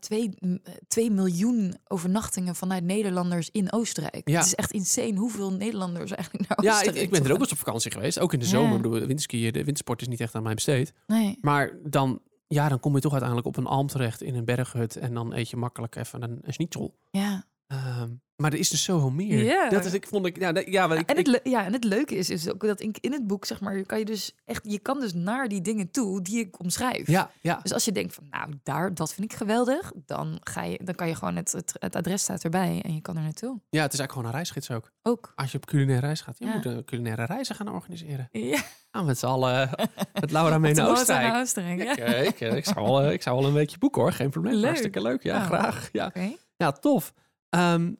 2 0.88 1.10
miljoen 1.10 1.76
overnachtingen 1.88 2.54
vanuit 2.54 2.84
Nederlanders 2.84 3.48
in 3.50 3.72
Oostenrijk. 3.72 4.28
Ja. 4.28 4.36
Het 4.36 4.46
is 4.46 4.54
echt 4.54 4.72
insane 4.72 5.18
hoeveel 5.18 5.52
Nederlanders 5.52 6.10
eigenlijk 6.10 6.48
naar 6.48 6.58
Ja, 6.64 6.70
ik, 6.70 6.76
Oostenrijk 6.76 7.04
ik 7.04 7.10
ben 7.10 7.24
er 7.24 7.32
ook 7.32 7.40
eens 7.40 7.52
op 7.52 7.58
vakantie 7.58 7.90
geweest. 7.90 8.18
Ook 8.18 8.32
in 8.32 8.38
de 8.38 8.44
zomer. 8.46 8.70
Ja. 8.70 8.76
Ik 8.76 8.82
bedoel, 8.82 8.98
winterskiën, 9.06 9.52
de 9.52 9.64
wintersport 9.64 10.00
is 10.00 10.08
niet 10.08 10.20
echt 10.20 10.34
aan 10.34 10.42
mij 10.42 10.54
besteed. 10.54 10.92
Nee. 11.06 11.38
Maar 11.40 11.72
dan, 11.84 12.20
ja, 12.46 12.68
dan 12.68 12.80
kom 12.80 12.94
je 12.94 13.00
toch 13.00 13.12
uiteindelijk 13.12 13.48
op 13.48 13.56
een 13.56 13.66
alm 13.70 13.86
terecht 13.86 14.22
in 14.22 14.34
een 14.34 14.44
berghut. 14.44 14.96
En 14.96 15.14
dan 15.14 15.34
eet 15.34 15.50
je 15.50 15.56
makkelijk 15.56 15.96
even 15.96 16.22
een, 16.22 16.38
een 16.42 16.52
schnitzel. 16.52 16.94
Ja, 17.10 17.44
Ehm, 17.66 18.10
maar 18.36 18.52
er 18.52 18.58
is 18.58 18.68
dus 18.68 18.82
zoveel 18.84 19.10
meer. 19.10 19.44
Ja. 19.44 19.68
Dat 19.68 19.84
is, 19.84 19.92
ik 19.92 20.06
vond 20.06 20.26
ik, 20.26 20.38
ja, 20.38 20.52
dat- 20.52 20.66
ja, 20.66 20.84
ik, 20.94 21.08
en, 21.10 21.16
het, 21.16 21.28
ik- 21.28 21.40
ja, 21.46 21.64
en 21.64 21.72
het 21.72 21.84
leuke 21.84 22.14
is, 22.16 22.30
is 22.30 22.50
ook 22.50 22.60
dat 22.66 22.80
in, 22.80 22.94
in 23.00 23.12
het 23.12 23.26
boek, 23.26 23.44
zeg 23.44 23.60
maar, 23.60 23.82
kan 23.82 23.98
je 23.98 24.04
dus 24.04 24.34
echt, 24.44 24.60
je 24.64 24.78
kan 24.78 25.00
dus 25.00 25.14
naar 25.14 25.48
die 25.48 25.60
dingen 25.60 25.90
toe 25.90 26.22
die 26.22 26.38
ik 26.38 26.60
omschrijf. 26.60 27.06
ja, 27.08 27.30
ja, 27.40 27.58
Dus 27.62 27.72
als 27.72 27.84
je 27.84 27.92
denkt 27.92 28.14
van, 28.14 28.26
nou, 28.30 28.50
daar, 28.62 28.94
dat 28.94 29.14
vind 29.14 29.32
ik 29.32 29.36
geweldig, 29.38 29.92
dan, 30.06 30.38
ga 30.42 30.62
je, 30.62 30.80
dan 30.84 30.94
kan 30.94 31.08
je 31.08 31.14
gewoon, 31.14 31.36
het, 31.36 31.52
het, 31.52 31.74
het 31.78 31.96
adres 31.96 32.22
staat 32.22 32.44
erbij 32.44 32.80
en 32.84 32.94
je 32.94 33.00
kan 33.00 33.16
er 33.16 33.22
naartoe. 33.22 33.60
ja, 33.70 33.82
het 33.82 33.92
is 33.92 33.98
eigenlijk 33.98 34.12
gewoon 34.12 34.26
een 34.26 34.32
reisgids 34.34 34.70
ook. 34.70 34.92
Ook. 35.02 35.32
Als 35.34 35.50
je 35.52 35.56
op 35.56 35.66
culinaire 35.66 36.06
reis 36.06 36.20
gaat, 36.20 36.38
je 36.38 36.44
Ja. 36.46 36.54
moet 36.54 36.64
een 36.64 36.84
culinaire 36.84 37.24
reizen 37.24 37.54
gaan 37.54 37.68
organiseren. 37.68 38.28
Ja, 38.32 38.60
we 38.90 39.02
met 39.02 39.18
z'n 39.18 39.26
allen 39.26 39.70
met 40.20 40.30
Laura 40.30 40.58
mee 40.58 40.74
naar 40.74 40.88
Oostenrijk. 40.88 41.82
ja. 41.82 41.94
Kijk, 41.94 42.40
ik, 42.40 42.52
ik, 42.52 42.64
zou 42.64 42.84
wel, 42.86 43.02
eh, 43.02 43.12
ik 43.12 43.22
zou 43.22 43.36
wel 43.38 43.46
een 43.48 43.54
weekje 43.54 43.78
boeken 43.78 44.02
hoor, 44.02 44.12
geen 44.12 44.30
probleem. 44.30 44.54
Leuk. 44.54 44.64
Hartstikke 44.64 45.02
leuk, 45.02 45.22
ja, 45.22 45.34
Ja. 45.36 45.44
graag. 45.44 45.88
Ja, 45.92 46.06
Oké. 46.06 46.32
ja 46.56 46.72
tof. 46.72 47.12
Ehm, 47.48 47.92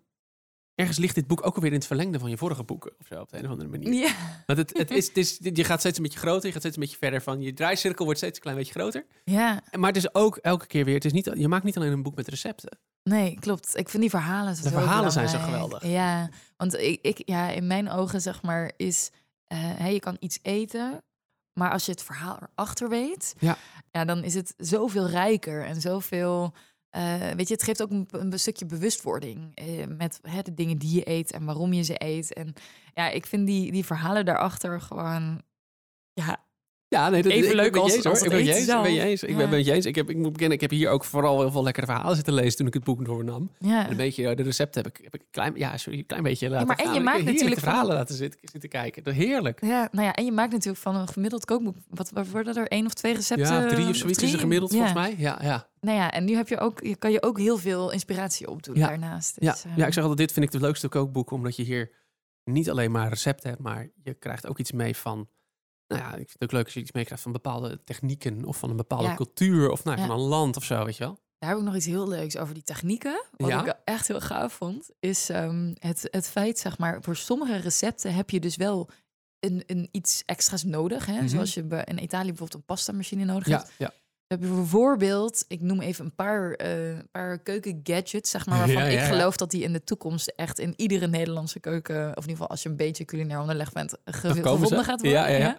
ergens 0.75 0.99
ligt 0.99 1.15
dit 1.15 1.27
boek 1.27 1.47
ook 1.47 1.55
alweer 1.55 1.71
in 1.71 1.77
het 1.79 1.87
verlengde 1.87 2.19
van 2.19 2.31
je 2.31 2.37
vorige 2.37 2.65
boeken, 2.65 2.93
of 3.01 3.07
zo, 3.07 3.21
op 3.21 3.31
de 3.31 3.39
een 3.39 3.45
of 3.45 3.51
andere 3.51 3.69
manier. 3.69 3.93
Ja. 3.95 4.15
Want 4.47 4.59
het, 4.59 4.79
het 4.79 4.91
is, 4.91 5.07
het 5.13 5.17
is, 5.17 5.39
je 5.41 5.65
gaat 5.65 5.81
steeds 5.81 5.97
een 5.97 6.03
beetje 6.03 6.19
groter, 6.19 6.47
je 6.47 6.53
gaat 6.53 6.61
steeds 6.61 6.77
een 6.77 6.83
beetje 6.83 6.99
verder 6.99 7.23
van, 7.23 7.41
je 7.41 7.55
draaicirkel 7.55 8.05
wordt 8.05 8.21
steeds 8.21 8.37
een 8.37 8.43
klein 8.43 8.57
beetje 8.57 8.73
groter. 8.73 9.07
ja, 9.25 9.63
Maar 9.79 9.89
het 9.93 9.97
is 9.97 10.15
ook 10.15 10.37
elke 10.37 10.67
keer 10.67 10.85
weer, 10.85 10.95
het 10.95 11.05
is 11.05 11.13
niet, 11.13 11.31
je 11.35 11.49
maakt 11.49 11.65
niet 11.65 11.77
alleen 11.77 11.93
een 11.93 12.03
boek 12.03 12.15
met 12.17 12.29
recepten. 12.29 12.79
nee, 13.03 13.39
klopt. 13.41 13.77
Ik 13.77 13.89
vind 13.89 14.03
die 14.03 14.11
verhalen 14.11 14.57
zo 14.57 14.63
De 14.63 14.71
verhalen 14.71 15.13
zijn 15.13 15.29
zo 15.29 15.39
geweldig. 15.39 15.87
Ja, 15.87 16.29
want 16.57 16.75
ik, 16.79 16.99
ik, 17.03 17.23
ja, 17.29 17.49
in 17.49 17.67
mijn 17.67 17.91
ogen, 17.91 18.21
zeg 18.21 18.43
maar, 18.43 18.73
is, 18.77 19.11
eh, 19.45 19.59
hè, 19.61 19.89
je 19.89 20.01
kan 20.01 20.17
iets 20.21 20.39
eten, 20.43 21.03
maar 21.53 21.71
als 21.71 21.85
je 21.85 21.93
het 21.93 22.03
verhaal 22.03 22.39
erachter 22.55 22.89
weet, 22.89 23.35
Ja. 23.39 23.57
ja, 23.91 24.05
dan 24.05 24.25
is 24.25 24.35
het 24.35 24.55
zoveel 24.57 25.07
rijker 25.09 25.65
en 25.65 25.81
zoveel. 25.81 26.55
Eh, 26.97 27.31
weet 27.31 27.49
je, 27.49 27.55
het 27.55 27.63
geeft 27.63 27.83
ook 27.83 27.91
een, 27.91 28.09
een 28.11 28.39
stukje 28.39 28.67
bewustwording 28.67 29.55
eh, 29.55 29.87
met 29.87 30.19
hè, 30.23 30.43
de 30.43 30.55
dingen 30.55 30.79
die 30.79 30.95
je 30.95 31.09
eet 31.11 31.33
en 31.33 31.45
waarom 31.45 31.73
je 31.73 31.83
ze 31.83 31.95
eet. 32.05 32.33
En 32.33 32.55
ja, 32.95 33.09
ik 33.09 33.27
vind 33.27 33.47
die, 33.47 33.73
die 33.73 33.85
verhalen 33.85 34.25
daarachter 34.25 34.81
gewoon. 34.81 35.43
Ja, 36.13 36.46
Ja, 36.97 37.09
nee, 37.11 37.23
dat, 37.23 37.33
Even 37.33 37.49
ik 37.49 37.55
leuk 37.55 37.77
als- 37.77 38.05
als 38.05 38.23
Ik 38.23 38.29
ben 38.29 38.39
met 38.39 38.47
je 38.47 38.53
eten 38.55 38.63
eens, 38.63 38.77
ik 38.77 38.83
ben 38.83 38.93
je 38.93 38.97
zelf. 38.99 39.09
eens. 39.11 39.23
Ik 39.23 39.29
Ja. 39.31 39.37
ben 39.37 39.49
met 39.51 39.67
je 39.67 39.73
eens. 39.73 39.87
Ik, 39.87 39.95
heb, 39.95 40.11
ik 40.11 40.17
moet 40.17 40.33
bekennen, 40.33 40.55
ik 40.55 40.61
heb 40.61 40.71
hier 40.71 40.89
ook 40.91 41.05
vooral 41.05 41.41
heel 41.41 41.51
veel 41.51 41.63
lekkere 41.63 41.87
verhalen 41.87 42.15
zitten 42.17 42.35
lezen 42.35 42.57
toen 42.57 42.67
ik 42.67 42.75
het 42.75 42.85
boek 42.85 43.05
doornam. 43.05 43.51
ja. 43.59 43.85
En 43.85 43.91
een 43.91 43.97
beetje 43.97 44.35
de 44.35 44.43
recepten 44.43 44.83
heb 44.83 44.97
ik, 44.97 45.05
heb 45.05 45.15
ik 45.15 45.23
klein, 45.31 45.53
ja, 45.57 45.77
sorry, 45.77 45.99
een 45.99 46.07
klein 46.07 46.23
beetje 46.23 46.49
laten 46.51 46.67
maar 46.67 46.77
en 46.77 46.93
je 46.95 47.01
maakt 47.01 47.25
natuurlijk 47.25 47.61
van- 47.61 47.63
verhalen 47.69 47.95
laten 47.95 48.15
zitten, 48.15 48.41
zitten 48.43 48.71
kijken. 48.71 49.03
Dat 49.03 49.15
heerlijk. 49.15 49.65
Ja, 49.65 49.89
nou 49.93 50.07
ja, 50.07 50.13
en 50.13 50.25
je 50.25 50.33
maakt 50.33 50.53
natuurlijk 50.53 50.83
van 50.83 50.97
een 50.97 51.09
gemiddeld 51.09 51.45
kookboek. 51.45 51.77
Wat, 51.89 52.11
wat 52.11 52.29
worden 52.29 52.57
er? 52.57 52.69
één 52.69 52.87
of 52.87 52.95
twee 52.95 53.15
recepten? 53.15 53.47
Ja, 53.47 53.67
drie 53.69 53.89
of 53.89 53.97
zoiets 53.97 54.23
is 54.23 54.33
er 54.33 54.39
gemiddeld 54.39 54.73
ja. 54.73 54.77
volgens 54.77 54.95
mij. 55.01 55.15
Ja, 55.19 55.39
ja. 55.43 55.69
Nou 55.81 55.99
ja, 55.99 56.11
en 56.13 56.25
nu 56.25 56.35
heb 56.35 56.49
je 56.49 56.59
ook, 56.59 56.81
je 56.85 56.97
kan 56.97 57.13
je 57.13 57.23
ook 57.23 57.39
heel 57.39 57.59
veel 57.59 57.91
inspiratie 57.93 58.49
opdoen 58.51 58.75
Ja. 58.77 58.87
daarnaast. 58.89 59.37
Ja, 59.41 59.53
Dus, 59.53 59.65
eh, 59.65 59.77
ja, 59.77 59.87
ik 59.87 59.93
zeg 59.93 60.03
altijd, 60.03 60.19
dit 60.21 60.33
vind 60.33 60.47
ik 60.47 60.53
het 60.53 60.63
leukste 60.63 60.89
kookboek, 60.89 61.31
omdat 61.31 61.57
je 61.57 61.63
hier 61.63 61.91
niet 62.45 62.71
alleen 62.71 62.91
maar 62.91 63.09
recepten 63.09 63.49
hebt, 63.51 63.63
maar 63.63 63.89
je 64.03 64.15
krijgt 64.15 64.47
ook 64.47 64.59
iets 64.59 64.73
mee 64.73 64.97
van, 64.97 65.29
nou 65.88 66.03
ja, 66.03 66.09
ik 66.11 66.14
vind 66.16 66.33
het 66.33 66.42
ook 66.42 66.53
leuk 66.53 66.64
als 66.64 66.75
je 66.75 66.81
iets 66.81 66.92
meekrijgt 66.92 67.22
van 67.22 67.33
bepaalde 67.33 67.85
technieken 67.85 68.44
of 68.44 68.57
van 68.59 68.70
een 68.70 68.77
bepaalde 68.77 69.05
Ja. 69.09 69.14
cultuur 69.14 69.70
of 69.70 69.85
nou, 69.85 69.99
Ja. 69.99 70.07
van 70.07 70.16
een 70.16 70.22
land 70.22 70.57
of 70.57 70.64
zo, 70.64 70.85
weet 70.85 70.96
je 70.96 71.05
wel. 71.05 71.18
Daar 71.38 71.51
heb 71.51 71.59
ik 71.59 71.64
nog 71.64 71.77
iets 71.77 71.87
heel 71.87 72.09
leuks 72.09 72.37
over 72.37 72.55
die 72.55 72.62
technieken. 72.62 73.25
Wat 73.37 73.49
Ja? 73.49 73.64
ik 73.66 73.77
echt 73.85 74.09
heel 74.09 74.20
gaaf 74.20 74.53
vond, 74.53 74.90
is 75.01 75.29
ehm, 75.29 75.75
het, 75.79 76.09
het 76.11 76.29
feit, 76.29 76.59
zeg 76.59 76.79
maar, 76.79 77.03
voor 77.03 77.16
sommige 77.16 77.57
recepten 77.57 78.14
heb 78.14 78.31
je 78.31 78.40
dus 78.40 78.57
wel 78.57 78.88
een, 79.40 79.62
een 79.66 79.88
iets 79.92 80.22
extra's 80.25 80.62
nodig. 80.64 81.07
Hè? 81.07 81.14
Mhm. 81.16 81.29
Zoals 81.29 81.55
je 81.55 81.83
in 81.85 82.03
Italië 82.03 82.27
bijvoorbeeld 82.29 82.55
een 82.55 82.64
pasta 82.64 82.92
machine 82.92 83.25
nodig 83.25 83.46
Ja, 83.46 83.59
hebt. 83.59 83.72
ja. 83.79 83.92
Heb 84.27 84.41
je 84.41 84.49
bijvoorbeeld, 84.49 85.45
ik 85.49 85.61
noem 85.61 85.81
even 85.81 86.05
een 86.05 86.15
paar, 86.15 86.53
eh 86.53 86.99
paar 87.11 87.39
keukengadgets, 87.39 88.31
zeg 88.31 88.47
maar, 88.47 88.59
waarvan 88.67 88.83
Ja, 88.83 88.89
ja, 88.89 89.01
ik 89.01 89.07
geloof 89.07 89.37
dat 89.37 89.51
die 89.51 89.62
in 89.62 89.73
de 89.73 89.85
toekomst 89.85 90.33
echt 90.37 90.59
in 90.59 90.75
iedere 90.77 91.07
Nederlandse 91.07 91.61
keuken, 91.61 91.97
of 91.97 92.07
in 92.09 92.15
ieder 92.15 92.31
geval 92.31 92.49
als 92.49 92.62
je 92.62 92.69
een 92.69 92.77
beetje 92.77 93.05
culinair 93.05 93.41
onderlegd 93.41 93.73
bent, 93.73 93.95
gevonden 94.05 94.85
gaat 94.85 95.01
worden. 95.01 95.11
Ja, 95.11 95.27
ja, 95.27 95.39
ja. 95.39 95.59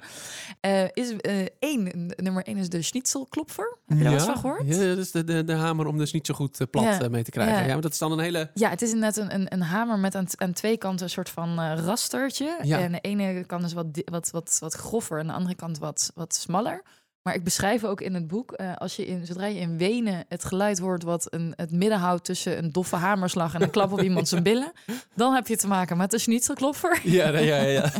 Eh, 0.59 0.83
is 0.93 1.15
eh, 1.15 1.45
één, 1.59 2.13
nummer 2.15 2.43
één 2.43 2.57
is 2.57 2.69
de 2.69 2.81
schnitzelklopfer. 2.81 3.77
Heb 3.85 3.97
je 3.97 4.03
daar 4.03 4.13
wat 4.13 4.23
van 4.23 4.37
gehoord? 4.37 4.61
Ja, 4.65 4.77
dat 4.77 4.97
is 4.97 5.11
de, 5.11 5.23
de, 5.23 5.43
de 5.43 5.53
hamer 5.53 5.85
om 5.85 5.97
dus 5.97 6.11
niet 6.11 6.25
zo 6.25 6.33
goed 6.33 6.69
plat 6.69 7.09
mee 7.09 7.23
te 7.23 7.31
krijgen. 7.31 7.63
Ja. 7.63 7.69
Want 7.69 7.83
dat 7.83 7.91
is 7.91 7.97
dan 7.97 8.11
een 8.11 8.19
hele... 8.19 8.49
Ja, 8.53 8.69
het 8.69 8.81
is 8.81 8.91
inderdaad 8.91 9.17
een, 9.17 9.33
een, 9.33 9.53
een 9.53 9.61
hamer 9.61 9.99
met 9.99 10.15
aan, 10.15 10.25
aan 10.35 10.53
twee 10.53 10.77
kanten 10.77 11.05
een 11.05 11.11
soort 11.11 11.29
van 11.29 11.59
rastertje. 11.73 12.59
Ja. 12.61 12.79
En 12.79 12.91
de 12.91 12.99
ene 12.99 13.45
kant 13.45 13.63
is 13.63 13.73
wat, 13.73 13.85
wat, 14.05 14.29
wat, 14.31 14.57
wat 14.59 14.73
groffer 14.73 15.19
en 15.19 15.27
de 15.27 15.33
andere 15.33 15.55
kant 15.55 15.77
wat, 15.77 16.11
wat 16.15 16.35
smaller. 16.35 16.83
Maar 17.27 17.35
ik 17.35 17.43
beschrijf 17.43 17.83
ook 17.83 18.01
in 18.01 18.13
het 18.13 18.27
boek, 18.27 18.51
eh, 18.51 18.75
als 18.75 18.95
je 18.95 19.05
in, 19.05 19.25
zodra 19.25 19.45
je 19.45 19.59
in 19.59 19.77
Wenen 19.77 20.25
het 20.27 20.43
geluid 20.43 20.79
hoort 20.79 21.03
wat 21.03 21.33
een, 21.33 21.53
het 21.55 21.71
midden 21.71 21.97
houdt 21.97 22.25
tussen 22.25 22.57
een 22.57 22.71
doffe 22.71 22.95
hamerslag 22.95 23.53
en 23.53 23.61
een 23.61 23.69
klap 23.69 23.91
op 23.91 24.01
iemand 24.01 24.27
zijn 24.27 24.43
billen, 24.43 24.71
dan 25.15 25.33
heb 25.33 25.47
je 25.47 25.57
te 25.57 25.67
maken 25.67 25.97
met 25.97 26.13
een 26.13 26.19
schnitzelklopfer. 26.19 26.99
Ja, 27.03 27.29
nee, 27.29 27.45
ja, 27.45 27.57
ja, 27.57 27.67
ja. 27.67 27.91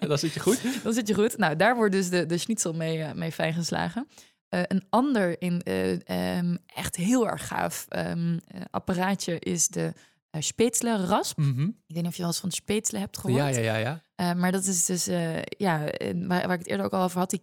dan 0.08 0.18
zit 0.18 0.32
je 0.32 0.40
goed. 0.40 0.82
Dan 0.82 0.92
zit 0.92 1.08
je 1.08 1.14
goed. 1.14 1.38
Nou, 1.38 1.56
daar 1.56 1.76
wordt 1.76 1.92
dus 1.92 2.10
de, 2.10 2.26
de 2.26 2.38
schnitzel 2.38 2.72
mee, 2.72 3.02
eh, 3.02 3.12
mee 3.12 3.32
fijn 3.32 3.54
geslagen. 3.54 4.06
Eh, 4.50 4.60
een 4.66 4.82
ander 4.88 5.42
in, 5.42 5.62
eh, 5.62 6.08
ehm, 6.38 6.56
echt 6.66 6.96
heel 6.96 7.28
erg 7.28 7.46
gaaf 7.46 7.86
ehm, 7.88 8.38
eh, 8.46 8.60
apparaatje 8.70 9.38
is 9.38 9.68
de 9.68 9.92
uh, 10.32 11.04
rasp. 11.06 11.38
Ik 11.38 11.44
weet 11.46 11.74
niet 11.86 12.06
of 12.06 12.12
je 12.12 12.18
wel 12.18 12.26
eens 12.26 12.40
van 12.40 12.50
Spätzle 12.50 12.98
hebt 12.98 13.18
gehoord. 13.18 13.38
Ja, 13.38 13.48
ja, 13.48 13.58
ja, 13.58 13.76
ja. 13.76 14.02
Eh, 14.14 14.34
maar 14.34 14.52
dat 14.52 14.64
is 14.64 14.84
dus, 14.84 15.06
eh, 15.06 15.42
ja, 15.42 15.78
waar, 16.14 16.46
waar 16.46 16.52
ik 16.52 16.58
het 16.58 16.66
eerder 16.66 16.86
ook 16.86 16.92
al 16.92 17.02
over 17.02 17.18
had, 17.18 17.30
die 17.30 17.42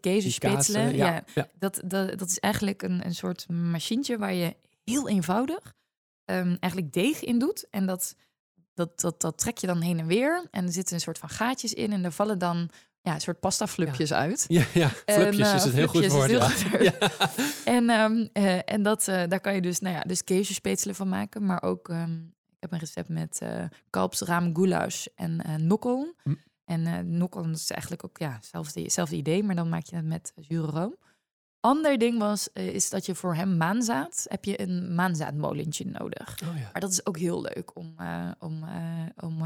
eh, 0.75 0.95
ja. 0.95 1.05
ja, 1.05 1.23
ja. 1.35 1.47
Dat, 1.59 1.81
dat, 1.85 2.19
dat 2.19 2.29
is 2.29 2.39
eigenlijk 2.39 2.81
een, 2.81 3.05
een 3.05 3.15
soort 3.15 3.49
machientje 3.49 4.17
waar 4.17 4.33
je 4.33 4.55
heel 4.83 5.09
eenvoudig 5.09 5.73
ehm, 6.25 6.55
eigenlijk 6.59 6.93
deeg 6.93 7.23
in 7.23 7.39
doet. 7.39 7.67
En 7.69 7.85
dat, 7.85 8.15
dat, 8.73 8.99
dat, 8.99 9.21
dat 9.21 9.37
trek 9.37 9.57
je 9.57 9.67
dan 9.67 9.81
heen 9.81 9.99
en 9.99 10.07
weer. 10.07 10.47
En 10.51 10.65
er 10.65 10.71
zitten 10.71 10.95
een 10.95 11.01
soort 11.01 11.17
van 11.17 11.29
gaatjes 11.29 11.73
in 11.73 11.91
en 11.91 12.05
er 12.05 12.11
vallen 12.11 12.39
dan 12.39 12.69
ja, 13.01 13.13
een 13.13 13.21
soort 13.21 13.39
pasta 13.39 13.67
flupjes 13.67 14.13
uit. 14.13 14.45
Ja, 14.47 14.65
ja. 14.73 14.91
En, 15.05 15.21
Flupjes 15.21 15.53
is 15.53 15.63
het 15.63 15.73
heel 15.73 15.87
goed 15.87 16.07
woord. 16.07 16.31
Ja. 16.31 16.93
En, 17.65 17.89
ehm, 17.89 18.27
eh, 18.33 18.59
en 18.65 18.83
dat, 18.83 19.05
daar 19.05 19.39
kan 19.39 19.55
je 19.55 19.61
dus, 19.61 19.79
nou 19.79 19.95
ja, 19.95 20.01
dus 20.01 20.23
van 20.95 21.09
maken. 21.09 21.45
Maar 21.45 21.61
ook, 21.61 21.89
ehm, 21.89 22.19
heb 22.69 22.79
een 22.81 22.85
recept 22.87 23.09
met 23.09 23.41
eh 23.41 23.63
kalpsraam 23.89 24.55
goulash 24.55 25.05
en 25.15 25.41
eh 25.41 25.55
nokkel. 25.55 26.13
Hm. 26.23 26.33
En 26.65 26.85
eh 26.85 26.99
nokkel 26.99 27.49
is 27.49 27.71
eigenlijk 27.71 28.03
ook, 28.03 28.17
ja, 28.17 28.31
hetzelfde, 28.31 28.81
hetzelfde 28.81 29.15
idee. 29.15 29.43
Maar 29.43 29.55
dan 29.55 29.69
maak 29.69 29.85
je 29.85 29.95
het 29.95 30.05
met 30.05 30.33
zure 30.35 30.71
room. 30.71 30.95
Ander 31.59 31.97
ding 31.97 32.19
was, 32.19 32.49
is 32.53 32.89
dat 32.89 33.05
je 33.05 33.15
voor 33.15 33.35
hem 33.35 33.57
maanzaad, 33.57 34.25
heb 34.29 34.45
je 34.45 34.61
een 34.61 34.95
maanzaadmolentje 34.95 35.85
nodig. 35.85 36.39
Oh, 36.43 36.57
ja. 36.57 36.69
Maar 36.71 36.81
dat 36.81 36.91
is 36.91 37.05
ook 37.05 37.17
heel 37.17 37.41
leuk 37.41 37.75
om, 37.75 37.95
om, 38.39 38.63
om, 39.15 39.41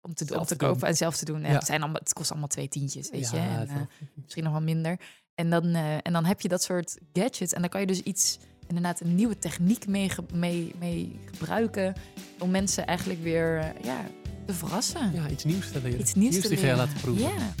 om 0.00 0.14
te, 0.14 0.38
om 0.38 0.44
te 0.44 0.56
doen. 0.56 0.68
kopen 0.68 0.88
en 0.88 0.96
zelf 0.96 1.16
te 1.16 1.24
doen. 1.24 1.42
En 1.42 1.50
Ja. 1.50 1.56
Het, 1.56 1.66
zijn 1.66 1.82
allemaal, 1.82 2.00
het 2.00 2.12
kost 2.12 2.30
allemaal 2.30 2.48
twee 2.48 2.68
tientjes, 2.68 3.10
weet 3.10 3.30
je. 3.30 3.36
En, 3.36 3.88
misschien 4.14 4.44
nog 4.44 4.52
wel 4.52 4.62
minder. 4.62 5.00
En 5.34 5.50
dan, 5.50 5.74
en 5.74 6.12
dan 6.12 6.24
heb 6.24 6.40
je 6.40 6.48
dat 6.48 6.62
soort 6.62 6.98
gadgets. 7.12 7.52
En 7.52 7.60
dan 7.60 7.70
kan 7.70 7.80
je 7.80 7.86
dus 7.86 8.00
iets, 8.00 8.38
inderdaad, 8.68 9.00
een 9.00 9.14
nieuwe 9.14 9.38
techniek 9.38 9.86
mee, 9.86 10.10
mee, 10.32 10.74
mee 10.78 11.18
gebruiken. 11.32 11.94
Om 12.38 12.50
mensen 12.50 12.86
eigenlijk 12.86 13.22
weer 13.22 13.58
eh, 13.58 13.84
ja, 13.84 14.04
te 14.46 14.54
verrassen. 14.54 15.10
ja, 15.14 15.28
iets 15.28 15.44
nieuws 15.44 15.72
te 15.72 15.80
leren. 15.82 16.00
Iets 16.00 16.14
nieuws 16.14 16.40
te 16.40 16.48
je 16.48 16.60
leren. 16.60 16.76
laten 16.76 17.00
proeven. 17.00 17.22
Ja. 17.28 17.54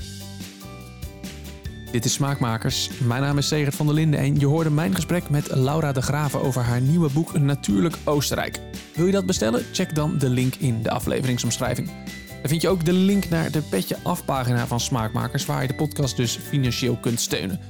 Dit 1.92 2.04
is 2.04 2.12
Smaakmakers. 2.12 2.90
Mijn 2.98 3.22
naam 3.22 3.38
is 3.38 3.48
Segert 3.48 3.74
van 3.74 3.86
der 3.86 3.94
Linden 3.94 4.20
en 4.20 4.38
je 4.38 4.46
hoorde 4.46 4.70
mijn 4.70 4.94
gesprek 4.94 5.30
met 5.30 5.54
Laura 5.54 5.92
de 5.92 6.02
Graven 6.02 6.40
over 6.40 6.62
haar 6.62 6.80
nieuwe 6.80 7.10
boek 7.10 7.34
Een 7.34 7.44
Natuurlijk 7.44 7.96
Oostenrijk. 8.04 8.60
Wil 8.94 9.06
je 9.06 9.12
dat 9.12 9.26
bestellen? 9.26 9.64
Check 9.72 9.94
dan 9.94 10.18
de 10.18 10.28
link 10.28 10.54
in 10.54 10.82
de 10.82 10.90
afleveringsomschrijving. 10.90 11.90
Daar 12.28 12.48
vind 12.48 12.62
je 12.62 12.68
ook 12.68 12.84
de 12.84 12.92
link 12.92 13.28
naar 13.28 13.50
de 13.50 13.62
Petje 13.62 13.96
Afpagina 14.02 14.66
van 14.66 14.80
Smaakmakers, 14.80 15.46
waar 15.46 15.62
je 15.62 15.68
de 15.68 15.74
podcast 15.74 16.16
dus 16.16 16.36
financieel 16.36 16.96
kunt 16.96 17.20
steunen. 17.20 17.60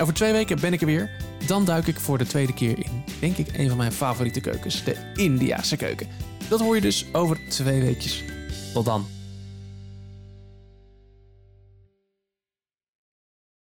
Over 0.00 0.14
twee 0.14 0.32
weken 0.32 0.60
ben 0.60 0.72
ik 0.72 0.80
er 0.80 0.86
weer. 0.86 1.10
Dan 1.46 1.64
duik 1.64 1.86
ik 1.86 2.00
voor 2.00 2.18
de 2.18 2.26
tweede 2.26 2.54
keer 2.54 2.78
in, 2.78 3.04
denk 3.20 3.36
ik, 3.36 3.58
een 3.58 3.68
van 3.68 3.76
mijn 3.76 3.92
favoriete 3.92 4.40
keukens, 4.40 4.84
de 4.84 4.96
Indiase 5.14 5.76
keuken. 5.76 6.08
Dat 6.48 6.60
hoor 6.60 6.74
je 6.74 6.80
dus 6.80 7.06
over 7.12 7.38
twee 7.48 7.80
weekjes. 7.80 8.24
Tot 8.72 8.84
dan. 8.84 9.06